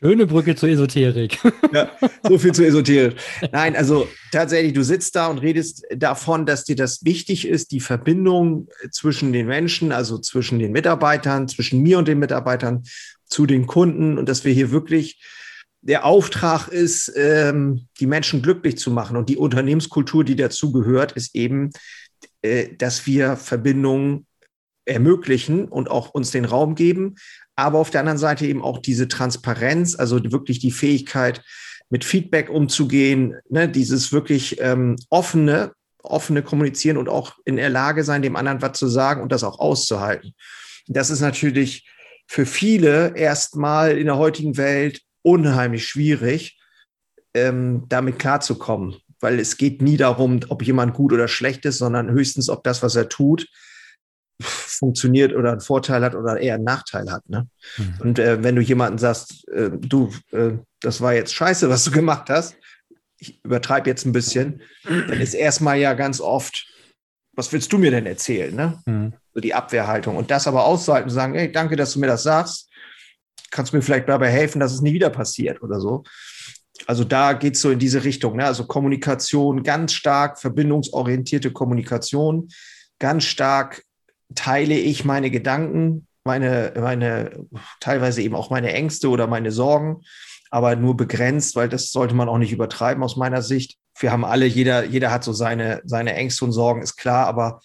Schöne 0.00 0.26
Brücke 0.26 0.54
zur 0.54 0.68
Esoterik. 0.68 1.38
Ja, 1.72 1.90
so 2.22 2.38
viel 2.38 2.52
zur 2.52 2.66
Esoterik. 2.66 3.16
Nein, 3.52 3.76
also 3.76 4.08
tatsächlich, 4.32 4.72
du 4.72 4.82
sitzt 4.82 5.16
da 5.16 5.26
und 5.26 5.38
redest 5.38 5.84
davon, 5.94 6.46
dass 6.46 6.64
dir 6.64 6.76
das 6.76 7.04
wichtig 7.04 7.46
ist, 7.46 7.72
die 7.72 7.80
Verbindung 7.80 8.68
zwischen 8.90 9.32
den 9.32 9.46
Menschen, 9.46 9.92
also 9.92 10.18
zwischen 10.18 10.58
den 10.58 10.72
Mitarbeitern, 10.72 11.48
zwischen 11.48 11.82
mir 11.82 11.98
und 11.98 12.08
den 12.08 12.18
Mitarbeitern, 12.18 12.84
zu 13.26 13.44
den 13.44 13.66
Kunden 13.66 14.16
und 14.16 14.28
dass 14.28 14.44
wir 14.44 14.52
hier 14.52 14.70
wirklich 14.70 15.20
der 15.80 16.04
Auftrag 16.04 16.68
ist, 16.68 17.12
ähm, 17.16 17.86
die 18.00 18.06
Menschen 18.06 18.40
glücklich 18.40 18.78
zu 18.78 18.90
machen. 18.90 19.16
Und 19.16 19.28
die 19.28 19.36
Unternehmenskultur, 19.36 20.24
die 20.24 20.36
dazu 20.36 20.72
gehört, 20.72 21.12
ist 21.12 21.34
eben, 21.34 21.70
äh, 22.42 22.68
dass 22.76 23.06
wir 23.06 23.36
Verbindungen 23.36 24.26
ermöglichen 24.84 25.66
und 25.66 25.90
auch 25.90 26.10
uns 26.10 26.30
den 26.30 26.46
Raum 26.46 26.74
geben, 26.74 27.16
aber 27.58 27.80
auf 27.80 27.90
der 27.90 28.00
anderen 28.00 28.18
Seite 28.18 28.46
eben 28.46 28.62
auch 28.62 28.78
diese 28.78 29.08
Transparenz, 29.08 29.96
also 29.96 30.20
wirklich 30.30 30.60
die 30.60 30.70
Fähigkeit, 30.70 31.42
mit 31.90 32.04
Feedback 32.04 32.50
umzugehen, 32.50 33.34
ne, 33.50 33.68
dieses 33.68 34.12
wirklich 34.12 34.60
ähm, 34.60 34.94
offene, 35.10 35.72
offene 36.04 36.42
Kommunizieren 36.42 36.96
und 36.96 37.08
auch 37.08 37.36
in 37.44 37.56
der 37.56 37.68
Lage 37.68 38.04
sein, 38.04 38.22
dem 38.22 38.36
anderen 38.36 38.62
was 38.62 38.78
zu 38.78 38.86
sagen 38.86 39.22
und 39.22 39.32
das 39.32 39.42
auch 39.42 39.58
auszuhalten. 39.58 40.34
Das 40.86 41.10
ist 41.10 41.20
natürlich 41.20 41.90
für 42.28 42.46
viele 42.46 43.16
erstmal 43.16 43.98
in 43.98 44.06
der 44.06 44.18
heutigen 44.18 44.56
Welt 44.56 45.00
unheimlich 45.22 45.84
schwierig, 45.84 46.60
ähm, 47.34 47.86
damit 47.88 48.20
klarzukommen, 48.20 48.98
weil 49.18 49.40
es 49.40 49.56
geht 49.56 49.82
nie 49.82 49.96
darum, 49.96 50.38
ob 50.48 50.62
jemand 50.62 50.94
gut 50.94 51.12
oder 51.12 51.26
schlecht 51.26 51.64
ist, 51.64 51.78
sondern 51.78 52.12
höchstens, 52.12 52.50
ob 52.50 52.62
das, 52.62 52.84
was 52.84 52.94
er 52.94 53.08
tut, 53.08 53.48
funktioniert 54.40 55.34
oder 55.34 55.52
einen 55.52 55.60
Vorteil 55.60 56.02
hat 56.04 56.14
oder 56.14 56.38
eher 56.38 56.54
einen 56.54 56.64
Nachteil 56.64 57.10
hat. 57.10 57.28
Ne? 57.28 57.48
Mhm. 57.76 57.94
Und 58.00 58.18
äh, 58.18 58.42
wenn 58.42 58.56
du 58.56 58.62
jemanden 58.62 58.98
sagst, 58.98 59.48
äh, 59.48 59.70
du, 59.72 60.12
äh, 60.32 60.52
das 60.80 61.00
war 61.00 61.14
jetzt 61.14 61.34
scheiße, 61.34 61.68
was 61.68 61.84
du 61.84 61.90
gemacht 61.90 62.30
hast, 62.30 62.56
ich 63.18 63.44
übertreibe 63.44 63.90
jetzt 63.90 64.06
ein 64.06 64.12
bisschen, 64.12 64.62
dann 64.84 65.20
ist 65.20 65.34
erstmal 65.34 65.78
ja 65.78 65.94
ganz 65.94 66.20
oft, 66.20 66.66
was 67.34 67.52
willst 67.52 67.72
du 67.72 67.78
mir 67.78 67.90
denn 67.90 68.06
erzählen? 68.06 68.54
Ne? 68.54 68.78
Mhm. 68.86 69.12
So 69.34 69.40
die 69.40 69.54
Abwehrhaltung. 69.54 70.16
Und 70.16 70.30
das 70.30 70.46
aber 70.46 70.64
auszuhalten 70.64 71.08
und 71.08 71.14
sagen, 71.14 71.34
hey, 71.34 71.50
danke, 71.50 71.74
dass 71.74 71.92
du 71.92 71.98
mir 71.98 72.06
das 72.06 72.22
sagst. 72.22 72.70
Kannst 73.50 73.72
du 73.72 73.76
mir 73.76 73.82
vielleicht 73.82 74.08
dabei 74.08 74.30
helfen, 74.30 74.60
dass 74.60 74.72
es 74.72 74.82
nie 74.82 74.92
wieder 74.92 75.10
passiert 75.10 75.62
oder 75.62 75.80
so. 75.80 76.04
Also 76.86 77.02
da 77.02 77.32
geht 77.32 77.56
es 77.56 77.60
so 77.60 77.70
in 77.70 77.78
diese 77.78 78.04
Richtung. 78.04 78.36
Ne? 78.36 78.44
Also 78.44 78.66
Kommunikation 78.66 79.64
ganz 79.64 79.94
stark, 79.94 80.38
verbindungsorientierte 80.38 81.50
Kommunikation, 81.50 82.48
ganz 83.00 83.24
stark 83.24 83.82
teile 84.34 84.74
ich 84.74 85.04
meine 85.04 85.30
Gedanken, 85.30 86.06
meine, 86.24 86.72
meine, 86.76 87.46
teilweise 87.80 88.22
eben 88.22 88.34
auch 88.34 88.50
meine 88.50 88.72
Ängste 88.72 89.08
oder 89.08 89.26
meine 89.26 89.50
Sorgen, 89.50 90.02
aber 90.50 90.76
nur 90.76 90.96
begrenzt, 90.96 91.56
weil 91.56 91.68
das 91.68 91.90
sollte 91.90 92.14
man 92.14 92.28
auch 92.28 92.38
nicht 92.38 92.52
übertreiben 92.52 93.02
aus 93.02 93.16
meiner 93.16 93.42
Sicht. 93.42 93.78
Wir 93.98 94.12
haben 94.12 94.24
alle, 94.24 94.46
jeder, 94.46 94.84
jeder 94.84 95.10
hat 95.10 95.24
so 95.24 95.32
seine, 95.32 95.80
seine 95.84 96.14
Ängste 96.14 96.44
und 96.44 96.52
Sorgen, 96.52 96.82
ist 96.82 96.96
klar, 96.96 97.26
aber 97.26 97.60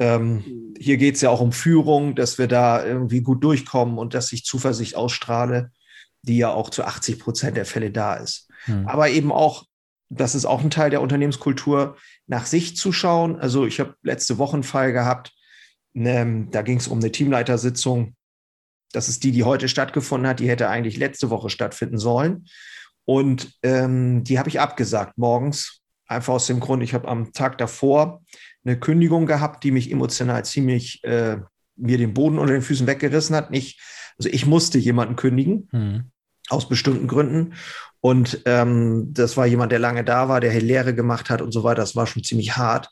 Ähm, 0.00 0.74
hier 0.78 0.96
geht 0.96 1.16
es 1.16 1.20
ja 1.20 1.28
auch 1.28 1.42
um 1.42 1.52
Führung, 1.52 2.14
dass 2.14 2.38
wir 2.38 2.48
da 2.48 2.82
irgendwie 2.82 3.20
gut 3.20 3.44
durchkommen 3.44 3.98
und 3.98 4.14
dass 4.14 4.32
ich 4.32 4.44
Zuversicht 4.46 4.96
ausstrahle, 4.96 5.72
die 6.22 6.38
ja 6.38 6.50
auch 6.50 6.70
zu 6.70 6.84
80 6.84 7.18
Prozent 7.18 7.56
der 7.58 7.66
Fälle 7.66 7.90
da 7.90 8.14
ist. 8.14 8.48
Hm. 8.64 8.88
Aber 8.88 9.10
eben 9.10 9.30
auch, 9.30 9.66
das 10.08 10.34
ist 10.34 10.46
auch 10.46 10.62
ein 10.62 10.70
Teil 10.70 10.88
der 10.88 11.02
Unternehmenskultur, 11.02 11.96
nach 12.26 12.46
sich 12.46 12.76
zu 12.78 12.92
schauen. 12.92 13.38
Also 13.38 13.66
ich 13.66 13.78
habe 13.78 13.94
letzte 14.02 14.38
Woche 14.38 14.54
einen 14.54 14.62
Fall 14.62 14.94
gehabt, 14.94 15.34
ne, 15.92 16.46
da 16.50 16.62
ging 16.62 16.78
es 16.78 16.88
um 16.88 16.98
eine 16.98 17.12
Teamleitersitzung. 17.12 18.14
Das 18.92 19.08
ist 19.08 19.22
die, 19.22 19.32
die 19.32 19.44
heute 19.44 19.68
stattgefunden 19.68 20.28
hat. 20.28 20.40
Die 20.40 20.48
hätte 20.48 20.68
eigentlich 20.68 20.96
letzte 20.96 21.30
Woche 21.30 21.50
stattfinden 21.50 21.98
sollen. 21.98 22.46
Und 23.04 23.52
ähm, 23.62 24.24
die 24.24 24.38
habe 24.38 24.48
ich 24.48 24.60
abgesagt 24.60 25.18
morgens. 25.18 25.80
Einfach 26.06 26.34
aus 26.34 26.46
dem 26.46 26.58
Grund, 26.58 26.82
ich 26.82 26.92
habe 26.92 27.08
am 27.08 27.32
Tag 27.32 27.58
davor 27.58 28.22
eine 28.64 28.78
Kündigung 28.78 29.26
gehabt, 29.26 29.64
die 29.64 29.70
mich 29.70 29.90
emotional 29.90 30.44
ziemlich 30.44 31.02
äh, 31.04 31.38
mir 31.76 31.98
den 31.98 32.14
Boden 32.14 32.38
unter 32.38 32.52
den 32.52 32.62
Füßen 32.62 32.86
weggerissen 32.86 33.34
hat. 33.36 33.50
Nicht, 33.50 33.80
also 34.18 34.28
ich 34.28 34.44
musste 34.44 34.78
jemanden 34.78 35.16
kündigen, 35.16 35.68
hm. 35.70 36.10
aus 36.48 36.68
bestimmten 36.68 37.06
Gründen. 37.06 37.54
Und 38.00 38.42
ähm, 38.44 39.08
das 39.12 39.36
war 39.36 39.46
jemand, 39.46 39.72
der 39.72 39.78
lange 39.78 40.04
da 40.04 40.28
war, 40.28 40.40
der 40.40 40.60
Lehre 40.60 40.94
gemacht 40.94 41.30
hat 41.30 41.42
und 41.42 41.52
so 41.52 41.64
weiter. 41.64 41.80
Das 41.80 41.96
war 41.96 42.06
schon 42.06 42.24
ziemlich 42.24 42.56
hart. 42.56 42.90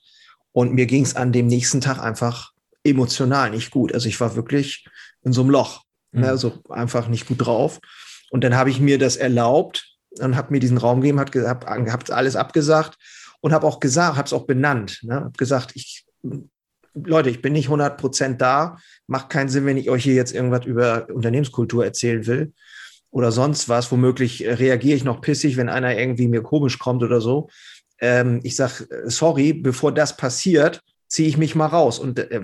Und 0.53 0.75
mir 0.75 0.87
ging 0.87 1.05
es 1.05 1.17
an 1.17 1.33
dem 1.33 1.47
nächsten 1.47 1.81
Tag 1.81 1.99
einfach 1.99 2.53
emotional 2.91 3.51
nicht 3.51 3.71
gut. 3.71 3.93
Also 3.93 4.09
ich 4.09 4.21
war 4.21 4.37
wirklich 4.37 4.87
in 5.23 5.33
so 5.33 5.43
einem 5.43 5.51
Loch, 5.51 5.83
mhm. 6.13 6.23
ne, 6.23 6.29
also 6.29 6.63
einfach 6.69 7.09
nicht 7.09 7.27
gut 7.27 7.47
drauf. 7.47 7.81
Und 8.31 8.45
dann 8.45 8.57
habe 8.57 8.71
ich 8.71 8.81
mir 8.81 8.99
das 8.99 9.17
erlaubt 9.17 9.97
und 10.19 10.37
habe 10.37 10.53
mir 10.53 10.61
diesen 10.61 10.79
Raum 10.79 11.01
gegeben, 11.01 11.21
habe 11.21 11.49
hab, 11.49 11.67
hab 11.67 12.11
alles 12.11 12.37
abgesagt 12.37 12.99
und 13.41 13.53
habe 13.53 13.67
auch 13.67 13.81
gesagt, 13.81 14.17
habe 14.17 14.27
es 14.27 14.33
auch 14.33 14.47
benannt, 14.47 15.01
ne, 15.03 15.15
habe 15.17 15.37
gesagt, 15.37 15.73
ich 15.75 16.05
Leute, 16.95 17.31
ich 17.31 17.43
bin 17.43 17.53
nicht 17.53 17.67
100 17.67 17.97
Prozent 17.97 18.41
da. 18.41 18.79
Macht 19.07 19.31
keinen 19.31 19.49
Sinn, 19.49 19.67
wenn 19.67 19.77
ich 19.77 19.91
euch 19.91 20.05
hier 20.05 20.15
jetzt 20.15 20.35
irgendwas 20.35 20.67
über 20.67 21.09
Unternehmenskultur 21.13 21.85
erzählen 21.85 22.27
will 22.27 22.53
oder 23.11 23.33
sonst 23.33 23.69
was. 23.69 23.93
Womöglich 23.93 24.45
reagiere 24.45 24.97
ich 24.97 25.05
noch 25.05 25.21
pissig, 25.21 25.57
wenn 25.57 25.69
einer 25.69 25.97
irgendwie 25.97 26.29
mir 26.29 26.43
komisch 26.43 26.79
kommt 26.79 27.03
oder 27.03 27.21
so. 27.21 27.49
Ähm, 28.01 28.41
ich 28.43 28.57
sage, 28.57 28.89
sorry, 29.05 29.53
bevor 29.53 29.93
das 29.93 30.17
passiert, 30.17 30.83
ziehe 31.09 31.29
ich 31.29 31.37
mich 31.37 31.55
mal 31.55 31.67
raus. 31.67 31.99
Und 31.99 32.19
äh, 32.19 32.41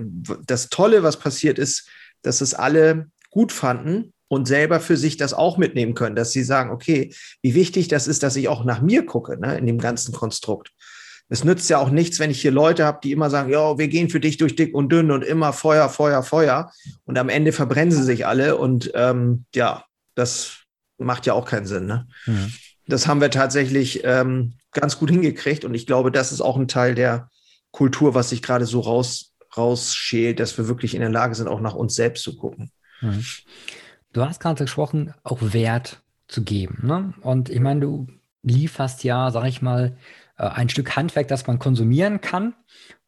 das 0.47 0.69
Tolle, 0.69 1.03
was 1.03 1.19
passiert 1.19 1.59
ist, 1.59 1.89
dass 2.23 2.41
es 2.41 2.55
alle 2.55 3.07
gut 3.31 3.53
fanden 3.53 4.13
und 4.29 4.47
selber 4.47 4.81
für 4.81 4.97
sich 4.97 5.17
das 5.17 5.35
auch 5.35 5.59
mitnehmen 5.59 5.95
können, 5.95 6.17
dass 6.17 6.33
sie 6.33 6.43
sagen, 6.43 6.71
okay, 6.71 7.15
wie 7.43 7.55
wichtig 7.55 7.89
das 7.89 8.07
ist, 8.07 8.23
dass 8.23 8.37
ich 8.37 8.49
auch 8.49 8.65
nach 8.65 8.81
mir 8.81 9.05
gucke, 9.05 9.39
ne, 9.39 9.59
in 9.59 9.67
dem 9.67 9.79
ganzen 9.79 10.13
Konstrukt. 10.13 10.73
Es 11.29 11.45
nützt 11.45 11.71
ja 11.71 11.79
auch 11.79 11.91
nichts, 11.91 12.19
wenn 12.19 12.31
ich 12.31 12.41
hier 12.41 12.51
Leute 12.51 12.85
habe, 12.85 13.01
die 13.03 13.13
immer 13.13 13.31
sagen, 13.31 13.51
ja, 13.51 13.79
wir 13.79 13.89
gehen 13.89 14.11
für 14.11 14.21
dich 14.21 14.37
durch 14.37 14.57
dick 14.57 14.75
und 14.75 14.91
dünn 14.91 15.11
und 15.11 15.25
immer 15.25 15.53
Feuer, 15.53 15.89
Feuer, 15.89 16.23
Feuer. 16.23 16.71
Und 17.05 17.19
am 17.19 17.31
Ende 17.31 17.53
verbrennen 17.53 17.93
sie 17.93 18.03
sich 18.03 18.27
alle. 18.27 18.57
Und 18.57 18.93
ähm, 18.95 19.47
ja, 19.55 19.85
das 20.15 20.59
macht 20.99 21.25
ja 21.27 21.33
auch 21.33 21.47
keinen 21.47 21.67
Sinn. 21.67 21.87
Ne? 21.87 22.07
Mhm. 22.27 22.53
Das 22.87 23.07
haben 23.07 23.23
wir 23.23 23.31
tatsächlich 23.31 24.03
ähm, 24.05 24.55
ganz 24.73 24.99
gut 24.99 25.11
hingekriegt. 25.11 25.65
Und 25.65 25.75
ich 25.75 25.87
glaube, 25.87 26.13
das 26.13 26.31
ist 26.31 26.43
auch 26.43 26.59
ein 26.59 26.69
Teil 26.69 26.95
der 26.95 27.31
Kultur, 27.75 28.15
was 28.15 28.31
sich 28.31 28.41
gerade 28.41 28.67
so 28.67 28.79
raus, 28.79 29.35
rausschält, 29.57 30.39
dass 30.39 30.57
wir 30.57 30.69
wirklich 30.69 30.95
in 30.95 31.01
der 31.01 31.11
Lage 31.11 31.35
sind, 31.35 31.49
auch 31.49 31.61
nach 31.61 31.75
uns 31.75 31.97
selbst 31.97 32.23
zu 32.23 32.37
gucken. 32.37 32.71
Mhm. 33.01 33.25
Du 34.13 34.25
hast 34.25 34.39
gerade 34.39 34.63
gesprochen, 34.63 35.13
auch 35.25 35.41
Wert 35.41 36.01
zu 36.29 36.45
geben. 36.45 36.87
Ne? 36.87 37.15
Und 37.21 37.51
ich 37.51 37.59
meine, 37.59 37.81
du 37.81 38.07
lieferst 38.43 39.03
ja, 39.03 39.33
sag 39.33 39.47
ich 39.47 39.61
mal, 39.61 39.97
äh, 40.39 40.45
ein 40.45 40.69
Stück 40.69 40.95
Handwerk, 40.95 41.27
das 41.27 41.49
man 41.49 41.59
konsumieren 41.59 42.21
kann. 42.21 42.55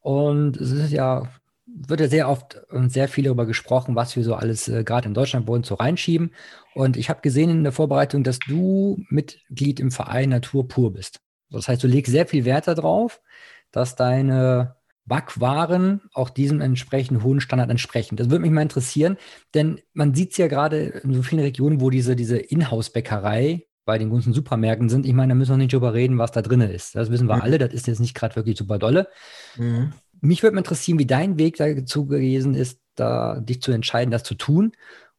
Und 0.01 0.57
es 0.57 0.73
ist 0.73 0.91
ja, 0.91 1.31
wird 1.67 2.01
ja 2.01 2.09
sehr 2.09 2.29
oft 2.29 2.61
und 2.69 2.93
sehr 2.93 3.07
viel 3.07 3.23
darüber 3.23 3.47
gesprochen, 3.47 3.95
was 3.95 4.17
wir 4.17 4.25
so 4.25 4.35
alles 4.35 4.67
äh, 4.67 4.83
gerade 4.83 5.07
in 5.07 5.15
Deutschland 5.15 5.49
uns 5.49 5.69
so 5.69 5.77
reinschieben. 5.77 6.35
Und 6.75 6.97
ich 6.97 7.09
habe 7.09 7.21
gesehen 7.21 7.51
in 7.51 7.63
der 7.63 7.73
Vorbereitung, 7.73 8.25
dass 8.25 8.41
du 8.41 8.99
Mitglied 9.11 9.79
im 9.79 9.93
Verein 9.93 10.31
Natur 10.31 10.67
pur 10.67 10.93
bist. 10.93 11.21
Das 11.51 11.69
heißt, 11.69 11.85
du 11.85 11.87
legst 11.87 12.11
sehr 12.11 12.27
viel 12.27 12.45
Wert 12.45 12.67
darauf, 12.67 13.21
dass 13.77 13.95
deine 13.95 14.77
Backwaren 15.05 16.01
auch 16.15 16.31
diesem 16.31 16.61
entsprechenden 16.61 17.23
hohen 17.23 17.41
Standard 17.41 17.71
entsprechen. 17.71 18.17
Das 18.17 18.31
würde 18.31 18.41
mich 18.41 18.51
mal 18.51 18.63
interessieren, 18.63 19.19
denn 19.55 19.81
man 19.93 20.15
sieht 20.15 20.33
es 20.33 20.39
ja 20.39 20.49
gerade 20.49 20.79
in 20.79 21.13
so 21.13 21.23
vielen 21.23 21.43
Regionen, 21.43 21.81
wo 21.81 21.91
diese, 21.91 22.17
diese 22.17 22.39
Inhouse-Bäckerei 22.39 23.67
bei 23.85 23.99
den 23.99 24.09
großen 24.09 24.33
Supermärkten 24.33 24.89
sind. 24.89 25.05
Ich 25.05 25.13
meine, 25.13 25.33
da 25.33 25.35
müssen 25.35 25.53
wir 25.53 25.59
nicht 25.59 25.75
drüber 25.75 25.93
reden, 25.93 26.17
was 26.19 26.33
da 26.33 26.41
drin 26.43 26.63
ist. 26.63 26.97
Das 26.97 27.11
wissen 27.11 27.29
wir 27.29 27.37
mhm. 27.37 27.43
alle, 27.43 27.59
das 27.59 27.73
ist 27.73 27.87
jetzt 27.87 28.01
nicht 28.01 28.15
gerade 28.15 28.35
wirklich 28.35 28.57
super 28.57 28.79
dolle. 28.79 29.09
Mhm. 29.57 29.93
Mich 30.23 30.43
würde 30.43 30.55
mal 30.55 30.61
interessieren, 30.61 30.99
wie 30.99 31.07
dein 31.07 31.39
Weg 31.39 31.57
dazu 31.57 32.07
gewesen 32.07 32.55
ist, 32.55 32.81
da 32.95 33.39
dich 33.41 33.61
zu 33.61 33.73
entscheiden, 33.73 34.11
das 34.11 34.25
zu 34.25 34.35
tun 34.35 34.73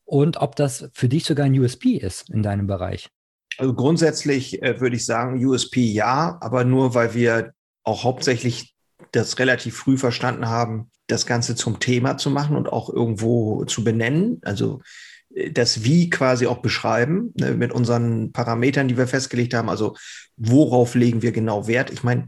und 0.03 0.37
ob 0.37 0.55
das 0.55 0.89
für 0.93 1.07
dich 1.07 1.25
sogar 1.25 1.45
ein 1.45 1.57
USP 1.57 1.97
ist 1.97 2.29
in 2.31 2.41
deinem 2.41 2.65
Bereich. 2.65 3.09
Also 3.59 3.73
grundsätzlich 3.73 4.61
äh, 4.63 4.81
würde 4.81 4.95
ich 4.95 5.05
sagen, 5.05 5.43
USP 5.45 5.81
ja, 5.81 6.37
aber 6.41 6.63
nur 6.63 6.93
weil 6.93 7.13
wir 7.13 7.53
auch 7.87 8.03
hauptsächlich 8.03 8.75
das 9.11 9.39
relativ 9.39 9.77
früh 9.77 9.97
verstanden 9.97 10.47
haben, 10.47 10.91
das 11.07 11.25
Ganze 11.25 11.55
zum 11.55 11.79
Thema 11.79 12.17
zu 12.17 12.29
machen 12.29 12.57
und 12.57 12.67
auch 12.67 12.89
irgendwo 12.89 13.63
zu 13.65 13.83
benennen. 13.83 14.41
Also 14.43 14.81
äh, 15.33 15.51
das 15.51 15.83
Wie 15.83 16.09
quasi 16.09 16.47
auch 16.47 16.57
beschreiben 16.57 17.33
ne, 17.35 17.53
mit 17.53 17.71
unseren 17.71 18.33
Parametern, 18.33 18.87
die 18.87 18.97
wir 18.97 19.07
festgelegt 19.07 19.53
haben. 19.53 19.69
Also 19.69 19.95
worauf 20.35 20.95
legen 20.95 21.21
wir 21.21 21.31
genau 21.31 21.67
Wert? 21.67 21.91
Ich 21.91 22.03
meine, 22.03 22.27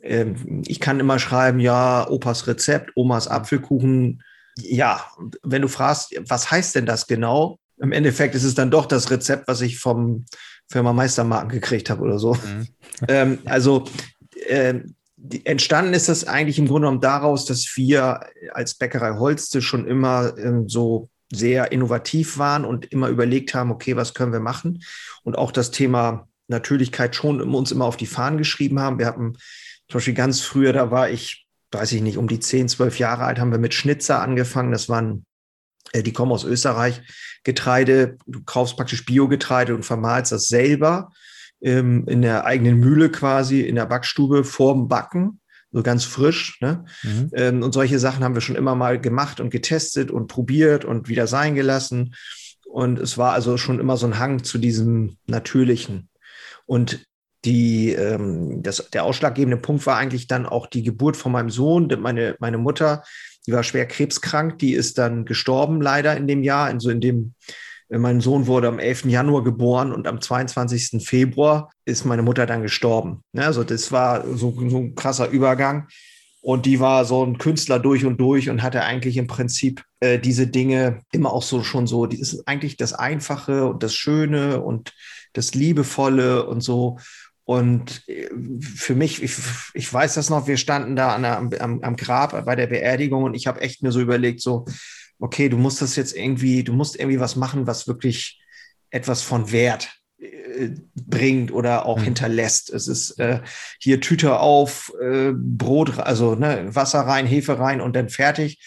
äh, 0.00 0.26
ich 0.66 0.78
kann 0.80 1.00
immer 1.00 1.18
schreiben, 1.18 1.58
ja, 1.58 2.08
Opas 2.08 2.46
Rezept, 2.46 2.92
Omas 2.94 3.26
Apfelkuchen. 3.26 4.22
Ja, 4.58 5.04
wenn 5.42 5.62
du 5.62 5.68
fragst, 5.68 6.14
was 6.28 6.50
heißt 6.50 6.76
denn 6.76 6.86
das 6.86 7.06
genau? 7.08 7.58
Im 7.78 7.90
Endeffekt 7.90 8.36
ist 8.36 8.44
es 8.44 8.54
dann 8.54 8.70
doch 8.70 8.86
das 8.86 9.10
Rezept, 9.10 9.48
was 9.48 9.62
ich 9.62 9.78
vom 9.78 10.26
Firma 10.68 10.92
Meistermarken 10.92 11.50
gekriegt 11.50 11.90
habe 11.90 12.02
oder 12.02 12.18
so. 12.18 12.34
Mhm. 12.34 12.68
ähm, 13.08 13.38
also 13.44 13.84
äh, 14.48 14.80
entstanden 15.44 15.94
ist 15.94 16.08
das 16.08 16.24
eigentlich 16.26 16.58
im 16.58 16.66
Grunde 16.66 16.86
genommen 16.86 17.00
daraus, 17.00 17.44
dass 17.44 17.76
wir 17.76 18.20
als 18.52 18.74
Bäckerei 18.74 19.18
Holste 19.18 19.62
schon 19.62 19.86
immer 19.86 20.36
ähm, 20.38 20.68
so 20.68 21.08
sehr 21.32 21.72
innovativ 21.72 22.38
waren 22.38 22.64
und 22.64 22.86
immer 22.86 23.08
überlegt 23.08 23.54
haben, 23.54 23.70
okay, 23.70 23.96
was 23.96 24.14
können 24.14 24.32
wir 24.32 24.40
machen? 24.40 24.82
Und 25.22 25.38
auch 25.38 25.50
das 25.50 25.70
Thema 25.70 26.28
Natürlichkeit 26.48 27.16
schon 27.16 27.40
uns 27.40 27.72
immer 27.72 27.86
auf 27.86 27.96
die 27.96 28.06
Fahnen 28.06 28.36
geschrieben 28.36 28.80
haben. 28.80 28.98
Wir 28.98 29.06
hatten 29.06 29.34
zum 29.88 29.98
Beispiel 29.98 30.14
ganz 30.14 30.40
früher, 30.40 30.72
da 30.72 30.90
war 30.90 31.08
ich, 31.08 31.46
weiß 31.70 31.92
ich 31.92 32.02
nicht, 32.02 32.18
um 32.18 32.28
die 32.28 32.40
10, 32.40 32.68
12 32.68 32.98
Jahre 32.98 33.24
alt, 33.24 33.38
haben 33.38 33.52
wir 33.52 33.58
mit 33.58 33.74
Schnitzer 33.74 34.20
angefangen. 34.20 34.72
Das 34.72 34.88
waren, 34.88 35.24
äh, 35.92 36.02
die 36.02 36.12
kommen 36.12 36.32
aus 36.32 36.44
Österreich, 36.44 37.00
Getreide. 37.44 38.18
Du 38.26 38.42
kaufst 38.44 38.76
praktisch 38.76 39.04
Biogetreide 39.06 39.74
und 39.74 39.84
vermahlst 39.84 40.32
das 40.32 40.48
selber 40.48 41.10
ähm, 41.62 42.04
in 42.06 42.22
der 42.22 42.44
eigenen 42.44 42.78
Mühle 42.78 43.10
quasi, 43.10 43.60
in 43.60 43.76
der 43.76 43.86
Backstube 43.86 44.44
vorm 44.44 44.88
Backen, 44.88 45.40
so 45.72 45.82
ganz 45.82 46.04
frisch. 46.04 46.58
Ne? 46.60 46.84
Mhm. 47.02 47.30
Ähm, 47.34 47.62
und 47.62 47.72
solche 47.72 47.98
Sachen 47.98 48.22
haben 48.24 48.34
wir 48.34 48.42
schon 48.42 48.56
immer 48.56 48.74
mal 48.74 49.00
gemacht 49.00 49.40
und 49.40 49.50
getestet 49.50 50.10
und 50.10 50.26
probiert 50.26 50.84
und 50.84 51.08
wieder 51.08 51.26
sein 51.26 51.54
gelassen. 51.54 52.14
Und 52.68 52.98
es 52.98 53.18
war 53.18 53.32
also 53.32 53.56
schon 53.56 53.80
immer 53.80 53.96
so 53.96 54.06
ein 54.06 54.18
Hang 54.18 54.44
zu 54.44 54.58
diesem 54.58 55.16
Natürlichen. 55.26 56.08
Und 56.66 57.04
die, 57.44 57.92
ähm, 57.92 58.62
das, 58.62 58.90
der 58.90 59.04
ausschlaggebende 59.04 59.56
Punkt 59.56 59.84
war 59.86 59.96
eigentlich 59.96 60.26
dann 60.26 60.46
auch 60.46 60.66
die 60.66 60.82
Geburt 60.82 61.16
von 61.16 61.32
meinem 61.32 61.50
Sohn. 61.50 61.88
Meine, 62.00 62.36
meine 62.38 62.58
Mutter, 62.58 63.02
die 63.46 63.52
war 63.52 63.62
schwer 63.62 63.86
krebskrank, 63.86 64.58
die 64.58 64.74
ist 64.74 64.98
dann 64.98 65.24
gestorben 65.24 65.80
leider 65.80 66.16
in 66.16 66.26
dem 66.26 66.42
Jahr, 66.42 66.70
in 66.70 66.78
so 66.78 66.90
in 66.90 67.00
dem 67.00 67.34
mein 67.98 68.20
Sohn 68.20 68.46
wurde 68.46 68.68
am 68.68 68.78
11. 68.78 69.04
Januar 69.06 69.44
geboren 69.44 69.92
und 69.92 70.06
am 70.06 70.20
22. 70.20 71.04
Februar 71.06 71.70
ist 71.84 72.04
meine 72.04 72.22
Mutter 72.22 72.46
dann 72.46 72.62
gestorben. 72.62 73.22
Also 73.36 73.64
das 73.64 73.92
war 73.92 74.26
so, 74.36 74.54
so 74.68 74.78
ein 74.78 74.94
krasser 74.94 75.28
Übergang. 75.28 75.88
Und 76.40 76.66
die 76.66 76.80
war 76.80 77.04
so 77.04 77.24
ein 77.24 77.38
Künstler 77.38 77.78
durch 77.78 78.04
und 78.04 78.20
durch 78.20 78.50
und 78.50 78.62
hatte 78.62 78.82
eigentlich 78.82 79.16
im 79.16 79.28
Prinzip 79.28 79.84
äh, 80.00 80.18
diese 80.18 80.48
Dinge 80.48 81.00
immer 81.12 81.32
auch 81.32 81.44
so 81.44 81.62
schon 81.62 81.86
so, 81.86 82.06
die 82.06 82.18
ist 82.18 82.48
eigentlich 82.48 82.76
das 82.76 82.94
Einfache 82.94 83.66
und 83.66 83.84
das 83.84 83.94
Schöne 83.94 84.60
und 84.60 84.92
das 85.34 85.54
Liebevolle 85.54 86.46
und 86.46 86.60
so. 86.60 86.98
Und 87.44 88.02
äh, 88.08 88.28
für 88.60 88.96
mich, 88.96 89.22
ich, 89.22 89.36
ich 89.74 89.92
weiß 89.92 90.14
das 90.14 90.30
noch, 90.30 90.48
wir 90.48 90.56
standen 90.56 90.96
da 90.96 91.14
an 91.14 91.24
am, 91.24 91.80
am 91.82 91.96
Grab 91.96 92.44
bei 92.44 92.56
der 92.56 92.66
Beerdigung 92.66 93.22
und 93.22 93.34
ich 93.34 93.46
habe 93.46 93.60
echt 93.60 93.84
mir 93.84 93.92
so 93.92 94.00
überlegt, 94.00 94.40
so, 94.40 94.64
okay, 95.22 95.48
du 95.48 95.56
musst 95.56 95.80
das 95.80 95.94
jetzt 95.94 96.16
irgendwie, 96.16 96.64
du 96.64 96.72
musst 96.72 96.98
irgendwie 96.98 97.20
was 97.20 97.36
machen, 97.36 97.66
was 97.68 97.86
wirklich 97.86 98.42
etwas 98.90 99.22
von 99.22 99.52
Wert 99.52 99.88
äh, 100.18 100.70
bringt 100.96 101.52
oder 101.52 101.86
auch 101.86 101.98
mhm. 101.98 102.04
hinterlässt. 102.04 102.70
Es 102.70 102.88
ist 102.88 103.20
äh, 103.20 103.40
hier 103.78 104.00
Tüte 104.00 104.40
auf, 104.40 104.92
äh, 105.00 105.32
Brot, 105.32 105.96
also 106.00 106.34
ne, 106.34 106.74
Wasser 106.74 107.00
rein, 107.02 107.26
Hefe 107.26 107.58
rein 107.60 107.80
und 107.80 107.94
dann 107.94 108.08
fertig. 108.08 108.60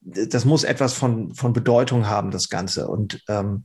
Das 0.00 0.44
muss 0.44 0.64
etwas 0.64 0.92
von, 0.92 1.34
von 1.34 1.54
Bedeutung 1.54 2.06
haben, 2.06 2.30
das 2.30 2.50
Ganze. 2.50 2.88
Und 2.88 3.22
ähm, 3.28 3.64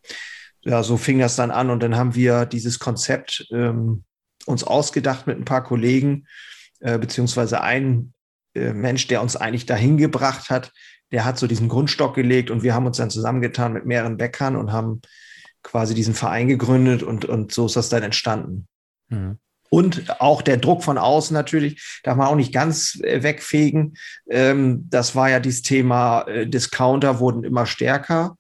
ja, 0.62 0.84
so 0.84 0.96
fing 0.96 1.20
das 1.20 1.36
dann 1.36 1.52
an 1.52 1.70
und 1.70 1.84
dann 1.84 1.98
haben 1.98 2.16
wir 2.16 2.46
dieses 2.46 2.80
Konzept 2.80 3.46
ähm, 3.52 4.06
uns 4.46 4.64
ausgedacht 4.64 5.28
mit 5.28 5.38
ein 5.38 5.46
paar 5.46 5.66
Kollegen, 5.66 6.28
äh, 6.80 6.98
beziehungsweise 6.98 7.60
ein 7.60 8.14
äh, 8.54 8.72
Mensch, 8.72 9.08
der 9.08 9.22
uns 9.22 9.36
eigentlich 9.36 9.66
dahin 9.66 9.98
gebracht 9.98 10.50
hat, 10.50 10.72
der 11.12 11.26
hat 11.26 11.38
so 11.38 11.48
diesen 11.48 11.70
Grundstock 11.70 12.15
gelegt 12.15 12.52
und 12.52 12.63
wir 12.63 12.74
haben 12.74 12.86
uns 12.86 12.98
dann 12.98 13.10
zusammengetan 13.10 13.74
mit 13.74 13.86
mehreren 13.86 14.17
Bäckern 14.17 14.56
und 14.56 14.72
haben 14.72 15.02
quasi 15.63 15.93
diesen 15.93 16.13
Verein 16.13 16.48
gegründet 16.48 17.04
und, 17.04 17.26
und 17.26 17.52
so 17.52 17.65
ist 17.65 17.76
das 17.76 17.89
dann 17.89 18.04
entstanden. 18.04 18.67
Mhm. 19.10 19.39
Und 19.70 20.22
auch 20.22 20.41
der 20.41 20.58
Druck 20.58 20.84
von 20.84 20.98
außen 20.98 21.34
natürlich, 21.34 22.00
darf 22.04 22.15
man 22.15 22.28
auch 22.28 22.36
nicht 22.36 22.54
ganz 22.54 23.00
äh, 23.04 23.22
wegfegen. 23.22 23.96
Ähm, 24.30 24.88
das 24.89 25.15
war 25.15 25.30
ja 25.30 25.39
dieses 25.39 25.62
Thema, 25.62 26.22
äh, 26.22 26.48
Discounter 26.48 27.20
wurden 27.20 27.43
immer 27.43 27.65
stärker. 27.65 28.38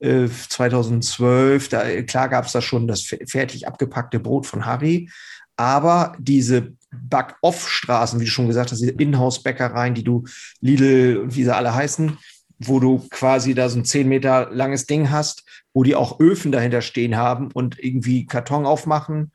2012, 0.00 1.70
da, 1.70 2.02
klar 2.02 2.28
gab 2.28 2.46
es 2.46 2.52
da 2.52 2.62
schon 2.62 2.86
das 2.86 3.02
fertig 3.02 3.66
abgepackte 3.66 4.20
Brot 4.20 4.46
von 4.46 4.64
Harry, 4.64 5.10
aber 5.58 6.14
diese 6.18 6.72
Back-Off-Straßen, 6.90 8.20
wie 8.20 8.24
du 8.24 8.30
schon 8.30 8.46
gesagt 8.46 8.70
hast, 8.70 8.80
diese 8.80 8.92
Inhouse-Bäckereien, 8.92 9.94
die 9.94 10.04
du 10.04 10.24
Lidl 10.60 11.18
und 11.18 11.34
wie 11.34 11.44
sie 11.44 11.54
alle 11.54 11.74
heißen, 11.74 12.16
wo 12.60 12.80
du 12.80 13.06
quasi 13.10 13.54
da 13.54 13.68
so 13.68 13.78
ein 13.78 13.84
zehn 13.84 14.08
Meter 14.08 14.48
langes 14.52 14.86
Ding 14.86 15.10
hast, 15.10 15.44
wo 15.74 15.82
die 15.82 15.96
auch 15.96 16.20
Öfen 16.20 16.52
dahinter 16.52 16.80
stehen 16.80 17.16
haben 17.16 17.50
und 17.52 17.78
irgendwie 17.78 18.24
Karton 18.26 18.66
aufmachen, 18.66 19.32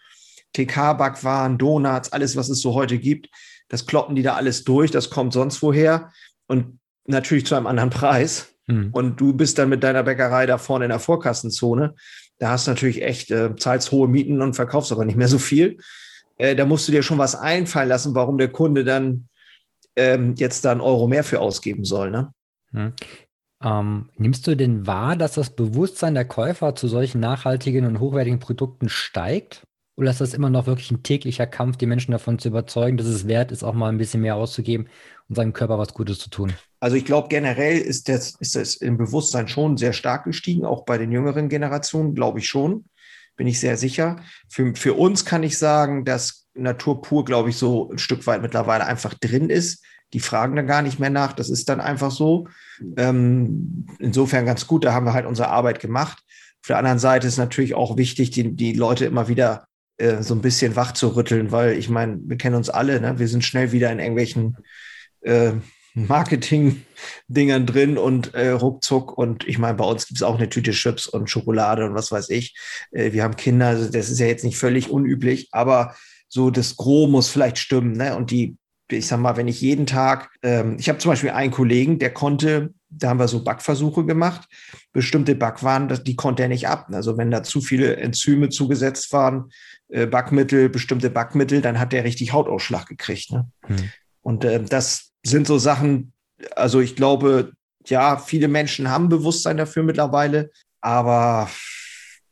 TK-Backwaren, 0.54 1.58
Donuts, 1.58 2.12
alles, 2.14 2.36
was 2.36 2.50
es 2.50 2.62
so 2.62 2.74
heute 2.74 2.98
gibt, 2.98 3.30
das 3.68 3.86
kloppen 3.86 4.16
die 4.16 4.24
da 4.24 4.36
alles 4.36 4.64
durch, 4.64 4.92
das 4.92 5.10
kommt 5.10 5.34
sonst 5.34 5.62
woher 5.62 6.12
und 6.48 6.80
natürlich 7.06 7.46
zu 7.46 7.56
einem 7.56 7.68
anderen 7.68 7.90
Preis. 7.90 8.50
Hm. 8.68 8.90
Und 8.94 9.20
du 9.20 9.34
bist 9.34 9.58
dann 9.58 9.70
mit 9.70 9.84
deiner 9.84 10.04
Bäckerei 10.04 10.46
da 10.46 10.58
vorne 10.58 10.86
in 10.86 10.90
der 10.90 11.00
Vorkassenzone. 11.00 11.96
Da 12.40 12.52
hast 12.52 12.68
du 12.68 12.72
natürlich 12.72 13.02
echt, 13.02 13.30
äh, 13.30 13.56
zahlst 13.58 13.92
hohe 13.92 14.08
Mieten 14.08 14.42
und 14.42 14.54
verkaufst 14.54 14.94
aber 14.94 15.04
nicht 15.04 15.18
mehr 15.18 15.28
so 15.28 15.38
viel. 15.38 15.80
Äh, 16.38 16.56
da 16.56 16.66
musst 16.66 16.88
du 16.88 16.92
dir 16.92 17.04
schon 17.04 17.18
was 17.18 17.36
einfallen 17.36 17.90
lassen, 17.90 18.16
warum 18.16 18.38
der 18.38 18.50
Kunde 18.50 18.84
dann 18.84 19.28
ähm, 19.96 20.36
jetzt 20.38 20.66
da 20.66 20.72
einen 20.72 20.82
Euro 20.82 21.08
mehr 21.08 21.24
für 21.24 21.40
ausgeben 21.40 21.86
soll. 21.86 22.12
Ne? 22.12 22.34
Hm. 22.72 22.94
Ähm, 23.64 24.10
nimmst 24.18 24.46
du 24.46 24.56
denn 24.56 24.86
wahr, 24.88 25.16
dass 25.16 25.34
das 25.34 25.56
Bewusstsein 25.56 26.16
der 26.16 26.26
Käufer 26.26 26.76
zu 26.76 26.88
solchen 26.88 27.22
nachhaltigen 27.22 27.86
und 27.86 28.00
hochwertigen 28.00 28.40
Produkten 28.40 28.90
steigt? 28.90 29.64
Oder 29.96 30.10
ist 30.10 30.22
das 30.22 30.34
immer 30.34 30.50
noch 30.50 30.66
wirklich 30.66 30.90
ein 30.90 31.04
täglicher 31.04 31.46
Kampf, 31.46 31.78
die 31.78 31.86
Menschen 31.86 32.12
davon 32.12 32.40
zu 32.40 32.48
überzeugen, 32.48 32.98
dass 32.98 33.06
es 33.06 33.28
wert 33.28 33.52
ist, 33.52 33.64
auch 33.64 33.74
mal 33.74 33.90
ein 33.90 34.00
bisschen 34.00 34.22
mehr 34.22 34.36
auszugeben 34.36 34.88
und 35.30 35.36
seinem 35.36 35.54
Körper 35.54 35.78
was 35.78 35.94
Gutes 35.94 36.18
zu 36.18 36.32
tun? 36.32 36.52
Also 36.80 36.96
ich 36.96 37.06
glaube, 37.06 37.28
generell 37.30 37.78
ist 37.78 38.10
das, 38.10 38.36
ist 38.40 38.56
das 38.56 38.76
im 38.76 38.98
Bewusstsein 38.98 39.48
schon 39.48 39.78
sehr 39.78 39.94
stark 39.94 40.26
gestiegen, 40.26 40.66
auch 40.66 40.84
bei 40.84 40.98
den 40.98 41.12
jüngeren 41.12 41.48
Generationen, 41.48 42.16
glaube 42.16 42.40
ich 42.40 42.48
schon, 42.48 42.86
bin 43.36 43.48
ich 43.48 43.60
sehr 43.60 43.78
sicher. 43.78 44.18
Für, 44.50 44.76
für 44.76 44.94
uns 44.94 45.26
kann 45.26 45.44
ich 45.44 45.58
sagen, 45.58 46.06
dass 46.06 46.48
Natur 46.54 47.02
pur, 47.02 47.26
glaube 47.26 47.50
ich, 47.50 47.58
so 47.58 47.92
ein 47.92 47.98
Stück 47.98 48.28
weit 48.28 48.42
mittlerweile 48.42 48.86
einfach 48.86 49.14
drin 49.14 49.50
ist. 49.50 49.84
Die 50.14 50.20
fragen 50.20 50.56
da 50.56 50.62
gar 50.62 50.84
nicht 50.84 51.00
mehr 51.00 51.10
nach, 51.10 51.34
das 51.34 51.50
ist 51.50 51.70
dann 51.70 51.82
einfach 51.82 52.12
so. 52.12 52.48
Ähm, 52.98 53.88
insofern 54.00 54.46
ganz 54.46 54.68
gut, 54.68 54.86
da 54.86 54.94
haben 54.94 55.06
wir 55.06 55.14
halt 55.14 55.26
unsere 55.26 55.50
Arbeit 55.50 55.80
gemacht. 55.80 56.20
Auf 56.62 56.68
der 56.68 56.78
anderen 56.78 57.00
Seite 57.00 57.28
ist 57.28 57.38
natürlich 57.38 57.74
auch 57.74 57.98
wichtig, 57.98 58.30
die, 58.32 58.56
die 58.56 58.74
Leute 58.74 59.06
immer 59.06 59.28
wieder 59.28 59.66
äh, 59.98 60.22
so 60.22 60.36
ein 60.36 60.42
bisschen 60.42 60.76
wach 60.76 60.92
zu 60.94 61.16
rütteln, 61.16 61.52
weil 61.52 61.74
ich 61.78 61.90
meine, 61.90 62.20
wir 62.24 62.38
kennen 62.38 62.56
uns 62.56 62.70
alle, 62.70 63.02
ne? 63.02 63.20
wir 63.20 63.28
sind 63.28 63.44
schnell 63.44 63.72
wieder 63.72 63.92
in 63.92 64.00
irgendwelchen 64.00 64.58
äh, 65.22 65.54
Marketing-Dingern 65.96 67.66
drin 67.66 67.98
und 67.98 68.34
äh, 68.34 68.50
ruckzuck. 68.50 69.18
Und 69.18 69.48
ich 69.48 69.58
meine, 69.58 69.76
bei 69.76 69.86
uns 69.86 70.08
gibt 70.08 70.20
es 70.20 70.24
auch 70.24 70.38
eine 70.38 70.50
Tüte 70.50 70.72
Chips 70.72 71.08
und 71.08 71.30
Schokolade 71.30 71.86
und 71.86 71.94
was 71.94 72.12
weiß 72.12 72.30
ich. 72.30 72.56
Äh, 72.92 73.12
wir 73.14 73.24
haben 73.24 73.36
Kinder, 73.36 73.68
also 73.68 73.90
das 73.90 74.10
ist 74.10 74.20
ja 74.20 74.26
jetzt 74.26 74.44
nicht 74.44 74.58
völlig 74.58 74.90
unüblich, 74.90 75.50
aber 75.52 75.96
so 76.28 76.50
das 76.50 76.76
Gros 76.76 77.10
muss 77.10 77.30
vielleicht 77.30 77.60
stimmen. 77.60 77.94
Ne? 77.94 78.16
Und 78.16 78.32
die, 78.32 78.58
ich 78.90 79.08
sag 79.08 79.20
mal, 79.20 79.38
wenn 79.38 79.48
ich 79.48 79.62
jeden 79.62 79.86
Tag, 79.86 80.32
ähm, 80.42 80.78
ich 80.80 80.90
habe 80.90 81.00
zum 81.00 81.12
Beispiel 81.12 81.30
einen 81.30 81.52
Kollegen, 81.52 82.00
der 82.00 82.12
konnte, 82.12 82.74
da 82.90 83.10
haben 83.10 83.20
wir 83.20 83.28
so 83.28 83.44
Backversuche 83.44 84.06
gemacht, 84.06 84.48
bestimmte 84.94 85.36
Backwaren, 85.36 86.04
die 86.04 86.16
konnte 86.16 86.44
er 86.44 86.50
nicht 86.50 86.68
ab. 86.68 86.88
Also 86.92 87.18
wenn 87.18 87.30
da 87.30 87.44
zu 87.44 87.62
viele 87.62 87.98
Enzyme 87.98 88.50
zugesetzt 88.50 89.14
waren, 89.14 89.52
äh, 89.90 90.08
Backmittel, 90.08 90.70
bestimmte 90.70 91.12
Backmittel, 91.12 91.62
dann 91.62 91.80
hat 91.80 91.94
der 91.94 92.04
richtig 92.04 92.34
Hautausschlag 92.34 92.88
gekriegt. 92.88 93.32
Ne? 93.32 93.48
Hm. 93.68 93.92
Und 94.22 94.44
äh, 94.44 94.64
das 94.64 95.13
sind 95.24 95.48
so 95.48 95.58
Sachen, 95.58 96.14
also 96.56 96.80
ich 96.80 96.96
glaube, 96.96 97.54
ja, 97.86 98.18
viele 98.18 98.48
Menschen 98.48 98.90
haben 98.90 99.10
Bewusstsein 99.10 99.58
dafür 99.58 99.84
mittlerweile, 99.84 100.52
aber 100.82 101.50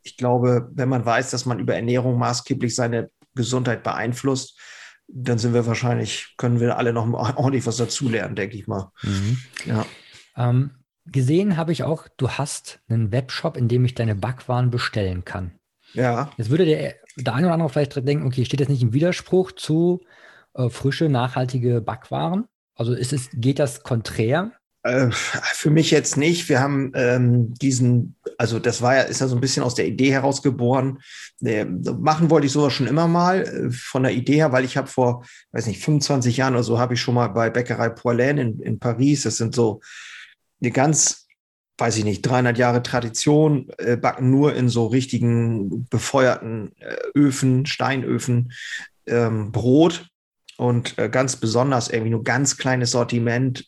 ich 0.04 0.18
glaube, 0.18 0.70
wenn 0.74 0.90
man 0.90 1.06
weiß, 1.06 1.32
dass 1.32 1.46
man 1.46 1.60
über 1.60 1.76
Ernährung 1.76 2.18
maßgeblich 2.18 2.76
seine 2.76 3.10
Gesundheit 3.36 3.84
beeinflusst, 3.84 4.60
dann 5.08 5.38
sind 5.38 5.54
wir 5.54 5.66
wahrscheinlich, 5.66 6.36
können 6.38 6.60
wir 6.60 6.78
alle 6.78 6.94
noch 6.94 7.12
ordentlich 7.38 7.66
was 7.66 7.78
dazulernen, 7.78 8.36
denke 8.36 8.58
ich 8.58 8.68
mal. 8.68 8.92
Mhm. 9.04 9.38
Ja. 9.66 9.86
Ähm, 10.38 10.72
gesehen 11.06 11.58
habe 11.58 11.72
ich 11.72 11.84
auch, 11.84 12.08
du 12.18 12.30
hast 12.30 12.80
einen 12.88 13.12
Webshop, 13.12 13.58
in 13.58 13.68
dem 13.68 13.86
ich 13.86 13.96
deine 13.96 14.16
Backwaren 14.16 14.70
bestellen 14.70 15.26
kann. 15.26 15.52
Ja. 15.94 16.32
Jetzt 16.38 16.50
würde 16.50 16.66
der, 16.66 16.96
der 17.18 17.34
eine 17.34 17.48
oder 17.48 17.54
andere 17.54 17.70
vielleicht 17.70 17.96
denken, 18.08 18.26
okay, 18.26 18.46
steht 18.46 18.62
das 18.62 18.70
nicht 18.70 18.82
im 18.82 18.94
Widerspruch 18.94 19.52
zu 19.52 20.02
äh, 20.54 20.70
frische, 20.70 21.10
nachhaltige 21.10 21.82
Backwaren? 21.82 22.46
Also 22.82 22.96
ist 22.96 23.13
es, 23.13 23.30
geht 23.36 23.60
das 23.60 23.84
konträr? 23.84 24.54
Äh, 24.82 25.12
für 25.12 25.70
mich 25.70 25.91
jetzt 25.91 26.17
nicht. 26.17 26.50
Wir 26.50 26.62
haben 26.62 26.91
ähm, 26.96 27.54
diesen, 27.54 28.15
also 28.39 28.58
das 28.58 28.82
war 28.82 28.96
ja, 28.96 29.02
ist 29.04 29.22
ja 29.22 29.28
so 29.28 29.36
ein 29.36 29.39
bisschen 29.39 29.62
aus 29.62 29.76
der 29.76 29.86
Idee 29.86 30.12
herausgeboren. 30.12 30.98
Äh, 31.46 31.65
machen 31.65 32.32
wollte 32.32 32.48
ich 32.48 32.54
sowas 32.54 32.74
schon 32.74 32.88
immer 32.88 33.08
mal 33.08 33.44
äh, 33.44 33.70
von 33.70 34.02
der 34.02 34.13
Idee 34.13 34.38
her, 34.38 34.52
weil 34.52 34.65
ich 34.65 34.78
habe 34.78 34.88
vor, 34.88 35.24
weiß 35.52 35.67
nicht, 35.67 35.84
25 35.84 36.38
Jahren 36.38 36.56
oder 36.56 36.63
so 36.63 36.80
habe 36.80 36.96
ich 36.96 37.02
schon 37.02 37.13
mal 37.13 37.28
bei 37.28 37.52
Bäckerei 37.52 37.89
Poilin 37.89 38.39
in, 38.39 38.60
in 38.62 38.80
Paris, 38.80 39.22
das 39.22 39.38
sind 39.38 39.54
so 39.54 39.82
eine 40.60 40.72
ganz, 40.72 41.28
weiß 41.78 41.98
ich 41.98 42.04
nicht, 42.04 42.24
300 42.24 42.58
Jahre 42.58 42.82
Tradition, 42.82 43.70
äh, 43.78 43.96
backen 43.96 44.32
nur 44.32 44.56
in 44.56 44.70
so 44.70 44.88
richtigen 44.88 45.86
befeuerten 45.86 46.72
äh, 46.80 46.96
Öfen, 47.13 47.67
Steinöfen, 47.67 48.54
ähm, 49.06 49.52
Brot 49.52 50.11
und 50.62 51.00
äh, 51.00 51.10
ganz 51.10 51.38
besonders 51.38 51.89
irgendwie 51.89 52.12
nur 52.12 52.24
ganz 52.24 52.56
kleines 52.56 52.91
Sortiment. 52.91 53.65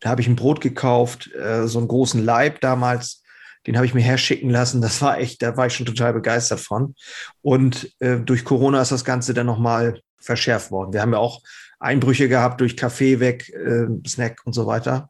Da 0.00 0.10
habe 0.10 0.20
ich 0.20 0.28
ein 0.28 0.36
Brot 0.36 0.60
gekauft, 0.60 1.30
äh, 1.34 1.66
so 1.66 1.78
einen 1.78 1.88
großen 1.88 2.22
Leib 2.22 2.60
damals. 2.60 3.22
Den 3.66 3.76
habe 3.76 3.86
ich 3.86 3.94
mir 3.94 4.02
herschicken 4.02 4.50
lassen. 4.50 4.82
Das 4.82 5.00
war 5.00 5.18
echt, 5.18 5.40
da 5.40 5.56
war 5.56 5.66
ich 5.66 5.72
schon 5.72 5.86
total 5.86 6.12
begeistert 6.12 6.60
von. 6.60 6.94
Und 7.40 7.90
äh, 8.00 8.18
durch 8.18 8.44
Corona 8.44 8.82
ist 8.82 8.92
das 8.92 9.06
Ganze 9.06 9.32
dann 9.32 9.46
nochmal 9.46 10.02
verschärft 10.20 10.70
worden. 10.70 10.92
Wir 10.92 11.00
haben 11.00 11.14
ja 11.14 11.18
auch 11.18 11.40
Einbrüche 11.80 12.28
gehabt 12.28 12.60
durch 12.60 12.76
Kaffee 12.76 13.18
weg, 13.18 13.48
äh, 13.48 13.86
Snack 14.06 14.42
und 14.44 14.52
so 14.52 14.66
weiter. 14.66 15.08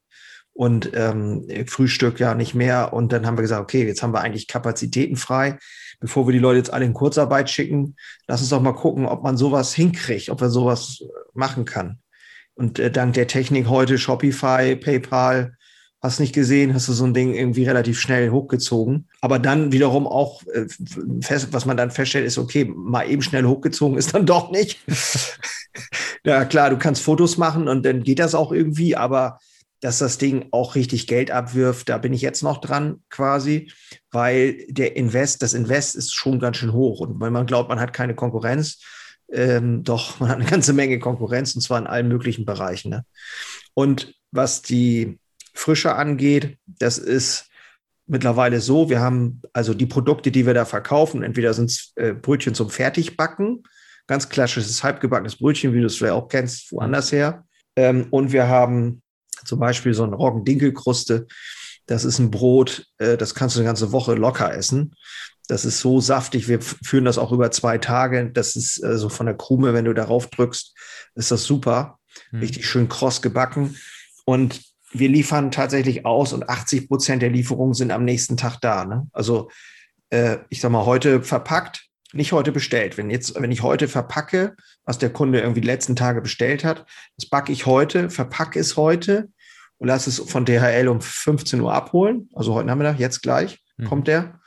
Und 0.56 0.90
ähm, 0.94 1.46
Frühstück 1.66 2.18
ja 2.18 2.34
nicht 2.34 2.54
mehr. 2.54 2.94
Und 2.94 3.12
dann 3.12 3.26
haben 3.26 3.36
wir 3.36 3.42
gesagt, 3.42 3.62
okay, 3.62 3.86
jetzt 3.86 4.02
haben 4.02 4.14
wir 4.14 4.22
eigentlich 4.22 4.48
Kapazitäten 4.48 5.16
frei 5.16 5.58
bevor 6.00 6.26
wir 6.26 6.32
die 6.32 6.38
Leute 6.38 6.58
jetzt 6.58 6.72
alle 6.72 6.84
in 6.84 6.94
Kurzarbeit 6.94 7.50
schicken, 7.50 7.96
lass 8.26 8.40
uns 8.40 8.50
doch 8.50 8.60
mal 8.60 8.72
gucken, 8.72 9.06
ob 9.06 9.22
man 9.22 9.36
sowas 9.36 9.74
hinkriegt, 9.74 10.30
ob 10.30 10.40
man 10.40 10.50
sowas 10.50 11.02
machen 11.34 11.64
kann. 11.64 11.98
Und 12.54 12.78
äh, 12.78 12.90
dank 12.90 13.14
der 13.14 13.26
Technik 13.26 13.68
heute, 13.68 13.98
Shopify, 13.98 14.76
PayPal, 14.76 15.56
hast 16.02 16.20
nicht 16.20 16.34
gesehen, 16.34 16.74
hast 16.74 16.88
du 16.88 16.92
so 16.92 17.04
ein 17.04 17.14
Ding 17.14 17.34
irgendwie 17.34 17.64
relativ 17.64 17.98
schnell 18.00 18.30
hochgezogen. 18.30 19.08
Aber 19.20 19.38
dann 19.38 19.72
wiederum 19.72 20.06
auch, 20.06 20.42
äh, 20.46 20.66
fest, 21.20 21.48
was 21.52 21.66
man 21.66 21.76
dann 21.76 21.90
feststellt, 21.90 22.26
ist, 22.26 22.38
okay, 22.38 22.64
mal 22.64 23.10
eben 23.10 23.22
schnell 23.22 23.44
hochgezogen 23.44 23.98
ist 23.98 24.14
dann 24.14 24.26
doch 24.26 24.50
nicht. 24.50 24.78
ja, 26.24 26.44
klar, 26.44 26.70
du 26.70 26.78
kannst 26.78 27.02
Fotos 27.02 27.38
machen 27.38 27.68
und 27.68 27.84
dann 27.84 28.02
geht 28.02 28.18
das 28.18 28.34
auch 28.34 28.52
irgendwie, 28.52 28.96
aber 28.96 29.38
dass 29.80 29.98
das 29.98 30.18
Ding 30.18 30.48
auch 30.52 30.74
richtig 30.74 31.06
Geld 31.06 31.30
abwirft. 31.30 31.88
Da 31.88 31.98
bin 31.98 32.12
ich 32.12 32.22
jetzt 32.22 32.42
noch 32.42 32.58
dran 32.60 33.02
quasi, 33.10 33.70
weil 34.10 34.64
der 34.68 34.96
Invest, 34.96 35.42
das 35.42 35.54
Invest 35.54 35.94
ist 35.94 36.14
schon 36.14 36.38
ganz 36.38 36.56
schön 36.56 36.72
hoch. 36.72 37.00
Und 37.00 37.20
wenn 37.20 37.32
man 37.32 37.46
glaubt, 37.46 37.68
man 37.68 37.80
hat 37.80 37.92
keine 37.92 38.14
Konkurrenz, 38.14 38.82
ähm, 39.30 39.82
doch, 39.84 40.20
man 40.20 40.30
hat 40.30 40.36
eine 40.36 40.48
ganze 40.48 40.72
Menge 40.72 40.98
Konkurrenz 40.98 41.54
und 41.54 41.60
zwar 41.60 41.78
in 41.78 41.86
allen 41.86 42.08
möglichen 42.08 42.44
Bereichen. 42.44 42.90
Ne? 42.90 43.04
Und 43.74 44.14
was 44.30 44.62
die 44.62 45.18
Frische 45.54 45.94
angeht, 45.94 46.58
das 46.66 46.98
ist 46.98 47.48
mittlerweile 48.06 48.60
so, 48.60 48.88
wir 48.88 49.00
haben 49.00 49.42
also 49.52 49.74
die 49.74 49.86
Produkte, 49.86 50.30
die 50.30 50.46
wir 50.46 50.54
da 50.54 50.64
verkaufen, 50.64 51.22
entweder 51.22 51.54
sind 51.54 51.70
es 51.70 51.92
äh, 51.96 52.12
Brötchen 52.12 52.54
zum 52.54 52.70
Fertigbacken, 52.70 53.64
ganz 54.06 54.28
klassisches 54.28 54.84
halbgebackenes 54.84 55.36
Brötchen, 55.36 55.74
wie 55.74 55.80
du 55.80 55.86
es 55.86 55.96
vielleicht 55.96 56.14
auch 56.14 56.28
kennst, 56.28 56.70
woanders 56.72 57.10
her. 57.10 57.44
Ähm, 57.74 58.06
und 58.10 58.32
wir 58.32 58.48
haben 58.48 59.02
zum 59.46 59.58
Beispiel 59.58 59.94
so 59.94 60.04
eine 60.04 60.16
Roggendinkelkruste. 60.16 61.26
Das 61.86 62.04
ist 62.04 62.18
ein 62.18 62.30
Brot, 62.30 62.86
äh, 62.98 63.16
das 63.16 63.34
kannst 63.34 63.56
du 63.56 63.60
eine 63.60 63.68
ganze 63.68 63.92
Woche 63.92 64.14
locker 64.14 64.52
essen. 64.52 64.94
Das 65.48 65.64
ist 65.64 65.78
so 65.78 66.00
saftig. 66.00 66.48
Wir 66.48 66.60
führen 66.60 67.04
das 67.04 67.18
auch 67.18 67.32
über 67.32 67.50
zwei 67.50 67.78
Tage. 67.78 68.30
Das 68.30 68.56
ist 68.56 68.82
äh, 68.82 68.98
so 68.98 69.08
von 69.08 69.26
der 69.26 69.36
Krume, 69.36 69.74
wenn 69.74 69.84
du 69.84 69.94
darauf 69.94 70.28
drückst, 70.28 70.74
ist 71.14 71.30
das 71.30 71.44
super. 71.44 71.98
Mhm. 72.32 72.40
Richtig 72.40 72.66
schön 72.66 72.88
kross 72.88 73.22
gebacken. 73.22 73.76
Und 74.24 74.60
wir 74.92 75.08
liefern 75.08 75.50
tatsächlich 75.50 76.04
aus 76.04 76.32
und 76.32 76.48
80 76.48 76.88
Prozent 76.88 77.22
der 77.22 77.30
Lieferungen 77.30 77.74
sind 77.74 77.92
am 77.92 78.04
nächsten 78.04 78.36
Tag 78.36 78.60
da. 78.60 78.84
Ne? 78.84 79.06
Also 79.12 79.50
äh, 80.10 80.38
ich 80.48 80.60
sag 80.60 80.70
mal, 80.70 80.86
heute 80.86 81.22
verpackt, 81.22 81.86
nicht 82.12 82.32
heute 82.32 82.52
bestellt. 82.52 82.96
Wenn 82.96 83.10
jetzt, 83.10 83.40
wenn 83.40 83.52
ich 83.52 83.62
heute 83.62 83.88
verpacke, 83.88 84.56
was 84.84 84.98
der 84.98 85.10
Kunde 85.10 85.40
irgendwie 85.40 85.60
die 85.60 85.66
letzten 85.66 85.96
Tage 85.96 86.22
bestellt 86.22 86.64
hat, 86.64 86.86
das 87.16 87.28
backe 87.28 87.52
ich 87.52 87.66
heute, 87.66 88.10
verpacke 88.10 88.58
es 88.58 88.76
heute 88.76 89.28
und 89.78 89.88
lasse 89.88 90.10
es 90.10 90.18
von 90.18 90.44
DHL 90.44 90.88
um 90.88 91.00
15 91.00 91.60
Uhr 91.60 91.72
abholen. 91.72 92.28
Also 92.34 92.54
heute 92.54 92.66
Nachmittag, 92.66 92.98
jetzt 92.98 93.22
gleich 93.22 93.62
mhm. 93.76 93.84
kommt 93.84 94.08
der, 94.08 94.40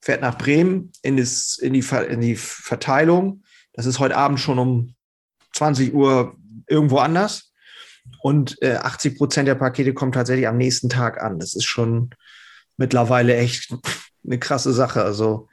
fährt 0.00 0.20
nach 0.20 0.38
Bremen 0.38 0.92
in, 1.02 1.16
das, 1.16 1.58
in, 1.58 1.72
die, 1.72 1.84
in 2.08 2.20
die 2.20 2.36
Verteilung. 2.36 3.42
Das 3.72 3.86
ist 3.86 3.98
heute 3.98 4.16
Abend 4.16 4.40
schon 4.40 4.58
um 4.58 4.94
20 5.54 5.94
Uhr 5.94 6.36
irgendwo 6.66 6.98
anders. 6.98 7.52
Und 8.20 8.60
äh, 8.62 8.76
80 8.76 9.18
Prozent 9.18 9.48
der 9.48 9.54
Pakete 9.54 9.92
kommen 9.92 10.12
tatsächlich 10.12 10.48
am 10.48 10.56
nächsten 10.56 10.88
Tag 10.88 11.22
an. 11.22 11.38
Das 11.38 11.54
ist 11.54 11.64
schon 11.64 12.10
mittlerweile 12.76 13.36
echt 13.36 13.74
eine 14.24 14.38
krasse 14.38 14.72
Sache. 14.72 15.02
Also, 15.02 15.48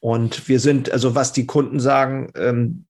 und 0.00 0.48
wir 0.48 0.60
sind, 0.60 0.90
also 0.90 1.14
was 1.14 1.32
die 1.32 1.46
Kunden 1.46 1.80
sagen, 1.80 2.32
ähm, 2.36 2.86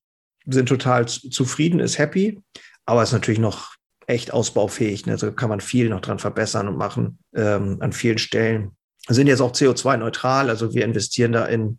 sind 0.47 0.69
total 0.69 1.07
zufrieden, 1.07 1.81
ist 1.81 1.99
happy, 1.99 2.41
aber 2.85 3.03
ist 3.03 3.13
natürlich 3.13 3.41
noch 3.41 3.75
echt 4.07 4.33
ausbaufähig. 4.33 5.07
Ne? 5.07 5.13
Also 5.13 5.33
kann 5.33 5.49
man 5.49 5.61
viel 5.61 5.89
noch 5.89 6.01
dran 6.01 6.19
verbessern 6.19 6.69
und 6.69 6.77
machen 6.77 7.19
ähm, 7.35 7.79
an 7.81 7.93
vielen 7.93 8.19
Stellen. 8.19 8.73
Wir 9.07 9.15
sind 9.15 9.27
jetzt 9.27 9.41
auch 9.41 9.53
CO2-neutral, 9.53 10.49
also 10.51 10.75
wir 10.75 10.85
investieren 10.85 11.33
da 11.33 11.47
in, 11.47 11.79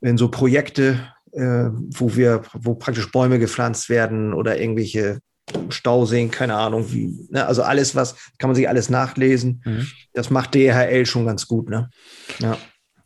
in 0.00 0.16
so 0.18 0.28
Projekte, 0.30 1.08
äh, 1.32 1.68
wo 1.70 2.16
wir, 2.16 2.42
wo 2.52 2.74
praktisch 2.74 3.10
Bäume 3.10 3.38
gepflanzt 3.38 3.88
werden 3.88 4.34
oder 4.34 4.60
irgendwelche 4.60 5.20
Stauseen, 5.68 6.30
keine 6.30 6.54
Ahnung, 6.54 6.90
wie, 6.92 7.28
ne? 7.30 7.46
also 7.46 7.62
alles, 7.62 7.94
was, 7.94 8.16
kann 8.38 8.48
man 8.48 8.54
sich 8.54 8.68
alles 8.68 8.88
nachlesen. 8.88 9.62
Mhm. 9.64 9.86
Das 10.12 10.30
macht 10.30 10.54
DHL 10.54 11.04
schon 11.06 11.26
ganz 11.26 11.46
gut, 11.46 11.68
ne? 11.68 11.90
Ja. 12.38 12.56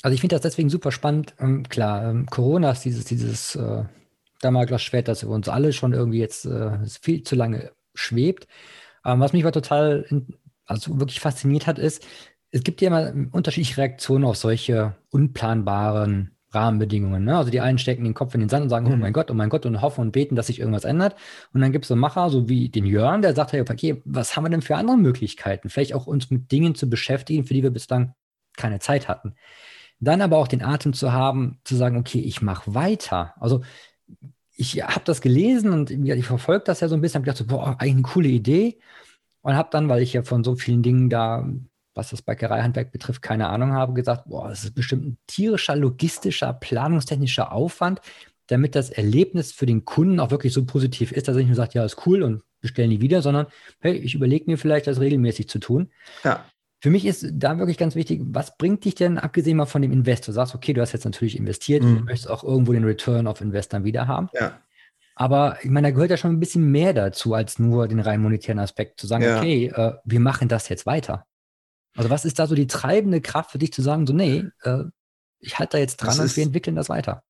Also 0.03 0.15
ich 0.15 0.21
finde 0.21 0.37
das 0.37 0.43
deswegen 0.43 0.71
super 0.71 0.93
spannend. 0.93 1.35
Ähm, 1.41 1.69
klar, 1.69 2.09
ähm, 2.09 2.27
Corona 2.27 2.71
ist 2.71 2.85
dieses, 2.85 3.05
dieses 3.05 3.57
äh, 3.57 3.85
Damoklesschwert, 4.41 5.09
das 5.09 5.25
über 5.25 5.35
uns 5.35 5.49
alle 5.49 5.73
schon 5.73 5.93
irgendwie 5.93 6.21
jetzt 6.21 6.45
äh, 6.45 6.79
viel 7.03 7.25
zu 7.25 7.35
lange 7.35 7.73
schwebt. 7.99 8.47
Ähm, 9.05 9.21
was 9.21 9.33
mich 9.33 9.43
aber 9.43 9.53
total, 9.53 10.07
also 10.67 11.01
wirklich 11.01 11.21
fasziniert 11.21 11.67
hat, 11.67 11.79
ist, 11.79 12.07
es 12.51 12.63
gibt 12.63 12.81
ja 12.81 12.89
immer 12.89 13.29
unterschiedliche 13.33 13.79
Reaktionen 13.79 14.25
auf 14.25 14.37
solche 14.37 14.97
unplanbaren 15.11 16.39
Rahmenbedingungen. 16.51 17.25
Ne? 17.25 17.37
Also 17.37 17.51
die 17.51 17.61
einen 17.61 17.79
stecken 17.79 18.05
den 18.05 18.15
Kopf 18.15 18.35
in 18.35 18.41
den 18.41 18.49
Sand 18.49 18.63
und 18.65 18.69
sagen, 18.71 18.87
oh 18.87 18.91
mhm. 18.91 18.95
oh 18.95 18.99
mein 18.99 19.13
Gott, 19.13 19.31
oh 19.31 19.35
mein 19.35 19.51
Gott, 19.51 19.67
und 19.67 19.83
hoffen 19.83 20.01
und 20.01 20.13
beten, 20.13 20.35
dass 20.35 20.47
sich 20.47 20.61
irgendwas 20.61 20.85
ändert. 20.85 21.15
Und 21.53 21.61
dann 21.61 21.73
gibt 21.73 21.85
es 21.85 21.89
so 21.89 21.97
Macher, 21.97 22.31
so 22.31 22.49
wie 22.49 22.71
den 22.71 22.87
Jörn, 22.87 23.21
der 23.21 23.35
sagt, 23.35 23.53
hey, 23.53 23.61
okay, 23.61 24.01
was 24.05 24.35
haben 24.35 24.45
wir 24.45 24.51
denn 24.51 24.63
für 24.63 24.77
andere 24.77 24.97
Möglichkeiten? 24.97 25.69
Vielleicht 25.69 25.95
auch 25.95 26.07
uns 26.07 26.31
mit 26.31 26.51
Dingen 26.51 26.75
zu 26.75 26.89
beschäftigen, 26.89 27.45
für 27.45 27.55
die 27.55 27.63
wir 27.63 27.71
bislang 27.71 28.15
keine 28.57 28.79
Zeit 28.79 29.09
hatten. 29.09 29.35
Dann 30.01 30.23
aber 30.23 30.39
auch 30.39 30.49
den 30.49 30.63
Atem 30.63 30.93
zu 30.93 31.13
haben, 31.13 31.61
zu 31.65 31.77
sagen, 31.77 31.97
okay, 31.99 32.21
ich 32.21 32.41
mache 32.41 32.75
weiter. 32.75 33.35
Also 33.41 33.63
ich 34.59 34.83
habe 34.83 35.05
das 35.05 35.21
gelesen 35.21 35.73
und 35.73 35.91
ich 35.91 36.27
verfolge 36.27 36.65
das 36.65 36.81
ja 36.81 36.89
so 36.89 36.97
ein 36.97 37.01
bisschen, 37.01 37.21
habe 37.21 37.25
gedacht, 37.25 37.39
so, 37.39 37.47
boah, 37.47 37.77
eigentlich 37.79 37.93
eine 37.93 38.03
coole 38.03 38.29
Idee. 38.29 38.79
Und 39.41 39.55
habe 39.55 39.69
dann, 39.71 39.89
weil 39.89 40.03
ich 40.03 40.13
ja 40.13 40.25
von 40.25 40.45
so 40.45 40.57
vielen 40.57 40.83
Dingen 40.83 41.09
da 41.09 41.49
was 41.99 42.11
das 42.11 42.23
Bäckereihandwerk 42.23 42.93
betrifft, 42.93 43.21
keine 43.23 43.49
Ahnung 43.49 43.73
habe, 43.73 43.93
gesagt, 43.93 44.27
boah, 44.27 44.49
das 44.49 44.63
ist 44.63 44.75
bestimmt 44.75 45.05
ein 45.05 45.19
tierischer, 45.27 45.75
logistischer, 45.75 46.53
planungstechnischer 46.55 47.51
Aufwand, 47.53 48.01
damit 48.47 48.77
das 48.77 48.89
Erlebnis 48.89 49.53
für 49.53 49.67
den 49.67 49.85
Kunden 49.85 50.21
auch 50.21 50.31
wirklich 50.31 50.53
so 50.53 50.65
positiv 50.65 51.11
ist, 51.11 51.27
dass 51.27 51.35
er 51.35 51.41
nicht 51.41 51.49
nur 51.49 51.57
sagt, 51.57 51.75
ja, 51.75 51.85
ist 51.85 52.07
cool 52.07 52.23
und 52.23 52.45
bestellen 52.61 52.91
die 52.91 53.01
wieder, 53.01 53.21
sondern 53.21 53.47
hey, 53.81 53.97
ich 53.97 54.15
überlege 54.15 54.49
mir 54.49 54.59
vielleicht, 54.59 54.87
das 54.87 55.01
regelmäßig 55.01 55.49
zu 55.49 55.59
tun. 55.59 55.91
Ja. 56.23 56.45
Für 56.81 56.91
mich 56.91 57.05
ist 57.07 57.27
da 57.33 57.59
wirklich 57.59 57.77
ganz 57.77 57.97
wichtig, 57.97 58.21
was 58.25 58.57
bringt 58.57 58.85
dich 58.85 58.95
denn, 58.95 59.19
abgesehen 59.19 59.57
mal 59.57 59.67
von 59.67 59.83
dem 59.83 59.93
Investor? 59.93 60.33
Du 60.33 60.37
sagst, 60.37 60.55
okay, 60.55 60.73
du 60.73 60.81
hast 60.81 60.93
jetzt 60.93 61.05
natürlich 61.05 61.37
investiert, 61.37 61.83
mhm. 61.83 61.99
du 61.99 62.05
möchtest 62.05 62.31
auch 62.31 62.45
irgendwo 62.45 62.73
den 62.73 62.85
Return 62.85 63.27
of 63.27 63.41
Invest 63.41 63.73
dann 63.73 63.85
wieder 63.85 64.07
haben. 64.07 64.29
Ja. 64.33 64.61
Aber 65.17 65.59
ich 65.63 65.71
meine, 65.71 65.89
da 65.89 65.91
gehört 65.91 66.11
ja 66.11 66.17
schon 66.17 66.31
ein 66.31 66.39
bisschen 66.39 66.71
mehr 66.71 66.93
dazu, 66.93 67.35
als 67.35 67.59
nur 67.59 67.89
den 67.89 67.99
rein 67.99 68.23
monetären 68.23 68.61
Aspekt, 68.61 69.01
zu 69.01 69.09
sagen, 69.09 69.25
ja. 69.25 69.39
okay, 69.39 69.67
äh, 69.67 69.95
wir 70.05 70.21
machen 70.21 70.47
das 70.47 70.69
jetzt 70.69 70.87
weiter. 70.87 71.27
Also 71.97 72.11
was 72.11 72.25
ist 72.25 72.39
da 72.39 72.47
so 72.47 72.55
die 72.55 72.69
treibende 72.69 73.21
Kraft 73.21 73.51
für 73.51 73.59
dich 73.59 73.73
zu 73.73 73.83
sagen, 73.83 74.07
so 74.07 74.13
nee, 74.13 74.45
äh, 74.63 74.85
ich 75.41 75.59
halte 75.59 75.73
da 75.73 75.79
jetzt 75.79 75.97
dran 75.97 76.11
das 76.11 76.21
und 76.21 76.27
ist, 76.27 76.37
wir 76.37 76.45
entwickeln 76.45 76.77
das 76.77 76.89
weiter? 76.89 77.25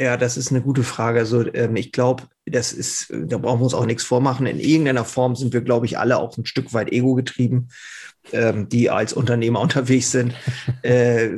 Ja, 0.00 0.16
das 0.16 0.36
ist 0.36 0.52
eine 0.52 0.62
gute 0.62 0.84
Frage. 0.84 1.18
Also 1.18 1.52
ähm, 1.54 1.74
ich 1.74 1.90
glaube, 1.90 2.24
das 2.46 2.72
ist, 2.72 3.12
da 3.12 3.36
brauchen 3.36 3.58
wir 3.58 3.64
uns 3.64 3.74
auch 3.74 3.84
nichts 3.84 4.04
vormachen. 4.04 4.46
In 4.46 4.60
irgendeiner 4.60 5.04
Form 5.04 5.34
sind 5.34 5.52
wir, 5.52 5.60
glaube 5.60 5.86
ich, 5.86 5.98
alle 5.98 6.18
auch 6.18 6.36
ein 6.38 6.46
Stück 6.46 6.72
weit 6.72 6.92
ego 6.92 7.14
getrieben, 7.14 7.68
ähm, 8.32 8.68
die 8.68 8.90
als 8.90 9.12
Unternehmer 9.12 9.60
unterwegs 9.60 10.12
sind. 10.12 10.34
äh, 10.82 11.30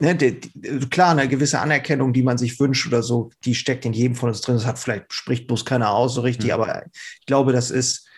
ne, 0.00 0.16
die, 0.16 0.40
die, 0.40 0.80
klar, 0.90 1.12
eine 1.12 1.28
gewisse 1.28 1.60
Anerkennung, 1.60 2.12
die 2.12 2.24
man 2.24 2.38
sich 2.38 2.58
wünscht 2.58 2.88
oder 2.88 3.04
so, 3.04 3.30
die 3.44 3.54
steckt 3.54 3.84
in 3.84 3.92
jedem 3.92 4.16
von 4.16 4.30
uns 4.30 4.40
drin. 4.40 4.56
Das 4.56 4.66
hat 4.66 4.80
vielleicht 4.80 5.12
spricht 5.12 5.46
bloß 5.46 5.64
keiner 5.64 5.92
aus 5.92 6.14
so 6.14 6.22
richtig, 6.22 6.48
mhm. 6.48 6.54
aber 6.54 6.86
ich 7.20 7.26
glaube, 7.26 7.52
das 7.52 7.70
ist 7.70 8.08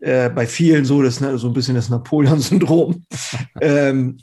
äh, 0.00 0.28
bei 0.28 0.46
vielen 0.46 0.84
so, 0.84 1.02
das 1.02 1.20
ne, 1.20 1.38
so 1.38 1.48
ein 1.48 1.54
bisschen 1.54 1.76
das 1.76 1.88
Napoleon-Syndrom. 1.88 3.06
ähm, 3.62 4.18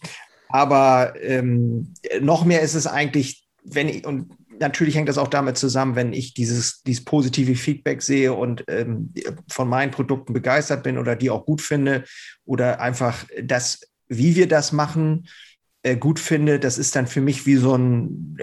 aber 0.49 1.13
ähm, 1.19 1.91
noch 2.19 2.45
mehr 2.45 2.61
ist 2.61 2.75
es 2.75 2.85
eigentlich, 2.85 3.47
wenn 3.63 3.89
ich, 3.89 4.05
und 4.05 4.29
natürlich 4.61 4.95
hängt 4.95 5.09
das 5.09 5.17
auch 5.17 5.27
damit 5.27 5.57
zusammen, 5.57 5.95
wenn 5.95 6.13
ich 6.13 6.33
dieses, 6.33 6.81
dieses 6.83 7.03
positive 7.03 7.55
Feedback 7.55 8.01
sehe 8.01 8.33
und 8.33 8.63
ähm, 8.69 9.13
von 9.49 9.67
meinen 9.67 9.91
Produkten 9.91 10.31
begeistert 10.33 10.83
bin 10.83 10.97
oder 10.97 11.15
die 11.15 11.29
auch 11.29 11.45
gut 11.45 11.61
finde 11.61 12.05
oder 12.45 12.79
einfach 12.79 13.25
das, 13.43 13.81
wie 14.07 14.35
wir 14.35 14.47
das 14.47 14.71
machen, 14.71 15.27
äh, 15.83 15.95
gut 15.95 16.19
finde, 16.19 16.59
das 16.59 16.77
ist 16.77 16.95
dann 16.95 17.07
für 17.07 17.21
mich 17.21 17.47
wie 17.47 17.55
so 17.55 17.75
ein, 17.75 18.37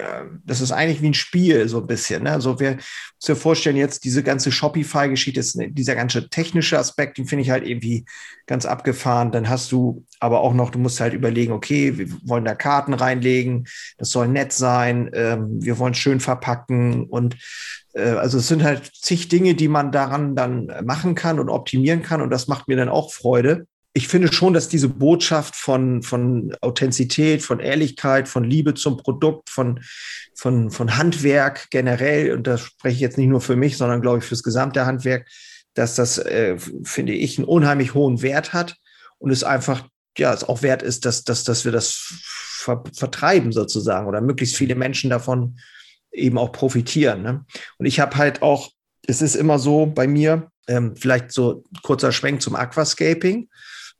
das 0.44 0.60
ist 0.60 0.72
eigentlich 0.72 1.02
wie 1.02 1.10
ein 1.10 1.14
Spiel, 1.14 1.68
so 1.68 1.78
ein 1.78 1.86
bisschen. 1.86 2.24
Ne? 2.24 2.32
Also 2.32 2.58
wir 2.58 2.72
uns 2.72 3.28
ja 3.28 3.36
vorstellen, 3.36 3.76
jetzt 3.76 4.04
diese 4.04 4.24
ganze 4.24 4.50
Shopify-Geschichte, 4.50 5.70
dieser 5.70 5.94
ganze 5.94 6.28
technische 6.30 6.78
Aspekt, 6.78 7.16
den 7.16 7.26
finde 7.26 7.42
ich 7.42 7.50
halt 7.50 7.64
irgendwie 7.64 8.04
ganz 8.46 8.66
abgefahren. 8.66 9.30
Dann 9.30 9.48
hast 9.48 9.70
du 9.70 10.04
aber 10.18 10.40
auch 10.40 10.52
noch, 10.52 10.70
du 10.70 10.80
musst 10.80 11.00
halt 11.00 11.14
überlegen, 11.14 11.52
okay, 11.52 11.96
wir 11.96 12.08
wollen 12.24 12.44
da 12.44 12.56
Karten 12.56 12.94
reinlegen, 12.94 13.68
das 13.98 14.10
soll 14.10 14.26
nett 14.26 14.52
sein, 14.52 15.10
ähm, 15.12 15.62
wir 15.62 15.78
wollen 15.78 15.94
schön 15.94 16.18
verpacken 16.18 17.04
und 17.04 17.36
äh, 17.94 18.02
also 18.02 18.38
es 18.38 18.48
sind 18.48 18.64
halt 18.64 18.90
zig 18.94 19.28
Dinge, 19.28 19.54
die 19.54 19.68
man 19.68 19.92
daran 19.92 20.34
dann 20.34 20.72
machen 20.84 21.14
kann 21.14 21.38
und 21.38 21.50
optimieren 21.50 22.02
kann 22.02 22.20
und 22.20 22.30
das 22.30 22.48
macht 22.48 22.66
mir 22.66 22.76
dann 22.76 22.88
auch 22.88 23.12
Freude 23.12 23.66
ich 23.94 24.08
finde 24.08 24.32
schon, 24.32 24.52
dass 24.52 24.68
diese 24.68 24.88
Botschaft 24.88 25.56
von, 25.56 26.02
von 26.02 26.54
Authentizität, 26.60 27.42
von 27.42 27.58
Ehrlichkeit, 27.58 28.28
von 28.28 28.44
Liebe 28.44 28.74
zum 28.74 28.96
Produkt, 28.96 29.50
von, 29.50 29.80
von, 30.34 30.70
von 30.70 30.96
Handwerk 30.96 31.68
generell, 31.70 32.32
und 32.32 32.46
da 32.46 32.58
spreche 32.58 32.94
ich 32.94 33.00
jetzt 33.00 33.18
nicht 33.18 33.28
nur 33.28 33.40
für 33.40 33.56
mich, 33.56 33.76
sondern 33.76 34.00
glaube 34.00 34.18
ich 34.18 34.24
fürs 34.24 34.42
gesamte 34.42 34.86
Handwerk, 34.86 35.26
dass 35.74 35.94
das, 35.94 36.18
äh, 36.18 36.56
finde 36.84 37.12
ich, 37.12 37.38
einen 37.38 37.46
unheimlich 37.46 37.94
hohen 37.94 38.22
Wert 38.22 38.52
hat 38.52 38.76
und 39.18 39.30
es 39.30 39.44
einfach, 39.44 39.88
ja, 40.16 40.32
es 40.34 40.44
auch 40.44 40.62
wert 40.62 40.82
ist, 40.82 41.04
dass, 41.04 41.24
dass, 41.24 41.44
dass 41.44 41.64
wir 41.64 41.72
das 41.72 41.94
ver 41.94 42.82
vertreiben 42.92 43.52
sozusagen 43.52 44.06
oder 44.06 44.20
möglichst 44.20 44.56
viele 44.56 44.74
Menschen 44.74 45.10
davon 45.10 45.58
eben 46.12 46.38
auch 46.38 46.52
profitieren. 46.52 47.22
Ne? 47.22 47.44
Und 47.78 47.86
ich 47.86 48.00
habe 48.00 48.16
halt 48.16 48.42
auch, 48.42 48.70
es 49.06 49.22
ist 49.22 49.36
immer 49.36 49.58
so 49.58 49.86
bei 49.86 50.06
mir, 50.06 50.50
ähm, 50.66 50.94
vielleicht 50.96 51.32
so 51.32 51.64
kurzer 51.82 52.12
Schwenk 52.12 52.42
zum 52.42 52.56
Aquascaping 52.56 53.48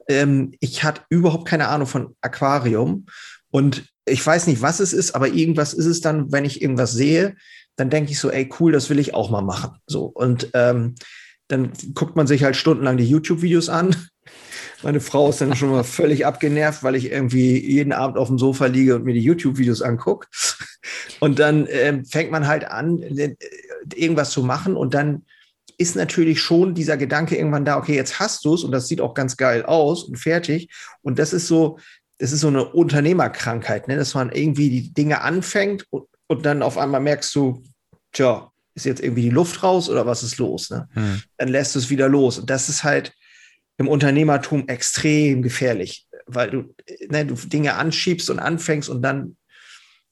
ähm, 0.08 0.52
ich 0.60 0.82
hatte 0.84 1.02
überhaupt 1.10 1.46
keine 1.46 1.68
Ahnung 1.68 1.86
von 1.86 2.16
Aquarium 2.20 3.06
und 3.50 3.86
ich 4.06 4.24
weiß 4.24 4.46
nicht, 4.46 4.62
was 4.62 4.80
es 4.80 4.92
ist, 4.92 5.14
aber 5.14 5.28
irgendwas 5.28 5.74
ist 5.74 5.86
es 5.86 6.00
dann, 6.00 6.32
wenn 6.32 6.44
ich 6.44 6.62
irgendwas 6.62 6.92
sehe, 6.92 7.36
dann 7.76 7.90
denke 7.90 8.10
ich 8.10 8.18
so, 8.18 8.30
ey, 8.30 8.48
cool, 8.58 8.72
das 8.72 8.90
will 8.90 8.98
ich 8.98 9.14
auch 9.14 9.30
mal 9.30 9.42
machen. 9.42 9.78
So 9.86 10.04
und 10.06 10.50
ähm, 10.54 10.94
dann 11.48 11.72
guckt 11.94 12.16
man 12.16 12.26
sich 12.26 12.44
halt 12.44 12.56
stundenlang 12.56 12.96
die 12.96 13.08
YouTube-Videos 13.08 13.68
an. 13.68 13.96
Meine 14.82 15.00
Frau 15.00 15.30
ist 15.30 15.40
dann 15.40 15.56
schon 15.56 15.70
mal 15.70 15.82
völlig 15.82 16.24
abgenervt, 16.24 16.82
weil 16.82 16.94
ich 16.94 17.10
irgendwie 17.10 17.58
jeden 17.58 17.92
Abend 17.92 18.16
auf 18.16 18.28
dem 18.28 18.38
Sofa 18.38 18.66
liege 18.66 18.94
und 18.94 19.04
mir 19.04 19.14
die 19.14 19.22
YouTube-Videos 19.22 19.82
angucke. 19.82 20.28
Und 21.20 21.40
dann 21.40 21.66
ähm, 21.68 22.04
fängt 22.04 22.30
man 22.30 22.46
halt 22.46 22.70
an, 22.70 23.02
äh, 23.02 23.34
irgendwas 23.94 24.30
zu 24.30 24.44
machen 24.44 24.76
und 24.76 24.94
dann 24.94 25.24
ist 25.78 25.96
natürlich 25.96 26.40
schon 26.40 26.74
dieser 26.74 26.96
Gedanke 26.96 27.36
irgendwann 27.36 27.64
da, 27.64 27.78
okay, 27.78 27.94
jetzt 27.94 28.18
hast 28.18 28.44
du 28.44 28.54
es 28.54 28.64
und 28.64 28.72
das 28.72 28.88
sieht 28.88 29.00
auch 29.00 29.14
ganz 29.14 29.36
geil 29.36 29.64
aus 29.64 30.02
und 30.02 30.16
fertig. 30.16 30.68
Und 31.02 31.18
das 31.18 31.32
ist 31.32 31.46
so, 31.46 31.78
das 32.18 32.32
ist 32.32 32.40
so 32.40 32.48
eine 32.48 32.64
Unternehmerkrankheit, 32.64 33.86
ne? 33.86 33.96
dass 33.96 34.14
man 34.14 34.32
irgendwie 34.32 34.70
die 34.70 34.92
Dinge 34.92 35.20
anfängt 35.20 35.86
und, 35.90 36.04
und 36.26 36.44
dann 36.44 36.62
auf 36.62 36.76
einmal 36.76 37.00
merkst 37.00 37.32
du, 37.34 37.62
tja, 38.12 38.50
ist 38.74 38.86
jetzt 38.86 39.00
irgendwie 39.00 39.22
die 39.22 39.30
Luft 39.30 39.62
raus 39.62 39.88
oder 39.88 40.04
was 40.04 40.24
ist 40.24 40.38
los? 40.38 40.70
Ne? 40.70 40.88
Hm. 40.94 41.22
Dann 41.36 41.48
lässt 41.48 41.74
du 41.74 41.78
es 41.78 41.90
wieder 41.90 42.08
los. 42.08 42.38
Und 42.38 42.50
das 42.50 42.68
ist 42.68 42.82
halt 42.82 43.12
im 43.76 43.86
Unternehmertum 43.86 44.66
extrem 44.66 45.42
gefährlich, 45.42 46.08
weil 46.26 46.50
du, 46.50 46.74
ne, 47.08 47.24
du 47.24 47.34
Dinge 47.34 47.74
anschiebst 47.74 48.30
und 48.30 48.40
anfängst 48.40 48.88
und 48.88 49.02
dann 49.02 49.36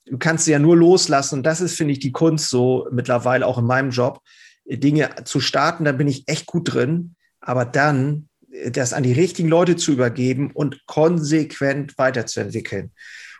du 0.06 0.18
kannst 0.18 0.44
sie 0.44 0.52
ja 0.52 0.58
nur 0.58 0.76
loslassen. 0.76 1.40
Und 1.40 1.42
das 1.42 1.60
ist, 1.60 1.76
finde 1.76 1.92
ich, 1.92 1.98
die 1.98 2.12
Kunst 2.12 2.48
so 2.48 2.88
mittlerweile 2.92 3.46
auch 3.46 3.58
in 3.58 3.66
meinem 3.66 3.90
Job, 3.90 4.20
Dinge 4.68 5.10
zu 5.24 5.40
starten, 5.40 5.84
da 5.84 5.92
bin 5.92 6.08
ich 6.08 6.28
echt 6.28 6.46
gut 6.46 6.72
drin. 6.72 7.14
Aber 7.40 7.64
dann 7.64 8.28
äh, 8.50 8.70
das 8.70 8.92
an 8.92 9.02
die 9.02 9.12
richtigen 9.12 9.48
Leute 9.48 9.76
zu 9.76 9.92
übergeben 9.92 10.50
und 10.52 10.86
konsequent 10.86 11.96
weiterzuentwickeln. 11.98 12.92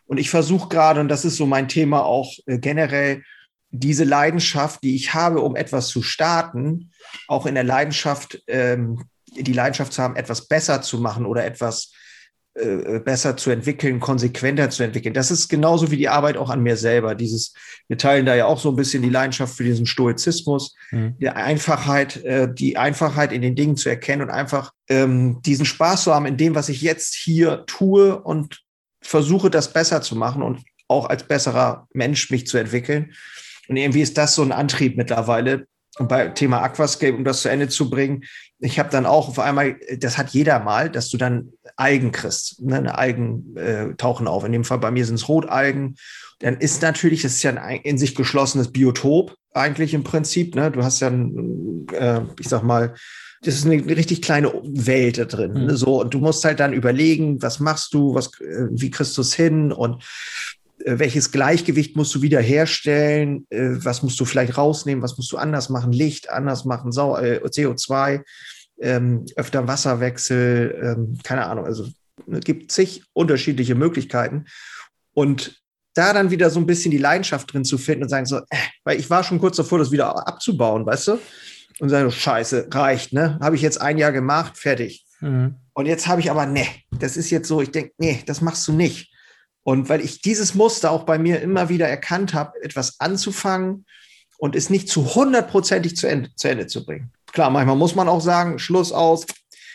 Und 0.07 0.19
ich 0.19 0.31
versuche 0.31 0.69
gerade, 0.69 1.01
und 1.01 1.09
das 1.09 1.25
ist 1.25 1.37
so 1.37 1.47
mein 1.47 1.69
Thema 1.69 2.05
auch 2.05 2.33
äh, 2.47 2.59
generell, 2.59 3.23
diese 3.71 4.05
Leidenschaft, 4.05 4.83
die 4.83 4.95
ich 4.95 5.13
habe, 5.13 5.41
um 5.41 5.57
etwas 5.57 5.89
zu 5.89 6.03
starten, 6.03 6.93
auch 7.29 7.47
in 7.47 7.55
der 7.55 7.65
Leidenschaft, 7.65 8.43
ähm, 8.47 9.05
die 9.27 9.53
Leidenschaft 9.53 9.93
zu 9.93 10.03
haben, 10.03 10.17
etwas 10.17 10.49
besser 10.49 10.83
zu 10.83 10.99
machen 10.99 11.27
oder 11.27 11.45
etwas 11.45 11.93
äh, 12.59 13.01
besser 13.01 13.37
zu 13.37 13.51
entwickeln, 13.51 14.01
konsequenter 14.01 14.71
zu 14.71 14.83
entwickeln. 14.83 15.13
Das 15.13 15.31
ist 15.31 15.49
genauso 15.49 15.91
wie 15.91 15.99
die 15.99 16.09
Arbeit 16.09 16.39
auch 16.39 16.49
an 16.49 16.63
mir 16.63 16.77
selber. 16.77 17.15
Dieses, 17.15 17.53
wir 17.87 17.99
teilen 17.99 18.25
da 18.25 18.35
ja 18.35 18.47
auch 18.47 18.59
so 18.59 18.71
ein 18.71 18.77
bisschen 18.77 19.03
die 19.03 19.11
Leidenschaft 19.11 19.55
für 19.55 19.65
diesen 19.65 19.85
Stoizismus, 19.85 20.75
mhm. 20.91 21.17
die 21.19 21.29
Einfachheit, 21.29 22.25
äh, 22.25 22.53
die 22.53 22.79
Einfachheit 22.79 23.33
in 23.33 23.43
den 23.43 23.57
Dingen 23.57 23.77
zu 23.77 23.91
erkennen 23.91 24.23
und 24.23 24.31
einfach 24.31 24.73
ähm, 24.89 25.43
diesen 25.43 25.67
Spaß 25.67 26.05
zu 26.05 26.15
haben 26.15 26.25
in 26.25 26.39
dem, 26.39 26.55
was 26.55 26.71
ich 26.71 26.81
jetzt 26.81 27.15
hier 27.15 27.65
tue 27.67 28.19
und 28.19 28.63
versuche, 29.03 29.51
das 29.51 29.73
besser 29.73 30.01
zu 30.01 30.17
machen 30.17 30.43
und 30.43 30.65
auch 30.89 31.11
als 31.11 31.25
besserer 31.25 31.87
Mensch 31.93 32.31
mich 32.31 32.47
zu 32.47 32.57
entwickeln. 32.57 33.13
Und 33.69 33.77
irgendwie 33.77 34.01
ist 34.01 34.17
das 34.17 34.35
so 34.35 34.43
ein 34.43 34.53
Antrieb 34.53 34.97
mittlerweile. 34.97 35.67
Und 35.99 36.09
bei 36.09 36.29
Thema 36.29 36.63
Aquascape, 36.63 37.17
um 37.17 37.25
das 37.25 37.43
zu 37.43 37.49
Ende 37.49 37.69
zu 37.69 37.91
bringen, 37.91 38.25
ich 38.59 38.79
habe 38.79 38.89
dann 38.91 39.07
auch 39.07 39.29
auf 39.29 39.39
einmal, 39.39 39.77
das 39.99 40.17
hat 40.17 40.31
jeder 40.31 40.61
mal, 40.61 40.91
dass 40.91 41.11
du 41.11 41.19
dann 41.19 41.53
Algen 41.77 42.11
kriegst. 42.11 42.63
Ne? 42.63 42.97
Algen 42.97 43.55
äh, 43.57 43.95
tauchen 43.97 44.27
auf. 44.27 44.45
In 44.45 44.53
dem 44.53 44.65
Fall 44.65 44.79
bei 44.79 44.91
mir 44.91 45.05
sind 45.05 45.17
es 45.17 45.29
Rotalgen. 45.29 45.97
Dann 46.39 46.57
ist 46.57 46.81
natürlich, 46.81 47.23
das 47.23 47.33
ist 47.33 47.43
ja 47.43 47.53
ein 47.55 47.81
in 47.81 47.99
sich 47.99 48.15
geschlossenes 48.15 48.73
Biotop 48.73 49.37
eigentlich 49.53 49.93
im 49.93 50.05
Prinzip. 50.05 50.55
Ne? 50.55 50.71
Du 50.71 50.83
hast 50.83 51.01
ja, 51.01 51.09
ein, 51.09 51.87
äh, 51.93 52.23
ich 52.41 52.49
sag 52.49 52.63
mal, 52.63 52.95
das 53.43 53.57
ist 53.57 53.67
eine 53.67 53.85
richtig 53.85 54.23
kleine 54.23 54.53
Welt 54.65 55.19
da 55.19 55.27
drin. 55.27 55.53
Mhm. 55.53 55.67
Ne? 55.67 55.77
So, 55.77 56.01
und 56.01 56.15
du 56.15 56.19
musst 56.19 56.45
halt 56.45 56.61
dann 56.61 56.73
überlegen, 56.73 57.43
was 57.43 57.61
machst 57.61 57.93
du, 57.93 58.15
was, 58.15 58.29
äh, 58.41 58.69
wie 58.71 58.91
kriegst 58.91 59.17
du 59.19 59.23
es 59.23 59.35
hin 59.35 59.71
und 59.71 60.03
welches 60.85 61.33
Gleichgewicht 61.33 61.97
musst 61.97 62.15
du 62.15 62.23
wiederherstellen, 62.23 63.47
äh, 63.51 63.71
was 63.85 64.03
musst 64.03 64.21
du 64.21 64.25
vielleicht 64.25 64.59
rausnehmen, 64.59 65.03
was 65.03 65.17
musst 65.17 65.33
du 65.33 65.37
anders 65.37 65.69
machen, 65.69 65.93
Licht 65.93 66.31
anders 66.31 66.65
machen, 66.65 66.93
Sau 66.93 67.17
äh, 67.17 67.41
CO2, 67.45 68.23
ähm, 68.81 69.25
öfter 69.37 69.67
Wasserwechsel, 69.67 70.79
ähm, 70.83 71.19
keine 71.23 71.47
Ahnung, 71.47 71.65
also 71.65 71.87
es 72.31 72.41
gibt 72.41 72.73
zig 72.73 73.05
unterschiedliche 73.13 73.75
Möglichkeiten. 73.75 74.47
Und 75.13 75.63
da 75.95 76.13
dann 76.13 76.31
wieder 76.31 76.51
so 76.51 76.61
ein 76.61 76.67
bisschen 76.67 76.91
die 76.91 76.99
Leidenschaft 76.99 77.53
drin 77.53 77.65
zu 77.65 77.79
finden 77.79 78.05
und 78.05 78.09
sagen 78.11 78.27
so, 78.27 78.39
äh, 78.39 78.57
weil 78.85 78.99
ich 79.01 79.09
war 79.09 79.25
schon 79.25 79.41
kurz 79.41 79.57
davor, 79.57 79.79
das 79.79 79.91
wieder 79.91 80.29
abzubauen, 80.29 80.85
weißt 80.85 81.09
du? 81.09 81.19
Und 81.79 81.89
sagen, 81.89 82.11
scheiße, 82.11 82.69
reicht, 82.71 83.13
ne? 83.13 83.39
Habe 83.41 83.57
ich 83.57 83.63
jetzt 83.63 83.81
ein 83.81 83.99
Jahr 83.99 84.13
gemacht, 84.13 84.59
fertig. 84.59 85.07
Mhm. 85.21 85.57
Und 85.73 85.87
jetzt 85.87 86.07
habe 86.07 86.21
ich 86.21 86.31
aber, 86.31 86.47
ne, 86.47 86.67
das 86.99 87.17
ist 87.17 87.31
jetzt 87.31 87.49
so, 87.49 87.61
ich 87.61 87.71
denke, 87.71 87.93
nee, 87.99 88.23
das 88.27 88.41
machst 88.41 88.67
du 88.69 88.73
nicht. 88.73 89.11
Und 89.67 89.89
weil 89.89 90.01
ich 90.01 90.21
dieses 90.21 90.55
Muster 90.55 90.93
auch 90.93 91.03
bei 91.03 91.19
mir 91.19 91.41
immer 91.41 91.69
wieder 91.69 91.89
erkannt 91.89 92.35
habe, 92.35 92.53
etwas 92.63 93.01
anzufangen 93.01 93.85
und 94.39 94.55
es 94.55 94.71
nicht 94.71 94.89
zu 94.89 95.17
hundertprozentig 95.17 95.97
zu 95.97 96.07
Ende, 96.07 96.33
zu 96.37 96.49
Ende 96.49 96.69
zu 96.69 96.87
bringen. 96.87 97.11
Klar, 97.33 97.51
manchmal 97.51 97.75
muss 97.75 97.97
man 97.97 98.09
auch 98.09 98.21
sagen, 98.21 98.61
Schluss 98.61 98.93
aus. 98.93 99.27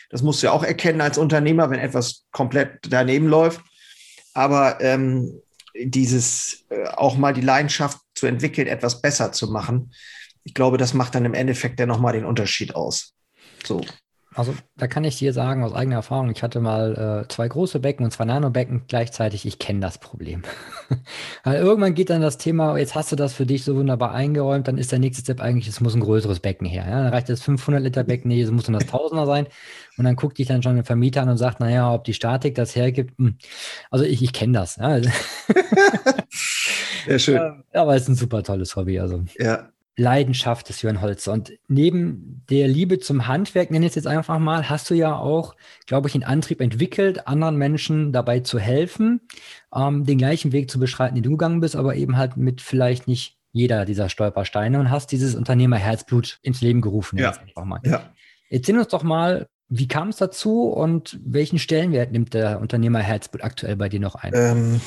Das 0.09 0.21
musst 0.21 0.41
du 0.41 0.47
ja 0.47 0.53
auch 0.53 0.63
erkennen 0.63 1.01
als 1.01 1.17
Unternehmer, 1.17 1.69
wenn 1.69 1.81
etwas 1.81 2.23
komplett 2.31 2.79
daneben 2.89 3.27
läuft. 3.27 3.59
Aber 4.33 4.79
ähm, 4.79 5.41
dieses 5.75 6.63
äh, 6.69 6.87
auch 6.87 7.17
mal 7.17 7.33
die 7.33 7.41
Leidenschaft 7.41 7.97
zu 8.15 8.27
entwickeln, 8.27 8.67
etwas 8.67 9.01
besser 9.01 9.33
zu 9.33 9.51
machen, 9.51 9.91
ich 10.45 10.53
glaube, 10.53 10.77
das 10.77 10.93
macht 10.93 11.15
dann 11.15 11.25
im 11.25 11.33
Endeffekt 11.33 11.81
ja 11.81 11.85
nochmal 11.85 12.13
den 12.13 12.23
Unterschied 12.23 12.75
aus. 12.75 13.13
So. 13.65 13.81
Also 14.33 14.55
da 14.77 14.87
kann 14.87 15.03
ich 15.03 15.17
dir 15.17 15.33
sagen 15.33 15.63
aus 15.63 15.73
eigener 15.73 15.97
Erfahrung, 15.97 16.31
ich 16.31 16.41
hatte 16.41 16.61
mal 16.61 17.25
äh, 17.25 17.27
zwei 17.27 17.49
große 17.49 17.81
Becken 17.81 18.05
und 18.05 18.11
zwei 18.11 18.23
Nanobecken 18.23 18.83
gleichzeitig. 18.87 19.45
Ich 19.45 19.59
kenne 19.59 19.81
das 19.81 19.97
Problem. 19.97 20.43
Weil 21.43 21.61
irgendwann 21.61 21.95
geht 21.95 22.09
dann 22.09 22.21
das 22.21 22.37
Thema, 22.37 22.77
jetzt 22.77 22.95
hast 22.95 23.11
du 23.11 23.17
das 23.17 23.33
für 23.33 23.45
dich 23.45 23.65
so 23.65 23.75
wunderbar 23.75 24.13
eingeräumt, 24.13 24.69
dann 24.69 24.77
ist 24.77 24.93
der 24.93 24.99
nächste 24.99 25.21
Step 25.21 25.41
eigentlich, 25.41 25.67
es 25.67 25.81
muss 25.81 25.95
ein 25.95 26.01
größeres 26.01 26.39
Becken 26.39 26.65
her. 26.65 26.85
Ja? 26.87 27.03
Dann 27.03 27.13
reicht 27.13 27.27
das 27.27 27.41
500 27.41 27.83
Liter 27.83 28.05
Becken, 28.05 28.29
nee, 28.29 28.41
es 28.41 28.51
muss 28.51 28.63
dann 28.63 28.73
das 28.73 28.85
Tausender 28.85 29.25
sein. 29.25 29.47
Und 29.97 30.05
dann 30.05 30.15
guckt 30.15 30.37
dich 30.37 30.47
dann 30.47 30.63
schon 30.63 30.77
ein 30.77 30.85
Vermieter 30.85 31.23
an 31.23 31.29
und 31.29 31.37
sagt, 31.37 31.59
naja, 31.59 31.93
ob 31.93 32.05
die 32.05 32.13
Statik 32.13 32.55
das 32.55 32.73
hergibt. 32.73 33.17
Hm. 33.17 33.35
Also 33.89 34.05
ich, 34.05 34.23
ich 34.23 34.31
kenne 34.31 34.53
das. 34.53 34.77
Ja? 34.77 34.97
Sehr 37.05 37.19
schön. 37.19 37.63
Ja, 37.73 37.81
aber 37.81 37.95
es 37.95 38.03
ist 38.03 38.09
ein 38.09 38.15
super 38.15 38.43
tolles 38.43 38.75
Hobby. 38.75 38.99
Also. 38.99 39.23
Ja, 39.37 39.69
Leidenschaft 40.01 40.67
des 40.67 40.81
Jörn 40.81 40.99
Holzer. 41.01 41.31
Und 41.31 41.53
neben 41.67 42.43
der 42.49 42.67
Liebe 42.67 42.99
zum 42.99 43.27
Handwerk, 43.27 43.71
nenne 43.71 43.85
ich 43.85 43.91
es 43.91 43.95
jetzt 43.95 44.07
einfach 44.07 44.39
mal, 44.39 44.69
hast 44.69 44.89
du 44.89 44.95
ja 44.95 45.15
auch, 45.15 45.55
glaube 45.85 46.07
ich, 46.07 46.13
den 46.13 46.23
Antrieb 46.23 46.59
entwickelt, 46.59 47.27
anderen 47.27 47.55
Menschen 47.55 48.11
dabei 48.11 48.39
zu 48.39 48.59
helfen, 48.59 49.21
ähm, 49.73 50.05
den 50.05 50.17
gleichen 50.17 50.51
Weg 50.51 50.71
zu 50.71 50.79
beschreiten, 50.79 51.15
den 51.15 51.23
du 51.23 51.31
gegangen 51.31 51.59
bist, 51.59 51.75
aber 51.75 51.95
eben 51.95 52.17
halt 52.17 52.35
mit 52.35 52.61
vielleicht 52.61 53.07
nicht 53.07 53.37
jeder 53.53 53.85
dieser 53.85 54.09
Stolpersteine 54.09 54.79
und 54.79 54.89
hast 54.89 55.11
dieses 55.11 55.35
Unternehmerherzblut 55.35 56.39
ins 56.41 56.61
Leben 56.61 56.81
gerufen. 56.81 57.19
Ja. 57.19 57.31
Einfach 57.31 57.65
mal. 57.65 57.79
ja. 57.83 58.09
Erzähl 58.49 58.77
uns 58.77 58.87
doch 58.87 59.03
mal, 59.03 59.47
wie 59.69 59.87
kam 59.87 60.09
es 60.09 60.17
dazu 60.17 60.63
und 60.63 61.19
welchen 61.23 61.59
Stellenwert 61.59 62.11
nimmt 62.11 62.33
der 62.33 62.59
Unternehmerherzblut 62.59 63.43
aktuell 63.43 63.77
bei 63.77 63.87
dir 63.87 63.99
noch 63.99 64.15
ein? 64.15 64.33
Ähm, 64.35 64.81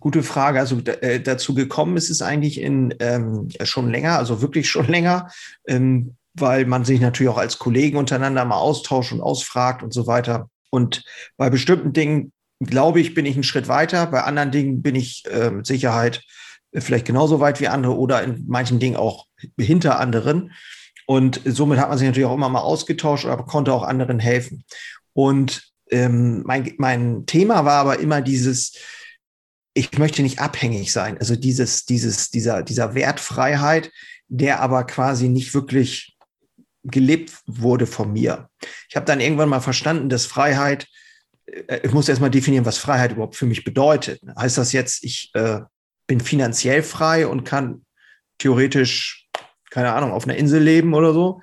Gute 0.00 0.22
Frage. 0.22 0.60
Also 0.60 0.78
äh, 0.78 1.20
dazu 1.20 1.54
gekommen 1.54 1.96
ist 1.96 2.10
es 2.10 2.22
eigentlich 2.22 2.60
in 2.60 2.94
ähm, 3.00 3.48
schon 3.64 3.90
länger, 3.90 4.16
also 4.16 4.40
wirklich 4.40 4.68
schon 4.68 4.86
länger, 4.88 5.30
ähm, 5.66 6.16
weil 6.34 6.66
man 6.66 6.84
sich 6.84 7.00
natürlich 7.00 7.30
auch 7.30 7.38
als 7.38 7.58
Kollegen 7.58 7.96
untereinander 7.96 8.44
mal 8.44 8.58
austauscht 8.58 9.12
und 9.12 9.20
ausfragt 9.20 9.82
und 9.82 9.92
so 9.92 10.06
weiter. 10.06 10.48
Und 10.70 11.02
bei 11.36 11.50
bestimmten 11.50 11.92
Dingen, 11.92 12.32
glaube 12.60 13.00
ich, 13.00 13.14
bin 13.14 13.26
ich 13.26 13.34
einen 13.34 13.42
Schritt 13.42 13.68
weiter. 13.68 14.06
Bei 14.06 14.22
anderen 14.22 14.50
Dingen 14.50 14.82
bin 14.82 14.94
ich 14.94 15.24
äh, 15.30 15.50
mit 15.50 15.66
Sicherheit 15.66 16.22
vielleicht 16.74 17.06
genauso 17.06 17.40
weit 17.40 17.60
wie 17.60 17.68
andere 17.68 17.96
oder 17.96 18.22
in 18.22 18.44
manchen 18.46 18.78
Dingen 18.78 18.96
auch 18.96 19.26
hinter 19.58 19.98
anderen. 19.98 20.52
Und 21.06 21.40
somit 21.44 21.78
hat 21.78 21.88
man 21.88 21.98
sich 21.98 22.06
natürlich 22.06 22.26
auch 22.26 22.34
immer 22.34 22.50
mal 22.50 22.60
ausgetauscht, 22.60 23.26
aber 23.26 23.46
konnte 23.46 23.72
auch 23.72 23.82
anderen 23.82 24.18
helfen. 24.18 24.64
Und 25.14 25.72
ähm, 25.90 26.42
mein, 26.44 26.74
mein 26.76 27.24
Thema 27.24 27.64
war 27.64 27.80
aber 27.80 27.98
immer 27.98 28.20
dieses, 28.20 28.74
ich 29.78 29.96
möchte 29.96 30.22
nicht 30.22 30.40
abhängig 30.40 30.92
sein. 30.92 31.18
Also 31.18 31.36
dieses, 31.36 31.86
dieses, 31.86 32.30
dieser, 32.30 32.64
dieser 32.64 32.94
Wertfreiheit, 32.94 33.92
der 34.26 34.60
aber 34.60 34.84
quasi 34.84 35.28
nicht 35.28 35.54
wirklich 35.54 36.16
gelebt 36.82 37.32
wurde 37.46 37.86
von 37.86 38.12
mir. 38.12 38.50
Ich 38.88 38.96
habe 38.96 39.06
dann 39.06 39.20
irgendwann 39.20 39.48
mal 39.48 39.60
verstanden, 39.60 40.08
dass 40.08 40.26
Freiheit, 40.26 40.88
äh, 41.46 41.80
ich 41.84 41.92
muss 41.92 42.08
erstmal 42.08 42.30
definieren, 42.30 42.64
was 42.64 42.78
Freiheit 42.78 43.12
überhaupt 43.12 43.36
für 43.36 43.46
mich 43.46 43.62
bedeutet. 43.62 44.20
Heißt 44.36 44.58
das 44.58 44.72
jetzt, 44.72 45.04
ich 45.04 45.30
äh, 45.34 45.60
bin 46.08 46.20
finanziell 46.20 46.82
frei 46.82 47.28
und 47.28 47.44
kann 47.44 47.84
theoretisch, 48.38 49.28
keine 49.70 49.92
Ahnung, 49.92 50.10
auf 50.10 50.24
einer 50.24 50.36
Insel 50.36 50.60
leben 50.60 50.92
oder 50.92 51.12
so? 51.12 51.40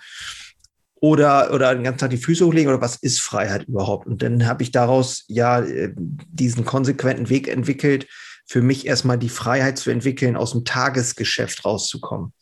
Oder, 1.06 1.54
oder 1.54 1.76
den 1.76 1.84
ganzen 1.84 2.00
Tag 2.00 2.10
die 2.10 2.18
Füße 2.18 2.44
hochlegen 2.44 2.74
oder 2.74 2.82
was 2.82 2.96
ist 2.96 3.22
Freiheit 3.22 3.66
überhaupt? 3.66 4.08
Und 4.08 4.24
dann 4.24 4.48
habe 4.48 4.64
ich 4.64 4.72
daraus 4.72 5.24
ja 5.28 5.60
äh, 5.60 5.94
diesen 5.96 6.66
konsequenten 6.66 7.30
Weg 7.30 7.48
entwickelt, 7.48 8.08
für 8.48 8.64
mich 8.64 8.88
erstmal 8.88 9.20
die 9.20 9.30
Freiheit 9.30 9.78
zu 9.78 9.92
entwickeln, 9.92 10.36
aus 10.36 10.54
dem 10.54 10.66
Tagesgeschäft 10.66 11.64
rauszukommen. 11.64 12.34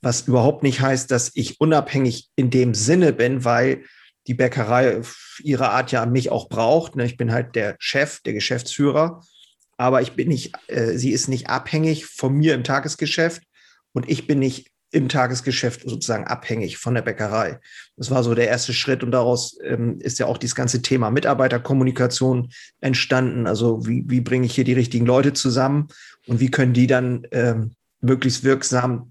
Was 0.00 0.28
überhaupt 0.28 0.62
nicht 0.62 0.80
heißt, 0.80 1.10
dass 1.10 1.32
ich 1.34 1.60
unabhängig 1.60 2.28
in 2.36 2.50
dem 2.50 2.72
Sinne 2.72 3.12
bin, 3.12 3.44
weil 3.44 3.82
die 4.28 4.34
Bäckerei 4.34 5.00
ihre 5.42 5.70
Art 5.70 5.90
ja 5.90 6.06
mich 6.06 6.30
auch 6.30 6.48
braucht. 6.48 6.94
Ne? 6.94 7.06
Ich 7.06 7.16
bin 7.16 7.32
halt 7.32 7.56
der 7.56 7.74
Chef, 7.80 8.20
der 8.20 8.32
Geschäftsführer, 8.32 9.22
aber 9.76 10.02
ich 10.02 10.12
bin 10.12 10.28
nicht, 10.28 10.54
äh, 10.68 10.96
sie 10.98 11.10
ist 11.10 11.26
nicht 11.26 11.50
abhängig 11.50 12.06
von 12.06 12.32
mir 12.32 12.54
im 12.54 12.62
Tagesgeschäft 12.62 13.42
und 13.92 14.08
ich 14.08 14.28
bin 14.28 14.38
nicht 14.38 14.68
im 14.94 15.08
Tagesgeschäft 15.08 15.82
sozusagen 15.84 16.24
abhängig 16.24 16.78
von 16.78 16.94
der 16.94 17.02
Bäckerei. 17.02 17.58
Das 17.96 18.12
war 18.12 18.22
so 18.22 18.34
der 18.34 18.46
erste 18.46 18.72
Schritt 18.72 19.02
und 19.02 19.10
daraus 19.10 19.58
ähm, 19.64 19.98
ist 20.00 20.20
ja 20.20 20.26
auch 20.26 20.38
dieses 20.38 20.54
ganze 20.54 20.82
Thema 20.82 21.10
Mitarbeiterkommunikation 21.10 22.50
entstanden. 22.80 23.48
Also 23.48 23.86
wie, 23.86 24.04
wie 24.06 24.20
bringe 24.20 24.46
ich 24.46 24.54
hier 24.54 24.62
die 24.62 24.72
richtigen 24.72 25.04
Leute 25.04 25.32
zusammen 25.32 25.88
und 26.28 26.38
wie 26.38 26.50
können 26.50 26.74
die 26.74 26.86
dann 26.86 27.26
ähm, 27.32 27.72
möglichst 28.00 28.44
wirksam 28.44 29.10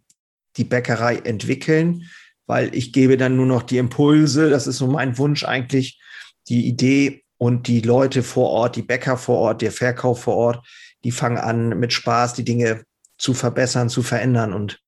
die 0.56 0.64
Bäckerei 0.64 1.18
entwickeln, 1.18 2.10
weil 2.48 2.74
ich 2.74 2.94
gebe 2.94 3.18
dann 3.18 3.36
nur 3.36 3.46
noch 3.46 3.64
die 3.64 3.78
Impulse, 3.78 4.50
das 4.50 4.68
ist 4.68 4.78
so 4.78 4.88
mein 4.88 5.18
Wunsch 5.18 5.44
eigentlich, 5.44 6.00
die 6.48 6.66
Idee 6.66 7.24
und 7.38 7.68
die 7.68 7.82
Leute 7.82 8.24
vor 8.24 8.50
Ort, 8.50 8.78
die 8.78 8.84
Bäcker 8.84 9.18
vor 9.18 9.40
Ort, 9.40 9.62
der 9.62 9.72
Verkauf 9.74 10.22
vor 10.22 10.36
Ort, 10.36 10.66
die 11.04 11.12
fangen 11.12 11.38
an 11.38 11.78
mit 11.78 11.92
Spaß 11.92 12.36
die 12.36 12.46
Dinge 12.46 12.84
zu 13.18 13.34
verbessern, 13.34 13.90
zu 13.90 14.02
verändern 14.02 14.54
und 14.54 14.80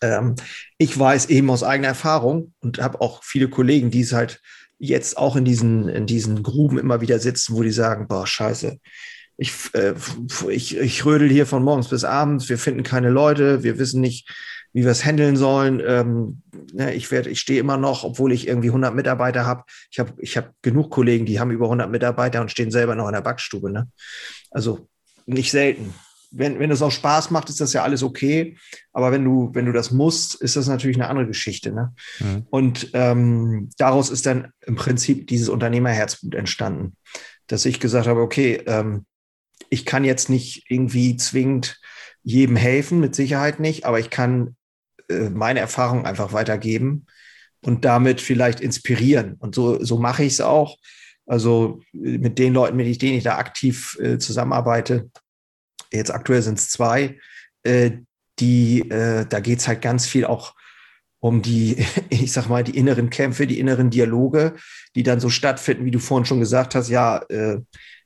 ähm, 0.00 0.34
ich 0.78 0.98
weiß 0.98 1.26
eben 1.26 1.50
aus 1.50 1.62
eigener 1.62 1.88
Erfahrung 1.88 2.52
und 2.60 2.78
habe 2.78 3.00
auch 3.00 3.22
viele 3.24 3.48
Kollegen, 3.48 3.90
die 3.90 4.02
es 4.02 4.12
halt 4.12 4.40
jetzt 4.78 5.16
auch 5.16 5.36
in 5.36 5.44
diesen, 5.44 5.88
in 5.88 6.06
diesen 6.06 6.42
Gruben 6.42 6.78
immer 6.78 7.00
wieder 7.00 7.18
sitzen, 7.18 7.54
wo 7.54 7.62
die 7.62 7.70
sagen, 7.70 8.08
boah, 8.08 8.26
scheiße, 8.26 8.78
ich, 9.36 9.52
äh, 9.74 9.94
ich, 10.48 10.76
ich 10.76 11.04
rödel 11.04 11.28
hier 11.28 11.46
von 11.46 11.62
morgens 11.62 11.88
bis 11.88 12.04
abends, 12.04 12.48
wir 12.48 12.58
finden 12.58 12.82
keine 12.82 13.10
Leute, 13.10 13.62
wir 13.62 13.78
wissen 13.78 14.00
nicht, 14.00 14.28
wie 14.72 14.84
wir 14.84 14.90
es 14.90 15.04
handeln 15.04 15.36
sollen. 15.36 15.80
Ähm, 15.84 16.42
ne, 16.72 16.94
ich 16.94 17.10
werde, 17.10 17.30
ich 17.30 17.40
stehe 17.40 17.60
immer 17.60 17.76
noch, 17.76 18.04
obwohl 18.04 18.32
ich 18.32 18.48
irgendwie 18.48 18.68
100 18.68 18.94
Mitarbeiter 18.94 19.46
habe. 19.46 19.64
Ich 19.90 20.00
habe 20.00 20.12
ich 20.18 20.36
hab 20.36 20.52
genug 20.62 20.90
Kollegen, 20.90 21.26
die 21.26 21.38
haben 21.38 21.52
über 21.52 21.66
100 21.66 21.90
Mitarbeiter 21.90 22.40
und 22.40 22.50
stehen 22.50 22.70
selber 22.70 22.94
noch 22.94 23.06
in 23.06 23.14
der 23.14 23.22
Backstube. 23.22 23.70
Ne? 23.70 23.88
Also 24.50 24.88
nicht 25.26 25.50
selten 25.50 25.94
wenn, 26.36 26.58
wenn 26.58 26.70
es 26.70 26.82
auch 26.82 26.90
Spaß 26.90 27.30
macht, 27.30 27.48
ist 27.48 27.60
das 27.60 27.72
ja 27.72 27.82
alles 27.82 28.02
okay. 28.02 28.56
Aber 28.92 29.12
wenn 29.12 29.24
du, 29.24 29.50
wenn 29.52 29.66
du 29.66 29.72
das 29.72 29.90
musst, 29.90 30.34
ist 30.36 30.56
das 30.56 30.68
natürlich 30.68 30.96
eine 30.96 31.08
andere 31.08 31.26
Geschichte. 31.26 31.72
Ne? 31.72 31.94
Mhm. 32.20 32.46
Und 32.50 32.90
ähm, 32.94 33.70
daraus 33.78 34.10
ist 34.10 34.26
dann 34.26 34.52
im 34.66 34.76
Prinzip 34.76 35.26
dieses 35.26 35.48
Unternehmerherzblut 35.48 36.34
entstanden, 36.34 36.96
dass 37.46 37.64
ich 37.64 37.80
gesagt 37.80 38.06
habe, 38.06 38.20
okay, 38.20 38.62
ähm, 38.66 39.06
ich 39.70 39.86
kann 39.86 40.04
jetzt 40.04 40.28
nicht 40.28 40.64
irgendwie 40.68 41.16
zwingend 41.16 41.80
jedem 42.22 42.56
helfen, 42.56 43.00
mit 43.00 43.14
Sicherheit 43.14 43.60
nicht, 43.60 43.84
aber 43.84 43.98
ich 44.00 44.10
kann 44.10 44.56
äh, 45.08 45.30
meine 45.30 45.60
Erfahrung 45.60 46.06
einfach 46.06 46.32
weitergeben 46.32 47.06
und 47.62 47.84
damit 47.84 48.20
vielleicht 48.20 48.60
inspirieren. 48.60 49.34
Und 49.38 49.54
so, 49.54 49.82
so 49.82 49.98
mache 49.98 50.24
ich 50.24 50.34
es 50.34 50.40
auch. 50.40 50.76
Also 51.26 51.80
mit 51.92 52.38
den 52.38 52.52
Leuten, 52.52 52.76
mit 52.76 53.00
denen 53.00 53.16
ich 53.16 53.24
da 53.24 53.38
aktiv 53.38 53.98
äh, 54.00 54.18
zusammenarbeite, 54.18 55.10
jetzt 55.94 56.12
aktuell 56.12 56.42
sind 56.42 56.58
es 56.58 56.68
zwei, 56.68 57.18
äh, 57.62 57.92
die, 58.38 58.90
äh, 58.90 59.26
da 59.26 59.40
geht 59.40 59.60
es 59.60 59.68
halt 59.68 59.82
ganz 59.82 60.06
viel 60.06 60.24
auch 60.24 60.54
um 61.20 61.40
die, 61.42 61.84
ich 62.10 62.32
sag 62.32 62.48
mal, 62.48 62.64
die 62.64 62.76
inneren 62.76 63.10
Kämpfe, 63.10 63.46
die 63.46 63.60
inneren 63.60 63.90
Dialoge, 63.90 64.54
die 64.94 65.02
dann 65.02 65.20
so 65.20 65.30
stattfinden, 65.30 65.84
wie 65.84 65.90
du 65.90 65.98
vorhin 65.98 66.26
schon 66.26 66.40
gesagt 66.40 66.74
hast, 66.74 66.88
ja, 66.88 67.18
äh, 67.28 67.60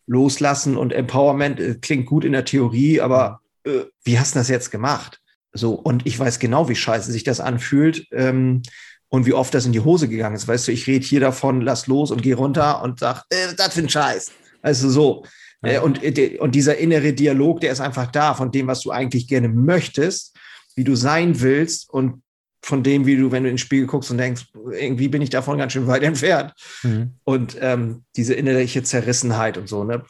loslassen 0.07 0.77
und 0.77 0.93
Empowerment 0.93 1.61
äh, 1.61 1.75
klingt 1.75 2.07
gut 2.07 2.25
in 2.25 2.33
der 2.33 2.45
Theorie, 2.45 3.01
aber 3.01 3.41
äh, 3.65 3.85
wie 4.05 4.19
hast 4.19 4.35
du 4.35 4.39
das 4.39 4.49
jetzt 4.49 4.71
gemacht? 4.71 5.21
So, 5.53 5.73
und 5.73 6.07
ich 6.07 6.19
weiß 6.19 6.39
genau, 6.39 6.69
wie 6.69 6.77
scheiße 6.77 7.11
sich 7.11 7.25
das 7.25 7.41
anfühlt. 7.41 8.07
Ähm, 8.13 8.63
und 9.09 9.27
wie 9.27 9.33
oft 9.33 9.55
das 9.55 9.67
in 9.67 9.73
die 9.73 9.81
Hose 9.81 10.09
gegangen 10.09 10.37
ist. 10.37 10.49
Weißt 10.49 10.69
du, 10.69 10.73
ich 10.73 10.87
rede 10.87 11.05
hier 11.05 11.21
davon, 11.21 11.63
lass 11.63 11.87
los 11.87 12.11
und 12.11 12.23
geh 12.23 12.33
runter 12.33 12.83
und 12.83 13.01
sag, 13.01 13.25
äh, 13.31 13.55
das 13.57 13.75
für 13.75 13.81
ein 13.81 13.89
Scheiß. 13.89 14.31
Also 14.63 14.91
so. 14.91 15.25
Ja. 15.63 15.71
Äh, 15.71 15.79
und, 15.81 16.03
äh, 16.03 16.39
und 16.39 16.55
dieser 16.55 16.77
innere 16.79 17.13
Dialog, 17.13 17.61
der 17.61 17.73
ist 17.73 17.81
einfach 17.81 18.11
da 18.11 18.35
von 18.35 18.51
dem, 18.51 18.67
was 18.67 18.83
du 18.83 18.91
eigentlich 18.91 19.29
gerne 19.29 19.49
möchtest, 19.49 20.37
wie 20.77 20.85
du 20.85 20.95
sein 20.95 21.41
willst 21.41 21.91
und 21.91 22.23
von 22.63 22.83
dem, 22.83 23.07
wie 23.07 23.17
du, 23.17 23.31
wenn 23.31 23.45
du 23.45 23.51
ins 23.51 23.61
Spiegel 23.61 23.87
guckst 23.87 24.11
und 24.11 24.19
denkst, 24.19 24.47
irgendwie 24.73 25.09
bin 25.09 25.23
ich 25.23 25.31
davon 25.31 25.59
ganz 25.59 25.73
schön 25.73 25.87
weit 25.87 26.03
entfernt. 26.05 26.53
Mhm. 26.83 27.15
Und 27.25 27.57
ähm, 27.61 28.05
diese 28.17 28.35
innerliche 28.35 28.83
Zerrissenheit 28.83 29.59
und 29.59 29.69
so, 29.69 29.85
ne? 29.85 30.05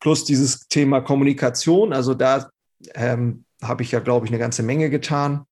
Plus 0.00 0.24
dieses 0.24 0.66
Thema 0.68 1.00
Kommunikation, 1.00 1.92
also 1.92 2.14
da 2.14 2.50
ähm, 2.94 3.44
habe 3.62 3.84
ich 3.84 3.92
ja, 3.92 4.00
glaube 4.00 4.26
ich, 4.26 4.32
eine 4.32 4.40
ganze 4.40 4.64
Menge 4.64 4.90
getan 4.90 5.46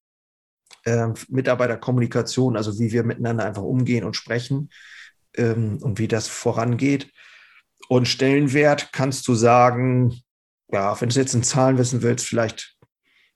äh, 0.84 1.08
Mitarbeiterkommunikation, 1.28 2.56
also 2.56 2.78
wie 2.78 2.92
wir 2.92 3.04
miteinander 3.04 3.44
einfach 3.44 3.62
umgehen 3.62 4.04
und 4.04 4.16
sprechen 4.16 4.70
ähm, 5.36 5.78
und 5.82 5.98
wie 5.98 6.08
das 6.08 6.28
vorangeht. 6.28 7.10
Und 7.90 8.06
Stellenwert 8.06 8.92
kannst 8.92 9.26
du 9.26 9.34
sagen, 9.34 10.22
ja, 10.70 10.98
wenn 11.00 11.08
du 11.08 11.18
jetzt 11.18 11.34
in 11.34 11.42
Zahlen 11.42 11.76
wissen 11.76 12.02
willst, 12.02 12.24
vielleicht 12.24 12.76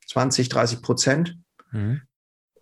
20, 0.07 0.49
30 0.49 0.81
Prozent. 0.81 1.37
Mhm. 1.73 2.03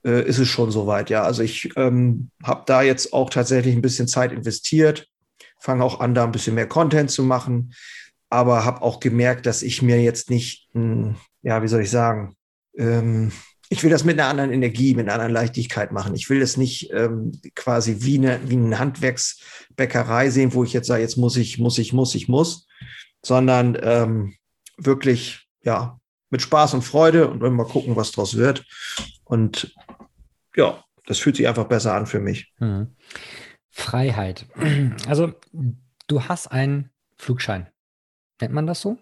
Äh, 0.03 0.27
ist 0.27 0.39
es 0.39 0.49
schon 0.49 0.71
soweit, 0.71 1.11
ja. 1.11 1.23
Also 1.23 1.43
ich 1.43 1.77
ähm, 1.77 2.31
habe 2.43 2.63
da 2.65 2.81
jetzt 2.81 3.13
auch 3.13 3.29
tatsächlich 3.29 3.77
ein 3.77 3.83
bisschen 3.83 4.09
Zeit 4.09 4.33
investiert, 4.33 5.07
fange 5.61 5.85
auch 5.85 6.01
an, 6.01 6.15
da 6.15 6.25
ein 6.25 6.33
bisschen 6.33 6.55
mehr 6.55 6.67
Content 6.67 7.11
zu 7.11 7.25
machen, 7.25 7.75
aber 8.31 8.65
habe 8.65 8.81
auch 8.81 8.99
gemerkt, 8.99 9.45
dass 9.45 9.61
ich 9.61 9.83
mir 9.83 10.01
jetzt 10.03 10.31
nicht, 10.31 10.71
mh, 10.73 11.17
ja, 11.43 11.63
wie 11.63 11.69
soll 11.69 11.83
ich 11.83 11.91
sagen, 11.91 12.35
ähm, 12.75 13.33
ich 13.73 13.83
will 13.83 13.91
das 13.91 14.05
mit 14.05 14.21
einer 14.21 14.29
anderen 14.29 14.53
Energie, 14.53 14.95
mit 14.95 15.07
einer 15.07 15.15
anderen 15.15 15.33
Leichtigkeit 15.33 15.93
machen. 15.93 16.15
Ich 16.15 16.29
will 16.29 16.41
das 16.41 16.59
nicht 16.59 16.91
ähm, 16.93 17.33
quasi 17.55 17.97
wie 18.01 18.19
eine, 18.19 18.39
wie 18.47 18.57
eine 18.57 18.79
Handwerksbäckerei 18.79 20.29
sehen, 20.29 20.53
wo 20.53 20.63
ich 20.63 20.75
jetzt 20.75 20.89
sage, 20.89 21.01
jetzt 21.01 21.17
muss 21.17 21.39
ich, 21.39 21.59
muss 21.59 21.79
ich, 21.79 21.95
muss 21.95 22.15
ich, 22.15 22.29
muss, 22.29 22.67
sondern 23.23 23.79
ähm, 23.83 24.35
wirklich, 24.77 25.49
ja, 25.63 25.99
mit 26.29 26.43
Spaß 26.43 26.75
und 26.75 26.83
Freude 26.83 27.29
und 27.29 27.41
mal 27.41 27.65
gucken, 27.65 27.97
was 27.97 28.13
draus 28.13 28.37
wird. 28.37 28.67
Und 29.25 29.75
ja, 30.55 30.85
das 31.07 31.19
fühlt 31.19 31.37
sich 31.37 31.49
einfach 31.49 31.65
besser 31.65 31.95
an 31.95 32.07
für 32.07 32.21
mich. 32.21 32.53
Hm. 32.59 32.95
Freiheit. 33.71 34.47
Also, 35.09 35.33
du 36.09 36.25
hast 36.25 36.49
einen 36.49 36.91
Flugschein. 37.17 37.69
Nennt 38.39 38.53
man 38.53 38.67
das 38.67 38.83
so? 38.83 38.99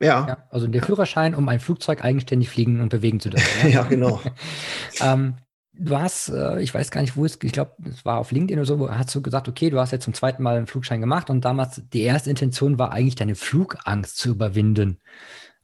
Ja. 0.00 0.26
ja. 0.26 0.38
Also 0.50 0.66
der 0.66 0.82
Führerschein, 0.82 1.34
um 1.34 1.48
ein 1.48 1.60
Flugzeug 1.60 2.04
eigenständig 2.04 2.48
fliegen 2.48 2.80
und 2.80 2.88
bewegen 2.88 3.20
zu 3.20 3.30
dürfen. 3.30 3.70
Ja, 3.70 3.84
genau. 3.84 4.20
ähm, 5.00 5.34
du 5.72 5.96
hast, 5.96 6.28
äh, 6.28 6.60
ich 6.60 6.74
weiß 6.74 6.90
gar 6.90 7.00
nicht, 7.00 7.16
wo 7.16 7.24
es, 7.24 7.38
ich 7.42 7.52
glaube, 7.52 7.72
es 7.88 8.04
war 8.04 8.18
auf 8.18 8.32
LinkedIn 8.32 8.58
oder 8.58 8.66
so, 8.66 8.90
hast 8.90 9.14
du 9.14 9.22
gesagt, 9.22 9.48
okay, 9.48 9.70
du 9.70 9.78
hast 9.78 9.92
jetzt 9.92 10.04
zum 10.04 10.14
zweiten 10.14 10.42
Mal 10.42 10.56
einen 10.56 10.66
Flugschein 10.66 11.00
gemacht 11.00 11.30
und 11.30 11.44
damals 11.44 11.82
die 11.92 12.02
erste 12.02 12.30
Intention 12.30 12.78
war 12.78 12.92
eigentlich 12.92 13.14
deine 13.14 13.34
Flugangst 13.34 14.16
zu 14.16 14.30
überwinden. 14.30 14.98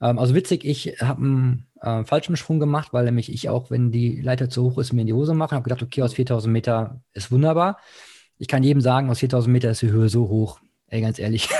Ähm, 0.00 0.18
also 0.18 0.34
witzig, 0.34 0.64
ich 0.64 1.00
habe 1.00 1.22
einen 1.22 1.66
äh, 1.80 2.04
Fallschirmsprung 2.04 2.60
gemacht, 2.60 2.92
weil 2.92 3.04
nämlich 3.04 3.32
ich 3.32 3.48
auch, 3.48 3.70
wenn 3.70 3.90
die 3.90 4.20
Leiter 4.20 4.48
zu 4.48 4.64
hoch 4.64 4.78
ist, 4.78 4.92
mir 4.92 5.02
in 5.02 5.06
die 5.06 5.12
Hose 5.12 5.34
mache, 5.34 5.54
habe 5.54 5.64
gedacht, 5.64 5.82
okay, 5.82 6.02
aus 6.02 6.14
4000 6.14 6.52
Meter 6.52 7.00
ist 7.12 7.30
wunderbar. 7.30 7.78
Ich 8.38 8.48
kann 8.48 8.62
jedem 8.62 8.80
sagen, 8.80 9.10
aus 9.10 9.18
4000 9.18 9.52
Meter 9.52 9.70
ist 9.70 9.82
die 9.82 9.90
Höhe 9.90 10.08
so 10.08 10.28
hoch. 10.28 10.60
Ey, 10.86 11.00
ganz 11.00 11.18
ehrlich. 11.18 11.48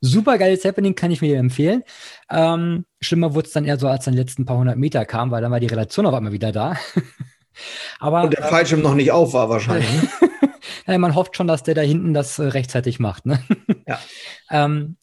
Super 0.00 0.38
geiles 0.38 0.64
Happening, 0.64 0.94
kann 0.94 1.10
ich 1.10 1.22
mir 1.22 1.38
empfehlen. 1.38 1.82
Ähm, 2.30 2.84
schlimmer 3.00 3.34
wurde 3.34 3.46
es 3.46 3.52
dann 3.52 3.64
eher 3.64 3.78
so, 3.78 3.88
als 3.88 4.04
dann 4.04 4.14
die 4.14 4.20
letzten 4.20 4.44
paar 4.44 4.58
hundert 4.58 4.76
Meter 4.76 5.04
kam, 5.04 5.30
weil 5.30 5.42
dann 5.42 5.50
war 5.50 5.60
die 5.60 5.66
Relation 5.66 6.06
auf 6.06 6.14
einmal 6.14 6.32
wieder 6.32 6.52
da. 6.52 6.76
Aber, 7.98 8.24
Und 8.24 8.34
der 8.34 8.44
äh, 8.44 8.48
Fallschirm 8.48 8.82
noch 8.82 8.94
nicht 8.94 9.12
auf 9.12 9.32
war 9.32 9.48
wahrscheinlich. 9.48 9.90
Ne? 9.90 10.30
ja, 10.86 10.98
man 10.98 11.14
hofft 11.14 11.36
schon, 11.36 11.46
dass 11.46 11.62
der 11.62 11.74
da 11.74 11.80
hinten 11.80 12.14
das 12.14 12.38
äh, 12.38 12.44
rechtzeitig 12.44 12.98
macht. 12.98 13.26
Ne? 13.26 13.42
Ja. 13.86 13.98
ähm, 14.50 14.96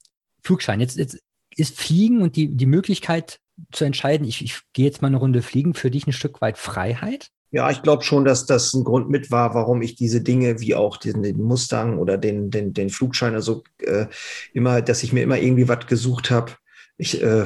Flugschein. 0.44 0.80
Jetzt, 0.80 0.98
jetzt 0.98 1.20
ist 1.56 1.80
Fliegen 1.80 2.22
und 2.22 2.36
die, 2.36 2.56
die 2.56 2.66
Möglichkeit 2.66 3.40
zu 3.72 3.86
entscheiden, 3.86 4.28
ich, 4.28 4.44
ich 4.44 4.62
gehe 4.74 4.86
jetzt 4.86 5.02
mal 5.02 5.08
eine 5.08 5.18
Runde 5.18 5.42
fliegen, 5.42 5.74
für 5.74 5.92
dich 5.92 6.08
ein 6.08 6.14
Stück 6.14 6.42
weit 6.42 6.58
Freiheit? 6.58 7.30
Ja, 7.54 7.70
ich 7.70 7.84
glaube 7.84 8.04
schon, 8.04 8.26
dass 8.26 8.48
das 8.48 8.74
ein 8.74 8.84
Grund 8.84 9.12
mit 9.12 9.30
war, 9.30 9.54
warum 9.54 9.84
ich 9.84 9.94
diese 9.94 10.22
Dinge 10.22 10.60
wie 10.60 10.74
auch 10.74 10.98
den, 10.98 11.22
den 11.22 11.40
Mustang 11.40 12.00
oder 12.00 12.18
den, 12.18 12.50
den, 12.50 12.74
den 12.74 12.90
Flugschein, 12.90 13.36
also 13.36 13.64
äh, 13.78 14.08
immer, 14.54 14.82
dass 14.82 15.04
ich 15.04 15.14
mir 15.14 15.22
immer 15.22 15.38
irgendwie 15.38 15.68
was 15.68 15.86
gesucht 15.86 16.32
habe. 16.32 16.54
Ich, 16.98 17.22
äh, 17.22 17.46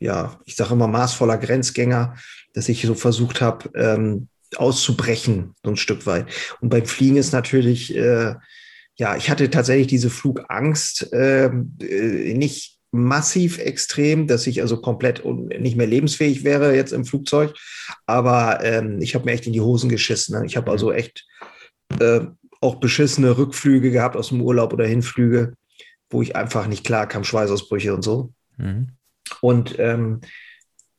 ja, 0.00 0.38
ich 0.44 0.54
sage 0.54 0.74
immer 0.74 0.86
maßvoller 0.86 1.38
Grenzgänger, 1.38 2.14
dass 2.52 2.68
ich 2.68 2.82
so 2.82 2.94
versucht 2.94 3.40
habe, 3.40 3.70
ähm, 3.74 4.28
auszubrechen, 4.56 5.54
so 5.64 5.70
ein 5.70 5.76
Stück 5.78 6.04
weit. 6.04 6.26
Und 6.60 6.68
beim 6.68 6.84
Fliegen 6.84 7.16
ist 7.16 7.32
natürlich, 7.32 7.96
äh, 7.96 8.34
ja, 8.96 9.16
ich 9.16 9.30
hatte 9.30 9.48
tatsächlich 9.48 9.86
diese 9.86 10.10
Flugangst, 10.10 11.08
ähm, 11.14 11.74
äh, 11.80 12.34
nicht 12.34 12.71
massiv 12.92 13.58
extrem, 13.58 14.26
dass 14.26 14.46
ich 14.46 14.60
also 14.60 14.80
komplett 14.80 15.24
nicht 15.24 15.76
mehr 15.76 15.86
lebensfähig 15.86 16.44
wäre 16.44 16.76
jetzt 16.76 16.92
im 16.92 17.06
Flugzeug. 17.06 17.54
Aber 18.06 18.62
ähm, 18.62 19.00
ich 19.00 19.14
habe 19.14 19.24
mir 19.24 19.32
echt 19.32 19.46
in 19.46 19.54
die 19.54 19.62
Hosen 19.62 19.88
geschissen. 19.88 20.38
Ne? 20.38 20.46
Ich 20.46 20.56
habe 20.56 20.70
also 20.70 20.92
echt 20.92 21.26
äh, 21.98 22.20
auch 22.60 22.76
beschissene 22.76 23.36
Rückflüge 23.36 23.90
gehabt 23.90 24.16
aus 24.16 24.28
dem 24.28 24.42
Urlaub 24.42 24.72
oder 24.74 24.86
Hinflüge, 24.86 25.54
wo 26.10 26.22
ich 26.22 26.36
einfach 26.36 26.66
nicht 26.66 26.84
klar 26.84 27.08
kam, 27.08 27.24
Schweißausbrüche 27.24 27.94
und 27.94 28.02
so. 28.02 28.32
Mhm. 28.58 28.88
Und 29.40 29.78
ähm, 29.78 30.20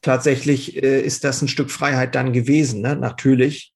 tatsächlich 0.01 0.81
äh, 0.81 0.99
ist 0.99 1.23
das 1.23 1.43
ein 1.43 1.47
Stück 1.47 1.69
Freiheit 1.69 2.15
dann 2.15 2.33
gewesen. 2.33 2.81
Ne? 2.81 2.95
Natürlich 2.95 3.71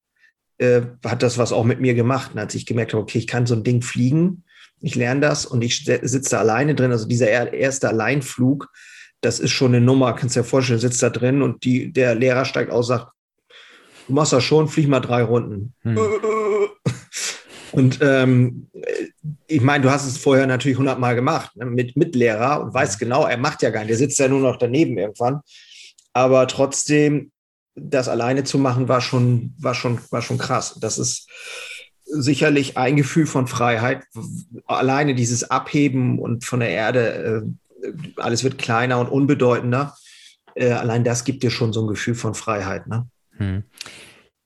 äh, 0.57 0.82
hat 1.05 1.22
das 1.22 1.38
was 1.38 1.51
auch 1.53 1.63
mit 1.63 1.80
mir 1.80 1.93
gemacht. 1.93 2.32
Und 2.34 2.39
als 2.39 2.55
ich 2.55 2.65
gemerkt 2.65 2.93
habe, 2.93 3.03
okay, 3.03 3.20
ich 3.20 3.28
kann 3.28 3.45
so 3.45 3.53
ein 3.53 3.63
Ding 3.63 3.84
fliegen, 3.84 4.43
ich 4.82 4.95
lerne 4.95 5.21
das 5.21 5.45
und 5.45 5.63
ich 5.63 5.86
sitze 5.86 6.30
da 6.30 6.39
alleine 6.39 6.75
drin. 6.75 6.91
Also 6.91 7.07
dieser 7.07 7.53
erste 7.53 7.89
Alleinflug, 7.89 8.69
das 9.21 9.39
ist 9.39 9.51
schon 9.51 9.73
eine 9.73 9.84
Nummer. 9.84 10.13
Kannst 10.13 10.36
dir 10.36 10.43
vorstellen, 10.43 10.80
sitzt 10.80 11.01
da 11.01 11.09
drin 11.09 11.41
und 11.41 11.63
die, 11.63 11.91
der 11.91 12.15
Lehrer 12.15 12.45
steigt 12.45 12.71
aus, 12.71 12.88
sagt, 12.88 13.11
du 14.07 14.13
machst 14.13 14.34
das 14.34 14.43
schon, 14.43 14.67
flieg 14.67 14.88
mal 14.88 14.99
drei 14.99 15.23
Runden. 15.23 15.73
Hm. 15.82 15.97
Und 17.73 17.99
ähm, 18.01 18.69
ich 19.45 19.61
meine, 19.61 19.84
du 19.84 19.91
hast 19.91 20.07
es 20.07 20.17
vorher 20.17 20.47
natürlich 20.47 20.80
hundertmal 20.80 21.13
gemacht 21.13 21.55
ne, 21.55 21.65
mit, 21.65 21.95
mit 21.95 22.15
Lehrer 22.15 22.61
und 22.61 22.73
weißt 22.73 22.97
genau, 22.97 23.28
er 23.28 23.38
macht 23.38 23.61
ja 23.61 23.69
gar 23.69 23.82
nicht, 23.82 23.89
der 23.89 23.97
sitzt 23.97 24.17
ja 24.17 24.28
nur 24.28 24.39
noch 24.39 24.57
daneben 24.57 24.97
irgendwann. 24.97 25.41
Aber 26.13 26.47
trotzdem, 26.47 27.32
das 27.75 28.07
alleine 28.07 28.43
zu 28.43 28.57
machen, 28.57 28.88
war 28.88 29.01
schon, 29.01 29.53
war 29.59 29.75
schon, 29.75 29.99
war 30.09 30.23
schon 30.23 30.39
krass. 30.39 30.78
Das 30.82 30.97
ist, 30.97 31.30
sicherlich 32.10 32.78
ein 32.78 32.95
Gefühl 32.95 33.26
von 33.26 33.47
Freiheit. 33.47 34.03
Alleine 34.66 35.16
dieses 35.16 35.49
Abheben 35.49 36.20
und 36.20 36.45
von 36.45 36.60
der 36.60 36.70
Erde, 36.70 37.45
äh, 37.84 37.91
alles 38.18 38.43
wird 38.43 38.58
kleiner 38.58 38.99
und 38.99 39.10
unbedeutender. 39.10 39.95
Äh, 40.55 40.72
allein 40.72 41.03
das 41.03 41.24
gibt 41.24 41.43
dir 41.43 41.51
schon 41.51 41.74
so 41.74 41.82
ein 41.82 41.88
Gefühl 41.88 42.16
von 42.16 42.34
Freiheit. 42.34 42.88
Ne? 42.88 43.08
Hm. 43.38 43.64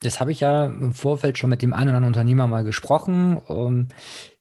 Das 0.01 0.19
habe 0.19 0.31
ich 0.31 0.39
ja 0.39 0.65
im 0.65 0.93
Vorfeld 0.93 1.37
schon 1.37 1.49
mit 1.49 1.61
dem 1.61 1.73
einen 1.73 1.89
oder 1.89 1.97
anderen 1.97 2.13
Unternehmer 2.15 2.47
mal 2.47 2.63
gesprochen. 2.63 3.37
Um, 3.37 3.89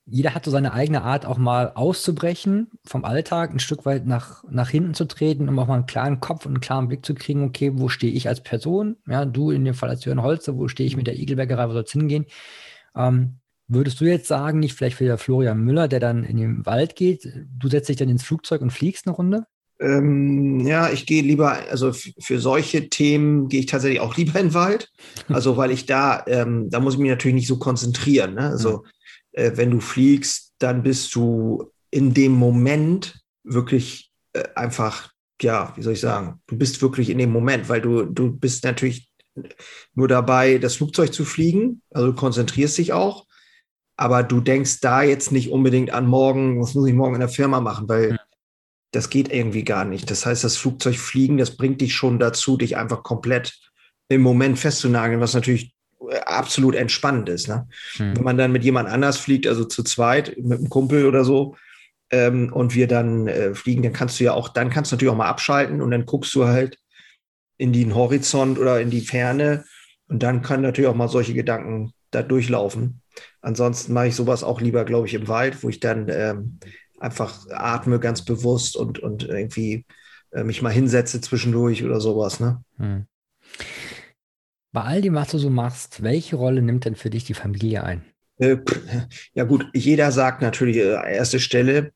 jeder 0.07 0.35
hat 0.35 0.45
so 0.45 0.51
seine 0.51 0.73
eigene 0.73 1.03
Art, 1.03 1.25
auch 1.25 1.39
mal 1.39 1.73
auszubrechen 1.75 2.69
vom 2.85 3.05
Alltag, 3.05 3.53
ein 3.53 3.61
Stück 3.61 3.85
weit 3.85 4.07
nach, 4.07 4.43
nach 4.51 4.69
hinten 4.71 4.95
zu 4.95 5.05
treten, 5.05 5.49
um 5.49 5.59
auch 5.59 5.69
mal 5.69 5.75
einen 5.75 5.87
klaren 5.87 6.19
Kopf 6.19 6.47
und 6.47 6.53
einen 6.53 6.61
klaren 6.61 6.89
Blick 6.89 7.07
zu 7.07 7.15
kriegen, 7.15 7.45
okay, 7.45 7.73
wo 7.75 7.89
stehe 7.89 8.13
ich 8.13 8.27
als 8.27 8.43
Person? 8.43 8.97
Ja, 9.07 9.25
du 9.25 9.53
in 9.53 9.65
dem 9.65 9.75
Fall 9.75 9.91
als 9.91 10.05
Jörn 10.05 10.23
Holze, 10.23 10.57
wo 10.57 10.67
stehe 10.67 10.87
ich 10.87 10.97
mit 10.97 11.07
der 11.07 11.17
Igelbäckerei, 11.17 11.69
wo 11.69 11.73
soll 11.75 11.85
es 11.85 11.93
hingehen? 11.93 12.27
Ähm, 12.97 13.41
würdest 13.69 14.01
du 14.01 14.05
jetzt 14.05 14.27
sagen, 14.27 14.59
nicht 14.59 14.75
vielleicht 14.75 14.97
für 14.97 15.17
Florian 15.17 15.63
Müller, 15.63 15.89
der 15.89 16.01
dann 16.01 16.25
in 16.25 16.37
den 16.37 16.67
Wald 16.67 16.97
geht, 16.97 17.29
du 17.59 17.69
setzt 17.69 17.89
dich 17.89 17.97
dann 17.97 18.09
ins 18.09 18.25
Flugzeug 18.25 18.63
und 18.63 18.71
fliegst 18.71 19.07
eine 19.07 19.15
Runde? 19.15 19.47
Ähm, 19.81 20.61
ja, 20.67 20.91
ich 20.91 21.07
gehe 21.07 21.23
lieber, 21.23 21.57
also 21.71 21.93
für 21.93 22.39
solche 22.39 22.91
Themen 22.91 23.49
gehe 23.49 23.61
ich 23.61 23.67
tatsächlich 23.67 24.01
auch 24.01 24.15
lieber 24.17 24.39
in 24.39 24.49
den 24.49 24.55
Wald. 24.55 24.91
Also, 25.29 25.57
weil 25.57 25.71
ich 25.71 25.87
da, 25.87 26.23
ähm, 26.27 26.69
da 26.71 26.81
muss 26.81 26.95
ich 26.95 27.01
mich 27.01 27.11
natürlich 27.11 27.35
nicht 27.35 27.49
so 27.49 27.59
konzentrieren. 27.59 28.35
Ne? 28.35 28.51
Also, 28.51 28.85
äh, 29.33 29.53
wenn 29.55 29.71
du 29.71 29.81
fliegst, 29.81 30.53
dann 30.59 30.83
bist 30.83 31.15
du 31.15 31.71
in 31.91 32.13
dem 32.13 32.33
Moment 32.33 33.21
wirklich 33.43 34.11
äh, 34.35 34.45
einfach, 34.55 35.13
ja, 35.41 35.73
wie 35.77 35.83
soll 35.83 35.95
ich 35.95 36.01
sagen, 36.01 36.41
du 36.47 36.59
bist 36.59 36.83
wirklich 36.83 37.09
in 37.09 37.19
dem 37.19 37.31
Moment, 37.31 37.69
weil 37.69 37.81
du, 37.81 38.05
du 38.05 38.33
bist 38.33 38.65
natürlich 38.65 39.10
nur 39.95 40.09
dabei, 40.09 40.59
das 40.59 40.77
Flugzeug 40.77 41.13
zu 41.13 41.25
fliegen. 41.25 41.83
Also 41.91 42.09
du 42.09 42.15
konzentrierst 42.15 42.79
dich 42.79 42.93
auch. 42.93 43.27
Aber 43.97 44.23
du 44.23 44.41
denkst 44.41 44.81
da 44.81 45.03
jetzt 45.03 45.31
nicht 45.31 45.51
unbedingt 45.51 45.93
an 45.93 46.07
morgen, 46.07 46.61
was 46.61 46.75
muss 46.75 46.89
ich 46.89 46.95
morgen 46.95 47.15
in 47.15 47.21
der 47.21 47.29
Firma 47.29 47.61
machen, 47.61 47.89
weil 47.89 48.19
das 48.93 49.11
geht 49.11 49.31
irgendwie 49.33 49.63
gar 49.63 49.85
nicht. 49.85 50.11
Das 50.11 50.25
heißt, 50.25 50.43
das 50.43 50.57
Flugzeug 50.57 50.97
fliegen, 50.97 51.37
das 51.37 51.57
bringt 51.57 51.81
dich 51.81 51.95
schon 51.95 52.19
dazu, 52.19 52.57
dich 52.57 52.77
einfach 52.77 53.03
komplett 53.03 53.59
im 54.09 54.23
Moment 54.23 54.59
festzunageln, 54.59 55.21
was 55.21 55.35
natürlich 55.35 55.75
äh, 56.09 56.19
absolut 56.21 56.75
entspannend 56.75 57.29
ist. 57.29 57.49
Ne? 57.49 57.69
Hm. 57.97 58.17
Wenn 58.17 58.25
man 58.25 58.39
dann 58.39 58.53
mit 58.53 58.65
jemand 58.65 58.89
anders 58.89 59.19
fliegt, 59.19 59.47
also 59.47 59.65
zu 59.65 59.83
zweit, 59.85 60.37
mit 60.39 60.59
einem 60.59 60.71
Kumpel 60.71 61.07
oder 61.07 61.25
so, 61.25 61.57
ähm, 62.11 62.53
und 62.53 62.75
wir 62.75 62.89
dann 62.89 63.29
äh, 63.29 63.55
fliegen, 63.55 63.83
dann 63.83 63.93
kannst 63.93 64.19
du 64.19 64.25
ja 64.25 64.33
auch, 64.33 64.49
dann 64.49 64.71
kannst 64.71 64.91
du 64.91 64.97
natürlich 64.97 65.13
auch 65.13 65.19
mal 65.19 65.29
abschalten 65.29 65.81
und 65.81 65.91
dann 65.91 66.07
guckst 66.07 66.35
du 66.35 66.47
halt 66.47 66.79
in 67.61 67.75
den 67.75 67.95
Horizont 67.95 68.59
oder 68.59 68.81
in 68.81 68.89
die 68.89 69.03
Ferne 69.03 69.65
und 70.09 70.23
dann 70.23 70.41
können 70.41 70.63
natürlich 70.63 70.89
auch 70.89 70.95
mal 70.95 71.09
solche 71.09 71.35
Gedanken 71.35 71.93
da 72.11 72.23
durchlaufen. 72.23 73.03
Ansonsten 73.43 73.93
mache 73.93 74.09
ich 74.09 74.17
sowas 74.17 74.43
auch 74.43 74.63
lieber, 74.63 74.87
glaube 74.87 75.07
ich, 75.07 75.15
im 75.15 75.29
Wald, 75.29 75.63
wo 75.63 75.69
ich 75.69 75.79
dann 75.79 76.09
ähm, 76.09 76.59
einfach 76.99 77.47
atme 77.51 78.01
ganz 78.01 78.25
bewusst 78.25 78.77
und, 78.77 78.99
und 78.99 79.25
irgendwie 79.25 79.85
äh, 80.33 80.43
mich 80.43 80.63
mal 80.63 80.73
hinsetze 80.73 81.21
zwischendurch 81.21 81.85
oder 81.85 82.01
sowas. 82.01 82.41
Ne? 82.41 82.65
Hm. 82.79 83.05
Bei 84.73 84.83
all 84.83 85.03
dem, 85.03 85.15
was 85.15 85.31
du 85.31 85.39
so 85.39 85.51
machst, 85.51 86.03
welche 86.03 86.37
Rolle 86.37 86.63
nimmt 86.63 86.87
denn 86.87 86.97
für 86.97 87.11
dich 87.11 87.25
die 87.25 87.35
Familie 87.35 87.85
ein? 87.85 88.05
Äh, 88.39 88.57
ja 89.35 89.45
gut, 89.45 89.67
jeder 89.75 90.13
sagt 90.13 90.41
natürlich 90.41 90.79
äh, 90.79 91.15
erste 91.15 91.39
Stelle. 91.41 91.93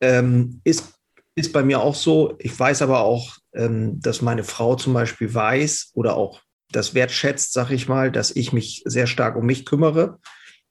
Ähm, 0.00 0.60
ist, 0.62 0.94
ist 1.38 1.52
bei 1.52 1.62
mir 1.62 1.80
auch 1.80 1.94
so. 1.94 2.34
Ich 2.38 2.58
weiß 2.58 2.82
aber 2.82 3.00
auch, 3.00 3.36
ähm, 3.54 4.00
dass 4.00 4.22
meine 4.22 4.44
Frau 4.44 4.76
zum 4.76 4.92
Beispiel 4.92 5.32
weiß 5.32 5.92
oder 5.94 6.16
auch 6.16 6.42
das 6.70 6.94
wertschätzt, 6.94 7.52
sag 7.52 7.70
ich 7.70 7.88
mal, 7.88 8.12
dass 8.12 8.34
ich 8.34 8.52
mich 8.52 8.82
sehr 8.84 9.06
stark 9.06 9.36
um 9.36 9.46
mich 9.46 9.64
kümmere 9.64 10.18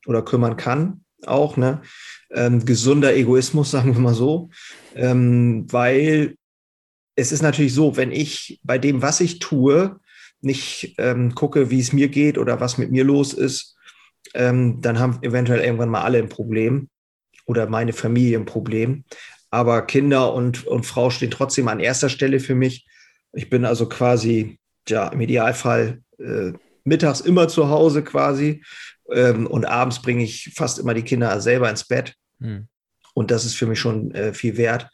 oder 0.06 0.22
kümmern 0.22 0.58
kann 0.58 1.04
auch. 1.26 1.58
Ne? 1.58 1.82
ähm, 2.32 2.66
gesunder 2.66 3.16
Egoismus, 3.16 3.72
sagen 3.72 3.94
wir 3.94 4.02
mal 4.02 4.14
so, 4.14 4.50
ähm, 4.96 5.66
weil 5.72 6.36
es 7.16 7.32
ist 7.32 7.42
natürlich 7.42 7.74
so, 7.74 7.98
wenn 7.98 8.12
ich 8.12 8.60
bei 8.64 8.78
dem, 8.78 9.02
was 9.02 9.22
ich 9.22 9.40
tue, 9.40 10.00
nicht 10.42 10.96
ähm, 11.00 11.34
gucke, 11.34 11.72
wie 11.72 11.80
es 11.80 11.94
mir 11.94 12.10
geht 12.10 12.38
oder 12.38 12.60
was 12.60 12.78
mit 12.78 12.92
mir 12.92 13.04
los 13.04 13.34
ist, 13.34 13.76
ähm, 14.36 14.82
dann 14.82 15.00
haben 15.00 15.18
eventuell 15.24 15.62
irgendwann 15.62 15.90
mal 15.90 16.04
alle 16.04 16.20
ein 16.20 16.30
Problem 16.30 16.90
oder 17.46 17.68
meine 17.68 17.94
Familie 17.94 18.38
ein 18.38 18.46
Problem. 18.46 19.04
Aber 19.50 19.82
Kinder 19.84 20.34
und, 20.34 20.68
und 20.68 20.86
Frau 20.86 21.10
stehen 21.10 21.32
trotzdem 21.32 21.68
an 21.68 21.80
erster 21.80 22.10
Stelle 22.10 22.40
für 22.40 22.56
mich. 22.56 22.86
Ich 23.34 23.50
bin 23.50 23.66
also 23.66 23.88
quasi, 23.88 24.60
ja, 24.88 25.08
im 25.08 25.22
Idealfall 25.22 26.02
äh, 26.20 26.54
mittags 26.84 27.22
immer 27.22 27.48
zu 27.48 27.70
Hause 27.70 28.04
quasi 28.04 28.64
ähm, 29.12 29.48
und 29.48 29.66
abends 29.66 30.02
bringe 30.02 30.24
ich 30.24 30.54
fast 30.56 30.80
immer 30.80 30.94
die 30.94 31.04
Kinder 31.04 31.40
selber 31.42 31.70
ins 31.70 31.86
Bett. 31.86 32.16
Mhm. 32.40 32.68
Und 33.14 33.32
das 33.32 33.46
ist 33.46 33.56
für 33.56 33.66
mich 33.66 33.80
schon 33.80 34.12
äh, 34.12 34.34
viel 34.34 34.58
wert. 34.58 34.90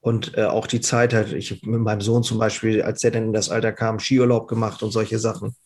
Und 0.00 0.36
äh, 0.36 0.44
auch 0.44 0.66
die 0.66 0.80
Zeit 0.80 1.12
halt, 1.12 1.32
ich 1.32 1.50
habe 1.50 1.68
mit 1.68 1.80
meinem 1.80 2.00
Sohn 2.00 2.22
zum 2.22 2.38
Beispiel, 2.38 2.82
als 2.82 3.00
der 3.00 3.10
dann 3.10 3.24
in 3.24 3.32
das 3.32 3.50
Alter 3.50 3.72
kam, 3.72 3.98
Skiurlaub 3.98 4.48
gemacht 4.48 4.82
und 4.82 4.90
solche 4.90 5.18
Sachen. 5.18 5.56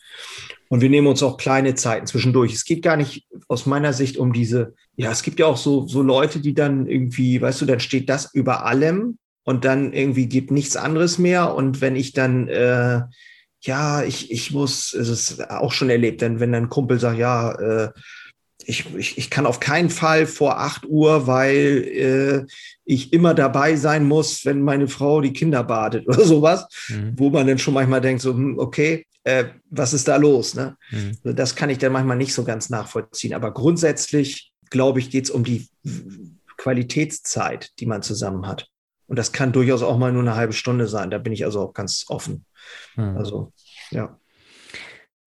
Und 0.73 0.81
wir 0.81 0.89
nehmen 0.89 1.07
uns 1.07 1.23
auch 1.23 1.37
kleine 1.37 1.75
Zeiten 1.75 2.07
zwischendurch. 2.07 2.55
Es 2.55 2.65
geht 2.65 2.81
gar 2.81 2.97
nicht 2.97 3.27
aus 3.47 3.67
meiner 3.67 3.93
Sicht 3.93 4.17
um 4.17 4.33
diese, 4.33 4.73
ja, 4.97 5.11
es 5.11 5.23
gibt 5.23 5.39
ja 5.39 5.45
auch 5.45 5.59
so, 5.59 5.87
so 5.87 6.01
Leute, 6.01 6.41
die 6.41 6.55
dann 6.55 6.87
irgendwie, 6.87 7.43
weißt 7.43 7.61
du, 7.61 7.67
dann 7.67 7.79
steht 7.79 8.09
das 8.09 8.33
über 8.33 8.65
allem 8.65 9.19
und 9.45 9.67
dann 9.67 9.93
irgendwie 9.93 10.29
gibt 10.29 10.51
nichts 10.51 10.79
anderes 10.79 11.19
mehr. 11.19 11.55
Und 11.55 11.83
wenn 11.83 11.95
ich 11.95 12.15
dann, 12.15 12.49
äh, 12.49 13.03
ja, 13.61 14.03
ich, 14.03 14.31
ich 14.33 14.53
muss, 14.53 14.95
es 14.95 15.11
ist 15.11 15.51
auch 15.51 15.73
schon 15.73 15.91
erlebt, 15.91 16.23
denn 16.23 16.41
wenn 16.41 16.55
ein 16.55 16.71
Kumpel 16.71 16.99
sagt, 16.99 17.19
ja, 17.19 17.53
äh, 17.53 17.91
ich, 18.69 18.95
ich, 18.95 19.19
ich 19.19 19.31
kann 19.31 19.47
auf 19.47 19.61
keinen 19.61 19.91
Fall 19.91 20.27
vor 20.27 20.59
8 20.59 20.87
Uhr, 20.87 21.27
weil 21.27 22.47
äh, 22.47 22.53
ich 22.85 23.13
immer 23.13 23.35
dabei 23.35 23.77
sein 23.77 24.07
muss, 24.07 24.45
wenn 24.45 24.63
meine 24.63 24.89
Frau 24.89 25.21
die 25.21 25.33
Kinder 25.33 25.63
badet 25.65 26.07
oder 26.09 26.25
sowas, 26.25 26.67
mhm. 26.89 27.15
wo 27.17 27.31
man 27.31 27.47
dann 27.47 27.59
schon 27.59 27.75
manchmal 27.75 28.01
denkt, 28.01 28.23
so, 28.23 28.33
hm, 28.33 28.59
okay, 28.59 29.07
äh, 29.25 29.45
was 29.71 29.93
ist 29.93 30.09
da 30.09 30.17
los? 30.17 30.55
Ne? 30.55 30.77
Mhm. 30.91 31.19
Also 31.25 31.37
das 31.37 31.55
kann 31.55 31.71
ich 31.71 31.79
dann 31.79 31.93
manchmal 31.93 32.17
nicht 32.17 32.35
so 32.35 32.45
ganz 32.45 32.71
nachvollziehen. 32.71 33.35
Aber 33.35 33.53
grundsätzlich, 33.53 34.53
glaube 34.71 35.01
ich, 35.01 35.11
geht 35.11 35.25
es 35.25 35.31
um 35.31 35.45
die 35.45 35.69
Qualitätszeit, 36.57 37.71
die 37.79 37.87
man 37.87 38.03
zusammen 38.03 38.47
hat. 38.47 38.69
Und 39.07 39.19
das 39.19 39.33
kann 39.33 39.53
durchaus 39.53 39.83
auch 39.83 39.99
mal 39.99 40.13
nur 40.13 40.23
eine 40.23 40.37
halbe 40.37 40.53
Stunde 40.53 40.89
sein. 40.89 41.11
Da 41.11 41.19
bin 41.19 41.33
ich 41.33 41.45
also 41.45 41.61
auch 41.61 41.75
ganz 41.75 42.07
offen. 42.09 42.47
Mhm. 42.97 43.17
Also, 43.17 43.53
ja. 43.91 44.19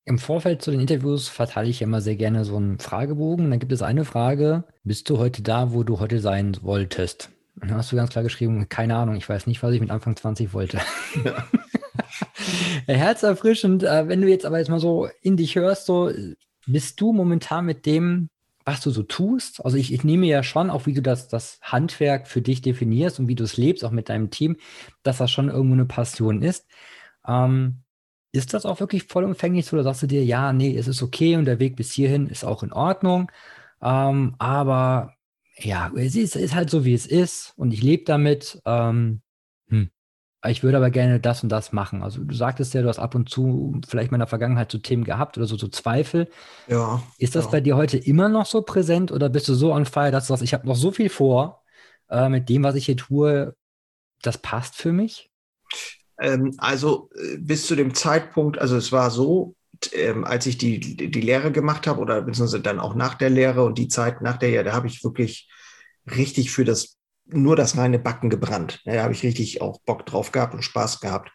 Im 0.08 0.20
Vorfeld 0.20 0.62
zu 0.62 0.70
den 0.70 0.80
Interviews 0.82 1.28
verteile 1.28 1.68
ich 1.68 1.82
immer 1.82 2.00
sehr 2.00 2.16
gerne 2.16 2.46
so 2.46 2.58
einen 2.58 2.78
Fragebogen. 2.78 3.50
Dann 3.50 3.60
gibt 3.60 3.72
es 3.72 3.82
eine 3.82 4.06
Frage: 4.06 4.64
Bist 4.84 5.10
du 5.10 5.18
heute 5.18 5.42
da, 5.42 5.74
wo 5.74 5.84
du 5.84 6.00
heute 6.00 6.20
sein 6.20 6.56
wolltest? 6.62 7.32
Und 7.60 7.72
dann 7.72 7.80
hast 7.80 7.92
du 7.92 7.96
ganz 7.96 8.12
klar 8.12 8.24
geschrieben: 8.24 8.70
Keine 8.70 8.96
Ahnung, 8.96 9.16
ich 9.16 9.28
weiß 9.28 9.48
nicht, 9.48 9.64
was 9.64 9.74
ich 9.74 9.82
mit 9.82 9.90
Anfang 9.90 10.16
20 10.16 10.54
wollte. 10.54 10.80
Ja. 11.24 11.48
Herzerfrischend. 12.86 13.82
Äh, 13.82 14.08
wenn 14.08 14.22
du 14.22 14.30
jetzt 14.30 14.46
aber 14.46 14.60
jetzt 14.60 14.70
mal 14.70 14.80
so 14.80 15.10
in 15.24 15.38
dich 15.38 15.56
hörst, 15.56 15.88
so 15.88 16.12
bist 16.68 17.02
du 17.02 17.12
momentan 17.12 17.66
mit 17.66 17.88
dem, 17.88 18.30
was 18.64 18.82
du 18.82 18.92
so 18.92 19.02
tust? 19.02 19.66
Also 19.66 19.78
ich, 19.78 19.92
ich 19.92 20.04
nehme 20.04 20.28
ja 20.28 20.44
schon, 20.44 20.70
auch 20.70 20.86
wie 20.86 20.94
du 20.94 21.02
das, 21.02 21.30
das 21.30 21.60
Handwerk 21.64 22.28
für 22.28 22.44
dich 22.44 22.62
definierst 22.62 23.20
und 23.20 23.28
wie 23.28 23.36
du 23.36 23.44
es 23.44 23.58
lebst, 23.58 23.84
auch 23.84 23.92
mit 23.92 24.10
deinem 24.10 24.30
Team, 24.30 24.58
dass 25.02 25.18
das 25.18 25.32
schon 25.32 25.50
irgendwo 25.50 25.74
eine 25.74 25.86
Passion 25.86 26.44
ist. 26.44 26.68
Ähm, 27.28 27.85
ist 28.36 28.54
das 28.54 28.66
auch 28.66 28.80
wirklich 28.80 29.04
vollumfänglich 29.04 29.66
so? 29.66 29.76
Oder 29.76 29.84
sagst 29.84 30.04
du 30.04 30.08
dir, 30.08 30.24
ja, 30.24 30.54
nee, 30.54 30.78
es 30.78 30.88
ist 30.88 31.02
okay 31.02 31.36
und 31.36 31.46
der 31.46 31.60
Weg 31.60 31.76
bis 31.76 31.92
hierhin 31.92 32.28
ist 32.28 32.44
auch 32.44 32.64
in 32.64 32.74
Ordnung. 32.74 33.32
Ähm, 33.82 34.36
aber 34.40 35.14
ja, 35.58 35.92
es 35.96 36.16
ist, 36.16 36.36
ist, 36.36 36.56
halt 36.56 36.70
so, 36.70 36.86
wie 36.86 36.94
es 36.94 37.06
ist 37.06 37.54
und 37.56 37.74
ich 37.74 37.82
lebe 37.82 38.04
damit. 38.04 38.62
Ähm, 38.66 39.22
hm. 39.70 39.90
Ich 40.48 40.64
würde 40.64 40.78
aber 40.78 40.92
gerne 40.92 41.20
das 41.20 41.42
und 41.42 41.50
das 41.50 41.72
machen. 41.72 42.04
Also 42.04 42.24
du 42.24 42.36
sagtest 42.36 42.74
ja, 42.74 42.82
du 42.82 42.90
hast 42.90 43.00
ab 43.00 43.16
und 43.16 43.30
zu 43.30 43.82
vielleicht 43.88 44.12
mal 44.12 44.18
in 44.18 44.20
der 44.20 44.28
Vergangenheit 44.28 44.72
so 44.72 44.78
Themen 44.78 45.04
gehabt 45.04 45.38
oder 45.38 45.48
so, 45.48 45.58
so 45.58 45.68
Zweifel. 45.68 46.30
Ja. 46.68 47.02
Ist 47.18 47.36
das 47.36 47.46
ja. 47.46 47.52
bei 47.52 47.62
dir 47.62 47.76
heute 47.76 47.98
immer 47.98 48.30
noch 48.30 48.46
so 48.46 48.62
präsent 48.62 49.12
oder 49.12 49.30
bist 49.30 49.48
du 49.48 49.56
so 49.56 49.74
on 49.74 49.86
fire, 49.86 50.12
dass 50.12 50.28
du 50.28 50.34
sagst, 50.34 50.44
ich 50.44 50.54
habe 50.54 50.68
noch 50.68 50.76
so 50.76 50.92
viel 50.92 51.10
vor 51.10 51.64
äh, 52.10 52.30
mit 52.30 52.50
dem, 52.50 52.64
was 52.64 52.76
ich 52.76 52.86
hier 52.86 52.98
tue, 52.98 53.56
das 54.22 54.38
passt 54.38 54.76
für 54.76 54.92
mich? 54.92 55.32
Ähm, 56.20 56.54
also 56.58 57.10
äh, 57.16 57.38
bis 57.38 57.68
zu 57.68 57.76
dem 57.76 57.94
Zeitpunkt, 57.94 58.58
also 58.58 58.78
es 58.78 58.92
war 58.92 59.12
so, 59.12 59.56
ähm, 59.94 60.24
als 60.24 60.46
ich 60.46 60.58
die, 60.58 60.80
die 60.80 61.22
Lehre 61.22 61.52
gemacht 61.52 61.88
habe 61.88 62.00
oder 62.00 62.22
beziehungsweise 62.22 62.62
dann 62.62 62.80
auch 62.80 62.96
nach 62.96 63.16
der 63.16 63.30
Lehre 63.30 63.64
und 63.64 63.78
die 63.78 63.88
Zeit 63.88 64.22
nach 64.22 64.38
der 64.38 64.50
Lehre, 64.50 64.64
da 64.64 64.74
habe 64.74 64.88
ich 64.88 65.04
wirklich 65.04 65.50
richtig 66.10 66.52
für 66.52 66.66
das 66.66 66.98
nur 67.28 67.56
das 67.56 67.76
reine 67.76 68.00
Backen 68.00 68.30
gebrannt. 68.30 68.82
Da 68.86 69.02
habe 69.02 69.14
ich 69.14 69.24
richtig 69.24 69.62
auch 69.62 69.80
Bock 69.82 70.06
drauf 70.06 70.32
gehabt 70.32 70.54
und 70.54 70.64
Spaß 70.64 71.00
gehabt. 71.00 71.32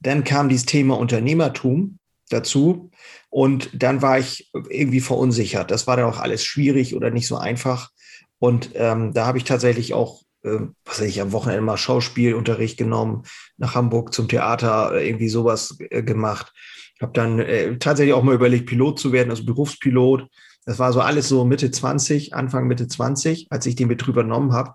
Dann 0.00 0.24
kam 0.24 0.48
dieses 0.48 0.64
Thema 0.66 0.98
Unternehmertum 0.98 1.98
dazu 2.30 2.90
und 3.28 3.70
dann 3.74 4.00
war 4.00 4.18
ich 4.18 4.50
irgendwie 4.70 5.00
verunsichert. 5.00 5.70
Das 5.70 5.86
war 5.86 5.96
dann 5.96 6.06
auch 6.06 6.18
alles 6.18 6.44
schwierig 6.44 6.94
oder 6.94 7.10
nicht 7.10 7.26
so 7.26 7.36
einfach. 7.36 7.90
Und 8.38 8.70
ähm, 8.74 9.12
da 9.12 9.26
habe 9.26 9.38
ich 9.38 9.44
tatsächlich 9.44 9.94
auch 9.94 10.22
äh, 10.42 10.58
was 10.84 11.00
weiß 11.00 11.08
ich, 11.08 11.20
am 11.20 11.32
Wochenende 11.32 11.62
mal 11.62 11.76
Schauspielunterricht 11.76 12.78
genommen, 12.78 13.22
nach 13.56 13.74
Hamburg 13.74 14.12
zum 14.12 14.28
Theater, 14.28 14.92
äh, 14.94 15.08
irgendwie 15.08 15.28
sowas 15.28 15.76
äh, 15.90 16.02
gemacht. 16.02 16.52
Habe 17.00 17.12
dann 17.12 17.38
äh, 17.38 17.78
tatsächlich 17.78 18.14
auch 18.14 18.22
mal 18.22 18.34
überlegt, 18.34 18.66
Pilot 18.66 18.98
zu 18.98 19.12
werden, 19.12 19.30
also 19.30 19.44
Berufspilot. 19.44 20.26
Das 20.64 20.78
war 20.78 20.92
so 20.92 21.00
alles 21.00 21.28
so 21.28 21.44
Mitte 21.44 21.70
20, 21.70 22.34
Anfang 22.34 22.66
Mitte 22.66 22.88
20, 22.88 23.46
als 23.50 23.66
ich 23.66 23.76
den 23.76 23.88
Betrieb 23.88 24.14
übernommen 24.14 24.52
habe. 24.52 24.74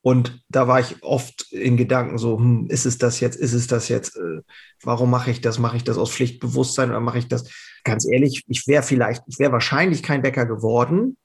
Und 0.00 0.42
da 0.50 0.68
war 0.68 0.80
ich 0.80 1.02
oft 1.02 1.50
in 1.50 1.78
Gedanken 1.78 2.18
so, 2.18 2.36
hm, 2.36 2.66
ist 2.68 2.84
es 2.84 2.98
das 2.98 3.20
jetzt, 3.20 3.36
ist 3.36 3.54
es 3.54 3.66
das 3.66 3.88
jetzt, 3.88 4.16
äh, 4.16 4.42
warum 4.82 5.10
mache 5.10 5.30
ich 5.30 5.40
das? 5.40 5.58
Mache 5.58 5.78
ich 5.78 5.84
das 5.84 5.96
aus 5.96 6.12
Pflichtbewusstsein 6.12 6.90
oder 6.90 7.00
mache 7.00 7.18
ich 7.18 7.28
das? 7.28 7.50
Ganz 7.84 8.06
ehrlich, 8.06 8.44
ich 8.46 8.66
wäre 8.66 8.82
vielleicht, 8.82 9.22
ich 9.26 9.38
wäre 9.38 9.52
wahrscheinlich 9.52 10.02
kein 10.02 10.20
Bäcker 10.20 10.44
geworden, 10.44 11.16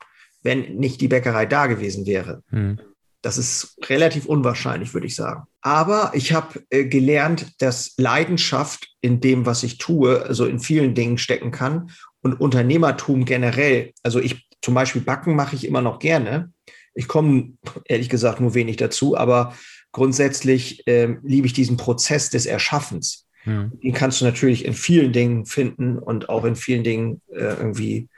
wenn 0.44 0.78
nicht 0.78 1.02
die 1.02 1.10
Bäckerei 1.10 1.46
da 1.46 1.68
gewesen 1.68 2.06
wäre. 2.06 2.42
Hm. 2.52 2.80
Das 3.22 3.38
ist 3.38 3.78
relativ 3.90 4.26
unwahrscheinlich, 4.26 4.94
würde 4.94 5.08
ich 5.08 5.16
sagen. 5.16 5.44
Aber 5.62 6.12
ich 6.14 6.32
habe 6.34 6.64
äh, 6.70 6.86
gelernt, 6.86 7.62
dass 7.62 7.94
Leidenschaft 7.98 8.88
in 9.02 9.20
dem, 9.20 9.46
was 9.46 9.64
ich 9.64 9.78
tue, 9.78 10.24
also 10.24 10.46
in 10.46 10.60
vielen 10.60 10.96
Dingen 10.96 11.18
stecken 11.18 11.52
kann 11.52 11.92
und 12.22 12.40
Unternehmertum 12.40 13.26
generell. 13.26 13.94
Also 14.04 14.20
ich 14.20 14.48
zum 14.62 14.74
Beispiel 14.74 15.02
Backen 15.02 15.36
mache 15.36 15.56
ich 15.56 15.66
immer 15.66 15.82
noch 15.82 16.00
gerne. 16.00 16.52
Ich 16.94 17.08
komme 17.08 17.54
ehrlich 17.86 18.10
gesagt 18.10 18.40
nur 18.40 18.54
wenig 18.54 18.78
dazu, 18.78 19.18
aber 19.18 19.56
grundsätzlich 19.92 20.86
äh, 20.88 21.16
liebe 21.24 21.48
ich 21.48 21.54
diesen 21.54 21.78
Prozess 21.78 22.30
des 22.30 22.46
Erschaffens. 22.46 23.28
Mhm. 23.46 23.80
Den 23.82 23.94
kannst 23.94 24.22
du 24.22 24.26
natürlich 24.26 24.66
in 24.66 24.74
vielen 24.74 25.14
Dingen 25.14 25.46
finden 25.46 25.98
und 25.98 26.30
auch 26.30 26.46
in 26.46 26.56
vielen 26.56 26.84
Dingen 26.84 27.22
äh, 27.32 27.56
irgendwie 27.56 28.10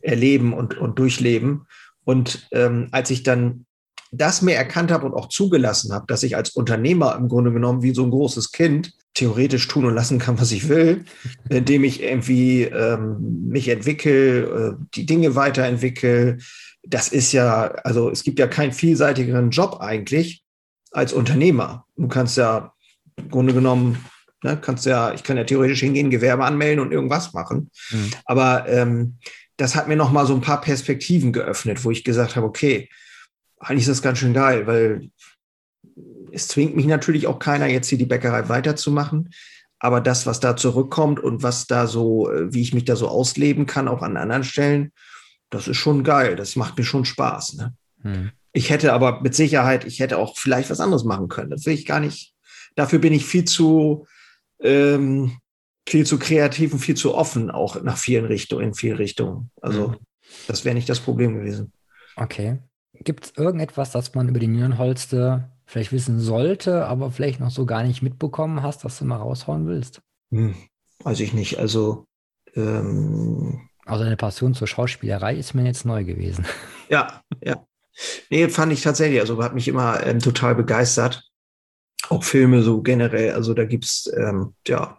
erleben 0.00 0.52
und, 0.52 0.78
und 0.78 0.98
durchleben. 0.98 1.66
Und 2.04 2.48
ähm, 2.52 2.88
als 2.90 3.10
ich 3.10 3.22
dann 3.22 3.66
das 4.12 4.42
mehr 4.42 4.58
erkannt 4.58 4.90
habe 4.90 5.06
und 5.06 5.14
auch 5.14 5.28
zugelassen 5.28 5.92
habe, 5.92 6.04
dass 6.06 6.22
ich 6.22 6.36
als 6.36 6.50
Unternehmer 6.50 7.16
im 7.16 7.28
Grunde 7.28 7.50
genommen 7.50 7.82
wie 7.82 7.94
so 7.94 8.04
ein 8.04 8.10
großes 8.10 8.52
Kind 8.52 8.92
theoretisch 9.14 9.66
tun 9.68 9.86
und 9.86 9.94
lassen 9.94 10.18
kann, 10.18 10.38
was 10.38 10.52
ich 10.52 10.68
will, 10.68 11.04
indem 11.48 11.82
ich 11.82 12.02
irgendwie 12.02 12.64
ähm, 12.64 13.48
mich 13.48 13.68
entwickle, 13.68 14.42
äh, 14.42 14.84
die 14.94 15.06
Dinge 15.06 15.34
weiterentwickle. 15.34 16.38
Das 16.84 17.08
ist 17.08 17.32
ja, 17.32 17.64
also 17.84 18.10
es 18.10 18.22
gibt 18.22 18.38
ja 18.38 18.46
keinen 18.46 18.72
vielseitigeren 18.72 19.50
Job 19.50 19.78
eigentlich 19.80 20.42
als 20.90 21.14
Unternehmer. 21.14 21.86
Du 21.96 22.06
kannst 22.06 22.36
ja 22.36 22.74
im 23.16 23.30
Grunde 23.30 23.54
genommen, 23.54 24.04
ne, 24.42 24.58
kannst 24.60 24.84
ja, 24.84 25.14
ich 25.14 25.22
kann 25.22 25.38
ja 25.38 25.44
theoretisch 25.44 25.80
hingehen, 25.80 26.10
Gewerbe 26.10 26.44
anmelden 26.44 26.84
und 26.84 26.92
irgendwas 26.92 27.32
machen. 27.32 27.70
Mhm. 27.90 28.10
Aber 28.26 28.68
ähm, 28.68 29.16
das 29.56 29.74
hat 29.74 29.88
mir 29.88 29.96
noch 29.96 30.12
mal 30.12 30.26
so 30.26 30.34
ein 30.34 30.40
paar 30.42 30.60
Perspektiven 30.60 31.32
geöffnet, 31.32 31.84
wo 31.84 31.90
ich 31.90 32.04
gesagt 32.04 32.36
habe, 32.36 32.46
okay, 32.46 32.88
eigentlich 33.62 33.82
ist 33.82 33.90
das 33.90 34.02
ganz 34.02 34.18
schön 34.18 34.34
geil, 34.34 34.66
weil 34.66 35.10
es 36.32 36.48
zwingt 36.48 36.74
mich 36.74 36.86
natürlich 36.86 37.26
auch 37.26 37.38
keiner, 37.38 37.66
jetzt 37.66 37.88
hier 37.88 37.98
die 37.98 38.06
Bäckerei 38.06 38.48
weiterzumachen. 38.48 39.30
Aber 39.78 40.00
das, 40.00 40.26
was 40.26 40.40
da 40.40 40.56
zurückkommt 40.56 41.20
und 41.20 41.42
was 41.42 41.66
da 41.66 41.86
so, 41.86 42.30
äh, 42.30 42.52
wie 42.52 42.62
ich 42.62 42.74
mich 42.74 42.84
da 42.84 42.96
so 42.96 43.08
ausleben 43.08 43.66
kann, 43.66 43.88
auch 43.88 44.02
an 44.02 44.16
anderen 44.16 44.44
Stellen, 44.44 44.92
das 45.50 45.68
ist 45.68 45.76
schon 45.76 46.04
geil. 46.04 46.36
Das 46.36 46.56
macht 46.56 46.78
mir 46.78 46.84
schon 46.84 47.04
Spaß. 47.04 47.54
Ne? 47.54 47.74
Hm. 48.02 48.30
Ich 48.52 48.70
hätte 48.70 48.92
aber 48.92 49.20
mit 49.22 49.34
Sicherheit, 49.34 49.84
ich 49.84 50.00
hätte 50.00 50.18
auch 50.18 50.38
vielleicht 50.38 50.70
was 50.70 50.80
anderes 50.80 51.04
machen 51.04 51.28
können. 51.28 51.50
Das 51.50 51.66
will 51.66 51.74
ich 51.74 51.86
gar 51.86 52.00
nicht. 52.00 52.32
Dafür 52.76 53.00
bin 53.00 53.12
ich 53.12 53.26
viel 53.26 53.44
zu, 53.44 54.06
ähm, 54.60 55.38
viel 55.88 56.06
zu 56.06 56.18
kreativ 56.18 56.72
und 56.72 56.78
viel 56.78 56.96
zu 56.96 57.14
offen, 57.14 57.50
auch 57.50 57.82
nach 57.82 57.96
vielen 57.96 58.26
Richtungen, 58.26 58.68
in 58.68 58.74
vielen 58.74 58.96
Richtungen. 58.96 59.50
Also, 59.60 59.92
hm. 59.92 59.98
das 60.46 60.64
wäre 60.64 60.74
nicht 60.74 60.88
das 60.88 61.00
Problem 61.00 61.34
gewesen. 61.34 61.72
Okay. 62.16 62.58
Gibt 63.04 63.24
es 63.24 63.32
irgendetwas, 63.36 63.90
das 63.90 64.14
man 64.14 64.28
über 64.28 64.38
die 64.38 64.48
Nierenholste 64.48 65.50
vielleicht 65.66 65.92
wissen 65.92 66.20
sollte, 66.20 66.86
aber 66.86 67.10
vielleicht 67.10 67.40
noch 67.40 67.50
so 67.50 67.66
gar 67.66 67.82
nicht 67.82 68.02
mitbekommen 68.02 68.62
hast, 68.62 68.84
dass 68.84 68.98
du 68.98 69.04
mal 69.04 69.16
raushauen 69.16 69.66
willst? 69.66 70.00
Hm, 70.30 70.54
weiß 71.02 71.20
ich 71.20 71.32
nicht. 71.32 71.58
Also, 71.58 72.04
ähm, 72.54 73.68
also 73.84 74.04
deine 74.04 74.16
Passion 74.16 74.54
zur 74.54 74.66
Schauspielerei 74.66 75.34
ist 75.34 75.54
mir 75.54 75.64
jetzt 75.64 75.84
neu 75.84 76.04
gewesen. 76.04 76.46
Ja, 76.88 77.22
ja. 77.42 77.66
Nee, 78.28 78.50
fand 78.50 78.70
ich 78.70 78.82
tatsächlich, 78.82 79.18
also 79.18 79.42
hat 79.42 79.54
mich 79.54 79.66
immer 79.66 80.04
ähm, 80.04 80.18
total 80.18 80.54
begeistert. 80.54 81.26
Auch 82.10 82.22
Filme 82.22 82.62
so 82.62 82.82
generell, 82.82 83.32
also 83.32 83.54
da 83.54 83.64
gibt 83.64 83.86
es 83.86 84.12
ähm, 84.14 84.54
ja 84.66 84.98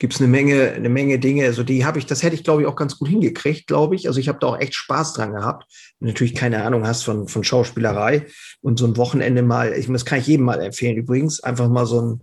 gibt 0.00 0.14
es 0.14 0.20
eine 0.20 0.28
Menge, 0.28 0.72
eine 0.72 0.88
Menge 0.88 1.18
Dinge. 1.18 1.44
Also 1.44 1.62
die 1.62 1.84
habe 1.84 1.98
ich, 1.98 2.06
das 2.06 2.22
hätte 2.22 2.34
ich, 2.34 2.42
glaube 2.42 2.62
ich, 2.62 2.68
auch 2.68 2.74
ganz 2.74 2.98
gut 2.98 3.08
hingekriegt, 3.08 3.66
glaube 3.66 3.94
ich. 3.94 4.08
Also 4.08 4.18
ich 4.18 4.28
habe 4.28 4.38
da 4.40 4.46
auch 4.48 4.58
echt 4.58 4.74
Spaß 4.74 5.12
dran 5.12 5.34
gehabt. 5.34 5.66
Wenn 5.98 6.06
du 6.06 6.12
natürlich 6.12 6.34
keine 6.34 6.64
Ahnung 6.64 6.86
hast 6.86 7.04
von, 7.04 7.28
von 7.28 7.44
Schauspielerei 7.44 8.26
und 8.62 8.78
so 8.78 8.86
ein 8.86 8.96
Wochenende 8.96 9.42
mal, 9.42 9.74
ich, 9.74 9.86
das 9.88 10.06
kann 10.06 10.18
ich 10.18 10.26
jedem 10.26 10.46
mal 10.46 10.58
empfehlen 10.60 10.96
übrigens, 10.96 11.42
einfach 11.42 11.68
mal 11.68 11.84
so 11.84 12.00
ein, 12.00 12.22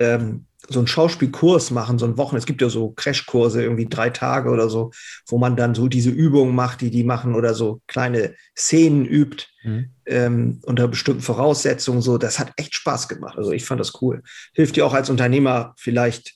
ähm, 0.00 0.46
so 0.68 0.80
einen 0.80 0.88
Schauspielkurs 0.88 1.70
machen, 1.70 2.00
so 2.00 2.06
ein 2.06 2.16
Wochen. 2.16 2.34
Es 2.34 2.44
gibt 2.44 2.60
ja 2.60 2.68
so 2.68 2.90
Crashkurse, 2.90 3.62
irgendwie 3.62 3.86
drei 3.86 4.10
Tage 4.10 4.50
oder 4.50 4.68
so, 4.68 4.90
wo 5.28 5.38
man 5.38 5.54
dann 5.54 5.76
so 5.76 5.86
diese 5.86 6.10
Übungen 6.10 6.56
macht, 6.56 6.80
die 6.80 6.90
die 6.90 7.04
machen 7.04 7.36
oder 7.36 7.54
so 7.54 7.82
kleine 7.86 8.34
Szenen 8.56 9.06
übt 9.06 9.46
mhm. 9.62 9.90
ähm, 10.06 10.60
unter 10.64 10.88
bestimmten 10.88 11.22
Voraussetzungen. 11.22 12.02
So, 12.02 12.18
das 12.18 12.40
hat 12.40 12.50
echt 12.56 12.74
Spaß 12.74 13.06
gemacht. 13.06 13.38
Also 13.38 13.52
ich 13.52 13.64
fand 13.64 13.80
das 13.80 14.02
cool. 14.02 14.24
Hilft 14.54 14.74
dir 14.74 14.84
auch 14.84 14.94
als 14.94 15.08
Unternehmer 15.08 15.72
vielleicht 15.76 16.34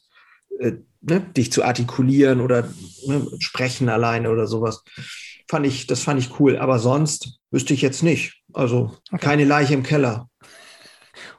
äh, 0.61 0.73
ne, 1.01 1.21
dich 1.21 1.51
zu 1.51 1.65
artikulieren 1.65 2.41
oder 2.41 2.69
ne, 3.07 3.27
sprechen 3.39 3.89
alleine 3.89 4.31
oder 4.31 4.47
sowas. 4.47 4.85
Fand 5.49 5.67
ich, 5.67 5.87
das 5.87 6.03
fand 6.03 6.21
ich 6.21 6.39
cool. 6.39 6.59
Aber 6.59 6.79
sonst 6.79 7.41
wüsste 7.51 7.75
ich 7.75 7.83
jetzt 7.83 8.03
nicht. 8.03 8.43
Also 8.53 8.97
okay. 9.11 9.25
keine 9.25 9.45
Leiche 9.45 9.75
im 9.75 9.83
Keller. 9.83 10.29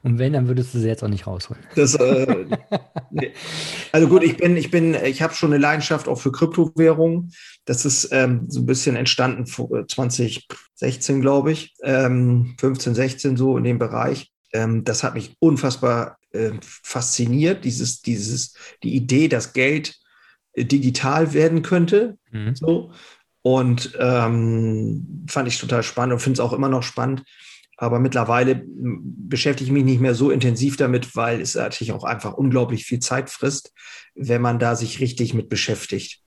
Und 0.03 0.17
wenn, 0.17 0.33
dann 0.33 0.47
würdest 0.47 0.73
du 0.73 0.79
sie 0.79 0.87
jetzt 0.87 1.03
auch 1.03 1.07
nicht 1.07 1.27
rausholen. 1.27 1.63
Das, 1.75 1.95
äh, 1.95 2.45
nee. 3.11 3.31
Also 3.91 4.07
gut, 4.07 4.23
ich 4.23 4.37
bin, 4.37 4.57
ich 4.57 4.71
bin, 4.71 4.95
ich 4.95 5.21
habe 5.21 5.33
schon 5.33 5.53
eine 5.53 5.61
Leidenschaft 5.61 6.07
auch 6.07 6.19
für 6.19 6.31
Kryptowährungen. 6.31 7.31
Das 7.65 7.85
ist 7.85 8.09
ähm, 8.11 8.45
so 8.47 8.61
ein 8.61 8.65
bisschen 8.65 8.95
entstanden 8.95 9.45
2016, 9.45 11.21
glaube 11.21 11.51
ich, 11.51 11.73
ähm, 11.83 12.55
15, 12.59 12.95
16 12.95 13.37
so 13.37 13.57
in 13.57 13.63
dem 13.63 13.79
Bereich. 13.79 14.31
Ähm, 14.53 14.83
das 14.83 15.03
hat 15.03 15.13
mich 15.13 15.35
unfassbar 15.39 16.17
äh, 16.33 16.51
fasziniert, 16.61 17.65
dieses, 17.65 18.01
dieses, 18.01 18.55
die 18.83 18.95
Idee, 18.95 19.27
dass 19.27 19.53
Geld 19.53 19.99
äh, 20.53 20.65
digital 20.65 21.33
werden 21.33 21.61
könnte. 21.61 22.17
Mhm. 22.31 22.55
So. 22.55 22.91
Und 23.41 23.97
ähm, 23.99 25.25
fand 25.27 25.47
ich 25.47 25.59
total 25.59 25.83
spannend 25.83 26.13
und 26.13 26.19
finde 26.19 26.35
es 26.35 26.39
auch 26.39 26.53
immer 26.53 26.69
noch 26.69 26.83
spannend. 26.83 27.23
Aber 27.77 27.99
mittlerweile 27.99 28.63
beschäftige 28.67 29.67
ich 29.67 29.73
mich 29.73 29.83
nicht 29.83 30.01
mehr 30.01 30.13
so 30.13 30.29
intensiv 30.29 30.77
damit, 30.77 31.15
weil 31.15 31.41
es 31.41 31.55
natürlich 31.55 31.93
auch 31.93 32.03
einfach 32.03 32.33
unglaublich 32.33 32.85
viel 32.85 32.99
Zeit 32.99 33.31
frisst, 33.31 33.73
wenn 34.13 34.41
man 34.41 34.59
da 34.59 34.75
sich 34.75 34.99
richtig 34.99 35.33
mit 35.33 35.49
beschäftigt. 35.49 36.21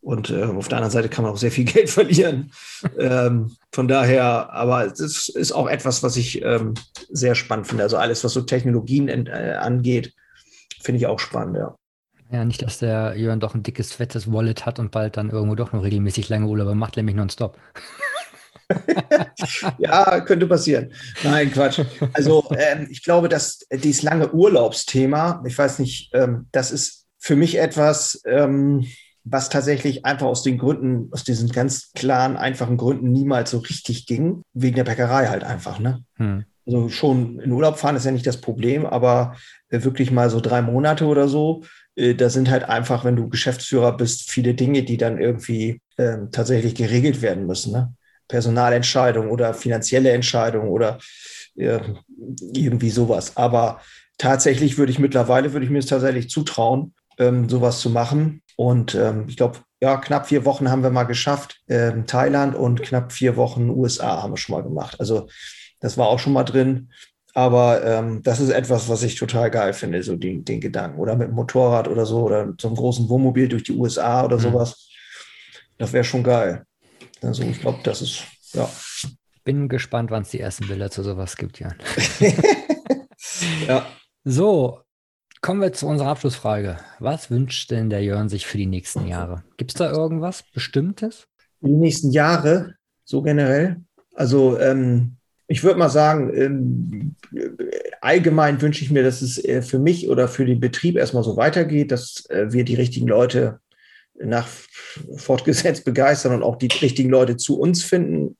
Und 0.00 0.30
äh, 0.30 0.44
auf 0.44 0.68
der 0.68 0.78
anderen 0.78 0.92
Seite 0.92 1.08
kann 1.08 1.24
man 1.24 1.32
auch 1.32 1.38
sehr 1.38 1.50
viel 1.50 1.64
Geld 1.72 1.90
verlieren. 1.90 2.52
ähm, 2.98 3.54
von 3.72 3.88
daher, 3.88 4.52
aber 4.52 4.86
es 4.86 5.28
ist 5.28 5.52
auch 5.52 5.68
etwas, 5.68 6.02
was 6.02 6.16
ich 6.16 6.42
ähm, 6.42 6.74
sehr 7.10 7.34
spannend 7.34 7.66
finde. 7.66 7.84
Also 7.84 7.96
alles, 7.96 8.24
was 8.24 8.32
so 8.32 8.42
Technologien 8.42 9.08
äh, 9.08 9.56
angeht, 9.60 10.14
finde 10.82 10.98
ich 10.98 11.06
auch 11.06 11.18
spannend, 11.18 11.56
ja. 11.56 11.76
Ja, 12.32 12.44
nicht, 12.44 12.62
dass 12.62 12.78
der 12.78 13.16
Jörn 13.16 13.40
doch 13.40 13.54
ein 13.54 13.64
dickes, 13.64 13.92
fettes 13.92 14.32
Wallet 14.32 14.64
hat 14.64 14.78
und 14.78 14.92
bald 14.92 15.16
dann 15.16 15.30
irgendwo 15.30 15.56
doch 15.56 15.72
noch 15.72 15.82
regelmäßig 15.82 16.28
lange 16.28 16.46
Urlaube 16.46 16.76
macht, 16.76 16.96
nämlich 16.96 17.16
nonstop. 17.16 17.58
ja, 19.78 20.20
könnte 20.20 20.46
passieren. 20.46 20.92
Nein, 21.24 21.50
Quatsch. 21.50 21.80
Also 22.12 22.48
ähm, 22.56 22.86
ich 22.88 23.02
glaube, 23.02 23.28
dass 23.28 23.66
dieses 23.72 24.02
lange 24.02 24.32
Urlaubsthema, 24.32 25.42
ich 25.44 25.58
weiß 25.58 25.80
nicht, 25.80 26.10
ähm, 26.14 26.46
das 26.52 26.70
ist 26.70 27.06
für 27.18 27.34
mich 27.34 27.58
etwas, 27.58 28.22
ähm, 28.24 28.86
was 29.24 29.48
tatsächlich 29.48 30.04
einfach 30.04 30.26
aus 30.26 30.42
den 30.42 30.58
Gründen, 30.58 31.08
aus 31.12 31.24
diesen 31.24 31.50
ganz 31.50 31.92
klaren, 31.92 32.36
einfachen 32.36 32.76
Gründen 32.76 33.12
niemals 33.12 33.50
so 33.50 33.58
richtig 33.58 34.06
ging, 34.06 34.42
wegen 34.54 34.76
der 34.76 34.84
Bäckerei 34.84 35.26
halt 35.26 35.44
einfach, 35.44 35.78
ne? 35.78 36.02
Hm. 36.16 36.44
Also 36.66 36.88
schon 36.88 37.40
in 37.40 37.50
Urlaub 37.50 37.78
fahren 37.78 37.96
ist 37.96 38.04
ja 38.04 38.12
nicht 38.12 38.26
das 38.26 38.40
Problem, 38.40 38.86
aber 38.86 39.34
äh, 39.70 39.82
wirklich 39.82 40.10
mal 40.10 40.30
so 40.30 40.40
drei 40.40 40.62
Monate 40.62 41.06
oder 41.06 41.26
so, 41.26 41.64
äh, 41.96 42.14
da 42.14 42.30
sind 42.30 42.50
halt 42.50 42.64
einfach, 42.64 43.04
wenn 43.04 43.16
du 43.16 43.28
Geschäftsführer 43.28 43.96
bist, 43.96 44.30
viele 44.30 44.54
Dinge, 44.54 44.82
die 44.82 44.96
dann 44.96 45.18
irgendwie 45.18 45.80
äh, 45.96 46.18
tatsächlich 46.30 46.74
geregelt 46.74 47.22
werden 47.22 47.46
müssen, 47.46 47.72
ne? 47.72 47.94
Personalentscheidungen 48.28 49.30
oder 49.30 49.54
finanzielle 49.54 50.12
Entscheidungen 50.12 50.68
oder 50.68 50.98
äh, 51.56 51.80
irgendwie 52.54 52.90
sowas. 52.90 53.36
Aber 53.36 53.80
tatsächlich 54.18 54.78
würde 54.78 54.92
ich 54.92 55.00
mittlerweile, 55.00 55.52
würde 55.52 55.66
ich 55.66 55.70
mir 55.72 55.80
es 55.80 55.86
tatsächlich 55.86 56.30
zutrauen, 56.30 56.94
ähm, 57.18 57.48
sowas 57.48 57.80
zu 57.80 57.90
machen. 57.90 58.42
Und 58.60 58.94
ähm, 58.94 59.24
ich 59.26 59.38
glaube, 59.38 59.60
ja, 59.80 59.96
knapp 59.96 60.26
vier 60.26 60.44
Wochen 60.44 60.70
haben 60.70 60.82
wir 60.82 60.90
mal 60.90 61.04
geschafft. 61.04 61.62
Ähm, 61.66 62.06
Thailand 62.06 62.54
und 62.54 62.82
knapp 62.82 63.10
vier 63.10 63.36
Wochen 63.36 63.70
USA 63.70 64.22
haben 64.22 64.34
wir 64.34 64.36
schon 64.36 64.54
mal 64.54 64.62
gemacht. 64.62 65.00
Also 65.00 65.30
das 65.80 65.96
war 65.96 66.08
auch 66.08 66.18
schon 66.18 66.34
mal 66.34 66.44
drin. 66.44 66.90
Aber 67.32 67.82
ähm, 67.82 68.22
das 68.22 68.38
ist 68.38 68.50
etwas, 68.50 68.90
was 68.90 69.02
ich 69.02 69.14
total 69.14 69.50
geil 69.50 69.72
finde, 69.72 70.02
so 70.02 70.14
die, 70.14 70.44
den 70.44 70.60
Gedanken. 70.60 70.98
Oder 70.98 71.16
mit 71.16 71.28
dem 71.28 71.36
Motorrad 71.36 71.88
oder 71.88 72.04
so 72.04 72.20
oder 72.20 72.52
so 72.60 72.68
einem 72.68 72.76
großen 72.76 73.08
Wohnmobil 73.08 73.48
durch 73.48 73.62
die 73.62 73.72
USA 73.72 74.26
oder 74.26 74.36
mhm. 74.36 74.42
sowas. 74.42 74.90
Das 75.78 75.94
wäre 75.94 76.04
schon 76.04 76.22
geil. 76.22 76.66
Also 77.22 77.42
ich 77.44 77.62
glaube, 77.62 77.78
das 77.82 78.02
ist, 78.02 78.24
ja. 78.52 78.68
Bin 79.42 79.70
gespannt, 79.70 80.10
wann 80.10 80.20
es 80.20 80.28
die 80.28 80.40
ersten 80.40 80.68
Bilder 80.68 80.90
zu 80.90 81.02
sowas 81.02 81.38
gibt, 81.38 81.60
Jan. 81.60 81.76
ja. 83.66 83.86
So, 84.22 84.82
Kommen 85.42 85.62
wir 85.62 85.72
zu 85.72 85.86
unserer 85.86 86.08
Abschlussfrage. 86.08 86.76
Was 86.98 87.30
wünscht 87.30 87.70
denn 87.70 87.88
der 87.88 88.02
Jörn 88.02 88.28
sich 88.28 88.46
für 88.46 88.58
die 88.58 88.66
nächsten 88.66 89.06
Jahre? 89.06 89.42
Gibt 89.56 89.70
es 89.70 89.78
da 89.78 89.90
irgendwas 89.90 90.44
Bestimmtes? 90.52 91.28
Für 91.60 91.68
die 91.68 91.76
nächsten 91.76 92.10
Jahre, 92.10 92.74
so 93.04 93.22
generell? 93.22 93.80
Also 94.14 94.58
ähm, 94.58 95.16
ich 95.46 95.64
würde 95.64 95.78
mal 95.78 95.88
sagen, 95.88 96.30
ähm, 96.34 97.16
allgemein 98.02 98.60
wünsche 98.60 98.84
ich 98.84 98.90
mir, 98.90 99.02
dass 99.02 99.22
es 99.22 99.42
äh, 99.42 99.62
für 99.62 99.78
mich 99.78 100.10
oder 100.10 100.28
für 100.28 100.44
den 100.44 100.60
Betrieb 100.60 100.96
erstmal 100.96 101.24
so 101.24 101.38
weitergeht, 101.38 101.90
dass 101.90 102.26
äh, 102.28 102.52
wir 102.52 102.64
die 102.64 102.74
richtigen 102.74 103.08
Leute 103.08 103.60
nach 104.22 104.46
fortgesetzt 105.16 105.86
begeistern 105.86 106.34
und 106.34 106.42
auch 106.42 106.56
die 106.56 106.68
richtigen 106.82 107.08
Leute 107.08 107.38
zu 107.38 107.58
uns 107.58 107.82
finden. 107.82 108.36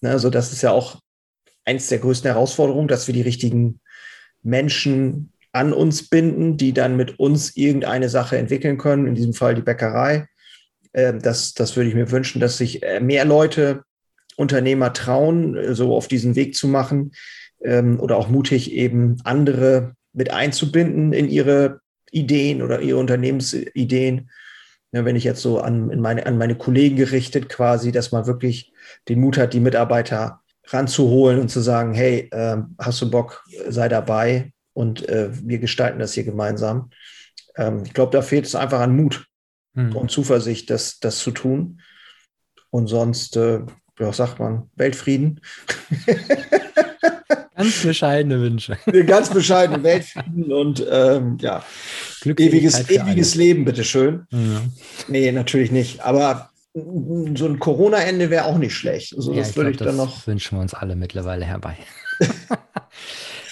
Also 0.00 0.30
das 0.30 0.52
ist 0.52 0.62
ja 0.62 0.70
auch 0.70 1.00
eins 1.64 1.88
der 1.88 1.98
größten 1.98 2.30
Herausforderungen, 2.30 2.86
dass 2.86 3.08
wir 3.08 3.14
die 3.14 3.22
richtigen 3.22 3.80
Menschen 4.44 5.32
an 5.56 5.72
uns 5.72 6.08
binden, 6.10 6.58
die 6.58 6.74
dann 6.74 6.96
mit 6.96 7.18
uns 7.18 7.56
irgendeine 7.56 8.10
Sache 8.10 8.36
entwickeln 8.36 8.76
können, 8.76 9.06
in 9.06 9.14
diesem 9.14 9.32
Fall 9.32 9.54
die 9.54 9.62
Bäckerei. 9.62 10.28
Ähm, 10.92 11.20
das, 11.20 11.54
das 11.54 11.76
würde 11.76 11.88
ich 11.88 11.94
mir 11.94 12.10
wünschen, 12.10 12.40
dass 12.40 12.58
sich 12.58 12.82
äh, 12.82 13.00
mehr 13.00 13.24
Leute, 13.24 13.82
Unternehmer 14.36 14.92
trauen, 14.92 15.56
äh, 15.56 15.74
so 15.74 15.96
auf 15.96 16.08
diesen 16.08 16.36
Weg 16.36 16.54
zu 16.54 16.68
machen, 16.68 17.12
ähm, 17.64 17.98
oder 18.00 18.18
auch 18.18 18.28
mutig, 18.28 18.72
eben 18.72 19.16
andere 19.24 19.94
mit 20.12 20.30
einzubinden 20.30 21.14
in 21.14 21.26
ihre 21.26 21.80
Ideen 22.10 22.60
oder 22.60 22.82
ihre 22.82 22.98
Unternehmensideen. 22.98 24.30
Wenn 24.92 25.16
ich 25.16 25.24
jetzt 25.24 25.42
so 25.42 25.60
an, 25.60 26.00
meine, 26.00 26.24
an 26.26 26.38
meine 26.38 26.54
Kollegen 26.54 26.96
gerichtet 26.96 27.48
quasi, 27.48 27.92
dass 27.92 28.12
man 28.12 28.26
wirklich 28.26 28.72
den 29.08 29.20
Mut 29.20 29.36
hat, 29.36 29.52
die 29.52 29.60
Mitarbeiter 29.60 30.40
ranzuholen 30.66 31.40
und 31.40 31.48
zu 31.48 31.60
sagen, 31.60 31.92
hey, 31.92 32.28
äh, 32.30 32.58
hast 32.78 33.02
du 33.02 33.10
Bock, 33.10 33.44
sei 33.68 33.88
dabei 33.88 34.52
und 34.76 35.08
äh, 35.08 35.30
wir 35.32 35.58
gestalten 35.58 35.98
das 35.98 36.12
hier 36.12 36.24
gemeinsam. 36.24 36.90
Ähm, 37.56 37.82
ich 37.86 37.94
glaube, 37.94 38.12
da 38.12 38.20
fehlt 38.20 38.44
es 38.44 38.54
einfach 38.54 38.80
an 38.80 38.94
Mut 38.94 39.26
hm. 39.74 39.96
und 39.96 40.10
Zuversicht, 40.10 40.68
das, 40.68 41.00
das 41.00 41.18
zu 41.18 41.30
tun. 41.30 41.80
Und 42.68 42.86
sonst, 42.86 43.38
äh, 43.38 43.60
ja, 43.98 44.12
sagt 44.12 44.38
man, 44.38 44.70
Weltfrieden. 44.76 45.40
Ganz 47.56 47.82
bescheidene 47.82 48.38
Wünsche. 48.38 48.76
Ganz 49.06 49.30
bescheidene 49.30 49.82
Weltfrieden 49.82 50.52
und 50.52 50.86
ähm, 50.90 51.38
ja, 51.40 51.64
ewiges, 52.22 52.90
ewiges 52.90 53.34
Leben, 53.34 53.64
bitteschön. 53.64 54.26
Ja. 54.30 54.62
Nee, 55.08 55.32
natürlich 55.32 55.72
nicht. 55.72 56.02
Aber 56.02 56.50
so 56.74 57.46
ein 57.46 57.58
Corona-Ende 57.58 58.28
wäre 58.28 58.44
auch 58.44 58.58
nicht 58.58 58.74
schlecht. 58.74 59.16
Also 59.16 59.32
ja, 59.32 59.38
das 59.38 59.50
ich 59.50 59.56
würde 59.56 59.70
ich 59.70 59.78
dann 59.78 59.96
noch. 59.96 60.26
wünschen 60.26 60.58
wir 60.58 60.60
uns 60.60 60.74
alle 60.74 60.96
mittlerweile 60.96 61.46
herbei. 61.46 61.78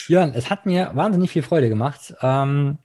Jörn, 0.09 0.33
es 0.35 0.51
hat 0.51 0.67
mir 0.67 0.91
wahnsinnig 0.95 1.31
viel 1.31 1.43
Freude 1.43 1.69
gemacht. 1.69 2.15
Ähm, 2.21 2.79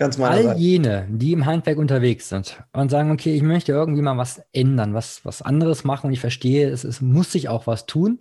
Ganz 0.00 0.16
mal. 0.16 0.30
All 0.30 0.56
jene, 0.56 1.06
die 1.10 1.32
im 1.32 1.44
Handwerk 1.44 1.76
unterwegs 1.76 2.30
sind 2.30 2.62
und 2.72 2.90
sagen, 2.90 3.10
okay, 3.10 3.34
ich 3.34 3.42
möchte 3.42 3.72
irgendwie 3.72 4.00
mal 4.00 4.16
was 4.16 4.42
ändern, 4.52 4.94
was, 4.94 5.26
was 5.26 5.42
anderes 5.42 5.84
machen 5.84 6.06
und 6.06 6.14
ich 6.14 6.20
verstehe, 6.20 6.70
es, 6.70 6.84
es 6.84 7.02
muss 7.02 7.32
sich 7.32 7.50
auch 7.50 7.66
was 7.66 7.84
tun. 7.84 8.18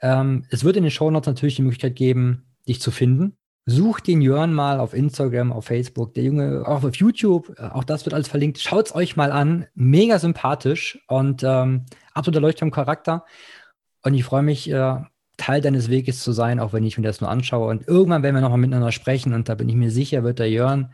Ähm, 0.00 0.44
es 0.50 0.62
wird 0.62 0.76
in 0.76 0.84
den 0.84 0.92
Shownotes 0.92 1.26
natürlich 1.26 1.56
die 1.56 1.62
Möglichkeit 1.62 1.96
geben, 1.96 2.46
dich 2.68 2.80
zu 2.80 2.92
finden. 2.92 3.36
Sucht 3.66 4.06
den 4.06 4.22
Jörn 4.22 4.54
mal 4.54 4.78
auf 4.78 4.94
Instagram, 4.94 5.52
auf 5.52 5.64
Facebook, 5.64 6.14
der 6.14 6.22
Junge, 6.22 6.62
auch 6.64 6.84
auf 6.84 6.94
YouTube, 6.94 7.52
auch 7.58 7.84
das 7.84 8.06
wird 8.06 8.14
alles 8.14 8.28
verlinkt. 8.28 8.60
Schaut 8.60 8.86
es 8.86 8.94
euch 8.94 9.16
mal 9.16 9.32
an. 9.32 9.66
Mega 9.74 10.20
sympathisch 10.20 11.00
und 11.08 11.42
ähm, 11.42 11.86
absoluter 12.14 12.40
Leuchtturm 12.40 12.70
Charakter. 12.70 13.24
Und 14.04 14.14
ich 14.14 14.22
freue 14.22 14.44
mich, 14.44 14.70
äh, 14.70 15.00
Teil 15.38 15.62
deines 15.62 15.88
Weges 15.88 16.20
zu 16.20 16.32
sein, 16.32 16.60
auch 16.60 16.74
wenn 16.74 16.84
ich 16.84 16.98
mir 16.98 17.04
das 17.04 17.22
nur 17.22 17.30
anschaue. 17.30 17.70
Und 17.70 17.88
irgendwann 17.88 18.22
werden 18.22 18.34
wir 18.34 18.42
nochmal 18.42 18.58
miteinander 18.58 18.92
sprechen 18.92 19.32
und 19.32 19.48
da 19.48 19.54
bin 19.54 19.68
ich 19.68 19.76
mir 19.76 19.90
sicher, 19.90 20.24
wird 20.24 20.40
der 20.40 20.50
Jörn 20.50 20.92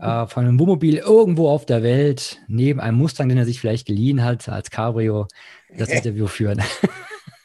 äh, 0.00 0.26
von 0.26 0.44
einem 0.44 0.58
Wohnmobil 0.60 0.96
irgendwo 0.96 1.48
auf 1.48 1.64
der 1.64 1.82
Welt 1.82 2.40
neben 2.48 2.80
einem 2.80 2.98
Mustang, 2.98 3.28
den 3.28 3.38
er 3.38 3.46
sich 3.46 3.60
vielleicht 3.60 3.86
geliehen 3.86 4.22
hat, 4.22 4.48
als 4.48 4.70
Cabrio, 4.70 5.28
das 5.78 5.88
Interview 5.90 6.26
führen. 6.26 6.60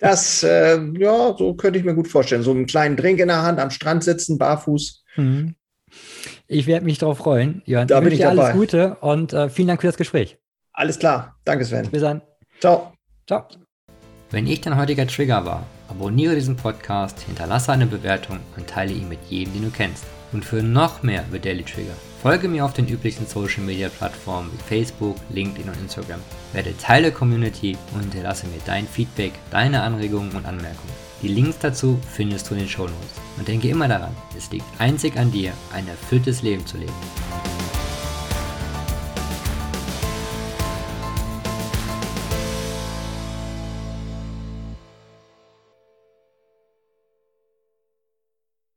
Das, 0.02 0.44
äh, 0.44 0.80
ja, 0.98 1.36
so 1.38 1.56
könnte 1.56 1.78
ich 1.78 1.84
mir 1.84 1.94
gut 1.94 2.08
vorstellen. 2.08 2.42
So 2.42 2.52
einen 2.52 2.68
kleinen 2.68 2.96
Drink 2.96 3.20
in 3.20 3.28
der 3.28 3.42
Hand, 3.42 3.60
am 3.60 3.70
Strand 3.70 4.06
sitzen, 4.06 4.38
barfuß. 4.38 5.04
Mhm. 5.18 5.56
Ich 6.48 6.68
werde 6.68 6.86
mich 6.86 7.00
darauf 7.00 7.18
freuen. 7.18 7.62
Jörn, 7.66 7.88
da 7.88 7.98
ich 7.98 8.04
bin 8.06 8.14
ich 8.14 8.20
dabei. 8.20 8.44
alles 8.44 8.56
Gute 8.56 8.96
und 9.02 9.34
äh, 9.34 9.50
vielen 9.50 9.68
Dank 9.68 9.82
für 9.82 9.88
das 9.88 9.98
Gespräch. 9.98 10.38
Alles 10.72 11.00
klar. 11.00 11.36
Danke, 11.44 11.66
Sven. 11.66 11.90
Bis 11.92 12.02
dann. 12.02 12.22
Ciao. 12.62 12.94
Ciao. 13.28 13.46
Wenn 14.32 14.46
ich 14.46 14.62
dein 14.62 14.78
heutiger 14.78 15.08
Trigger 15.08 15.44
war, 15.44 15.66
abonniere 15.88 16.36
diesen 16.36 16.56
Podcast, 16.56 17.20
hinterlasse 17.22 17.72
eine 17.72 17.88
Bewertung 17.88 18.40
und 18.56 18.68
teile 18.68 18.94
ihn 18.94 19.10
mit 19.10 19.18
jedem, 19.28 19.54
den 19.54 19.64
du 19.64 19.70
kennst. 19.72 20.06
Und 20.32 20.46
für 20.46 20.62
noch 20.62 21.02
mehr 21.02 21.26
über 21.28 21.40
Daily 21.40 21.64
Trigger, 21.64 21.96
folge 22.22 22.48
mir 22.48 22.64
auf 22.64 22.74
den 22.74 22.88
üblichen 22.88 23.26
Social 23.26 23.64
Media 23.64 23.90
Plattformen 23.90 24.52
wie 24.54 24.76
Facebook, 24.76 25.16
LinkedIn 25.32 25.68
und 25.68 25.80
Instagram. 25.80 26.20
Werde 26.54 26.78
Teil 26.78 27.02
der 27.02 27.12
Community 27.12 27.76
und 27.96 28.02
hinterlasse 28.02 28.46
mir 28.46 28.60
dein 28.68 28.86
Feedback, 28.86 29.34
deine 29.50 29.82
Anregungen 29.82 30.34
und 30.34 30.46
Anmerkungen. 30.46 30.94
Die 31.24 31.28
Links 31.28 31.58
dazu 31.60 32.00
findest 32.14 32.48
du 32.52 32.54
in 32.54 32.60
den 32.60 32.70
Show 32.70 32.84
Notes. 32.84 33.20
Und 33.40 33.48
denke 33.48 33.68
immer 33.68 33.88
daran, 33.88 34.16
es 34.38 34.52
liegt 34.52 34.66
einzig 34.78 35.18
an 35.18 35.32
dir, 35.32 35.54
ein 35.74 35.88
erfülltes 35.88 36.44
Leben 36.44 36.68
zu 36.68 36.78
leben. 36.78 36.94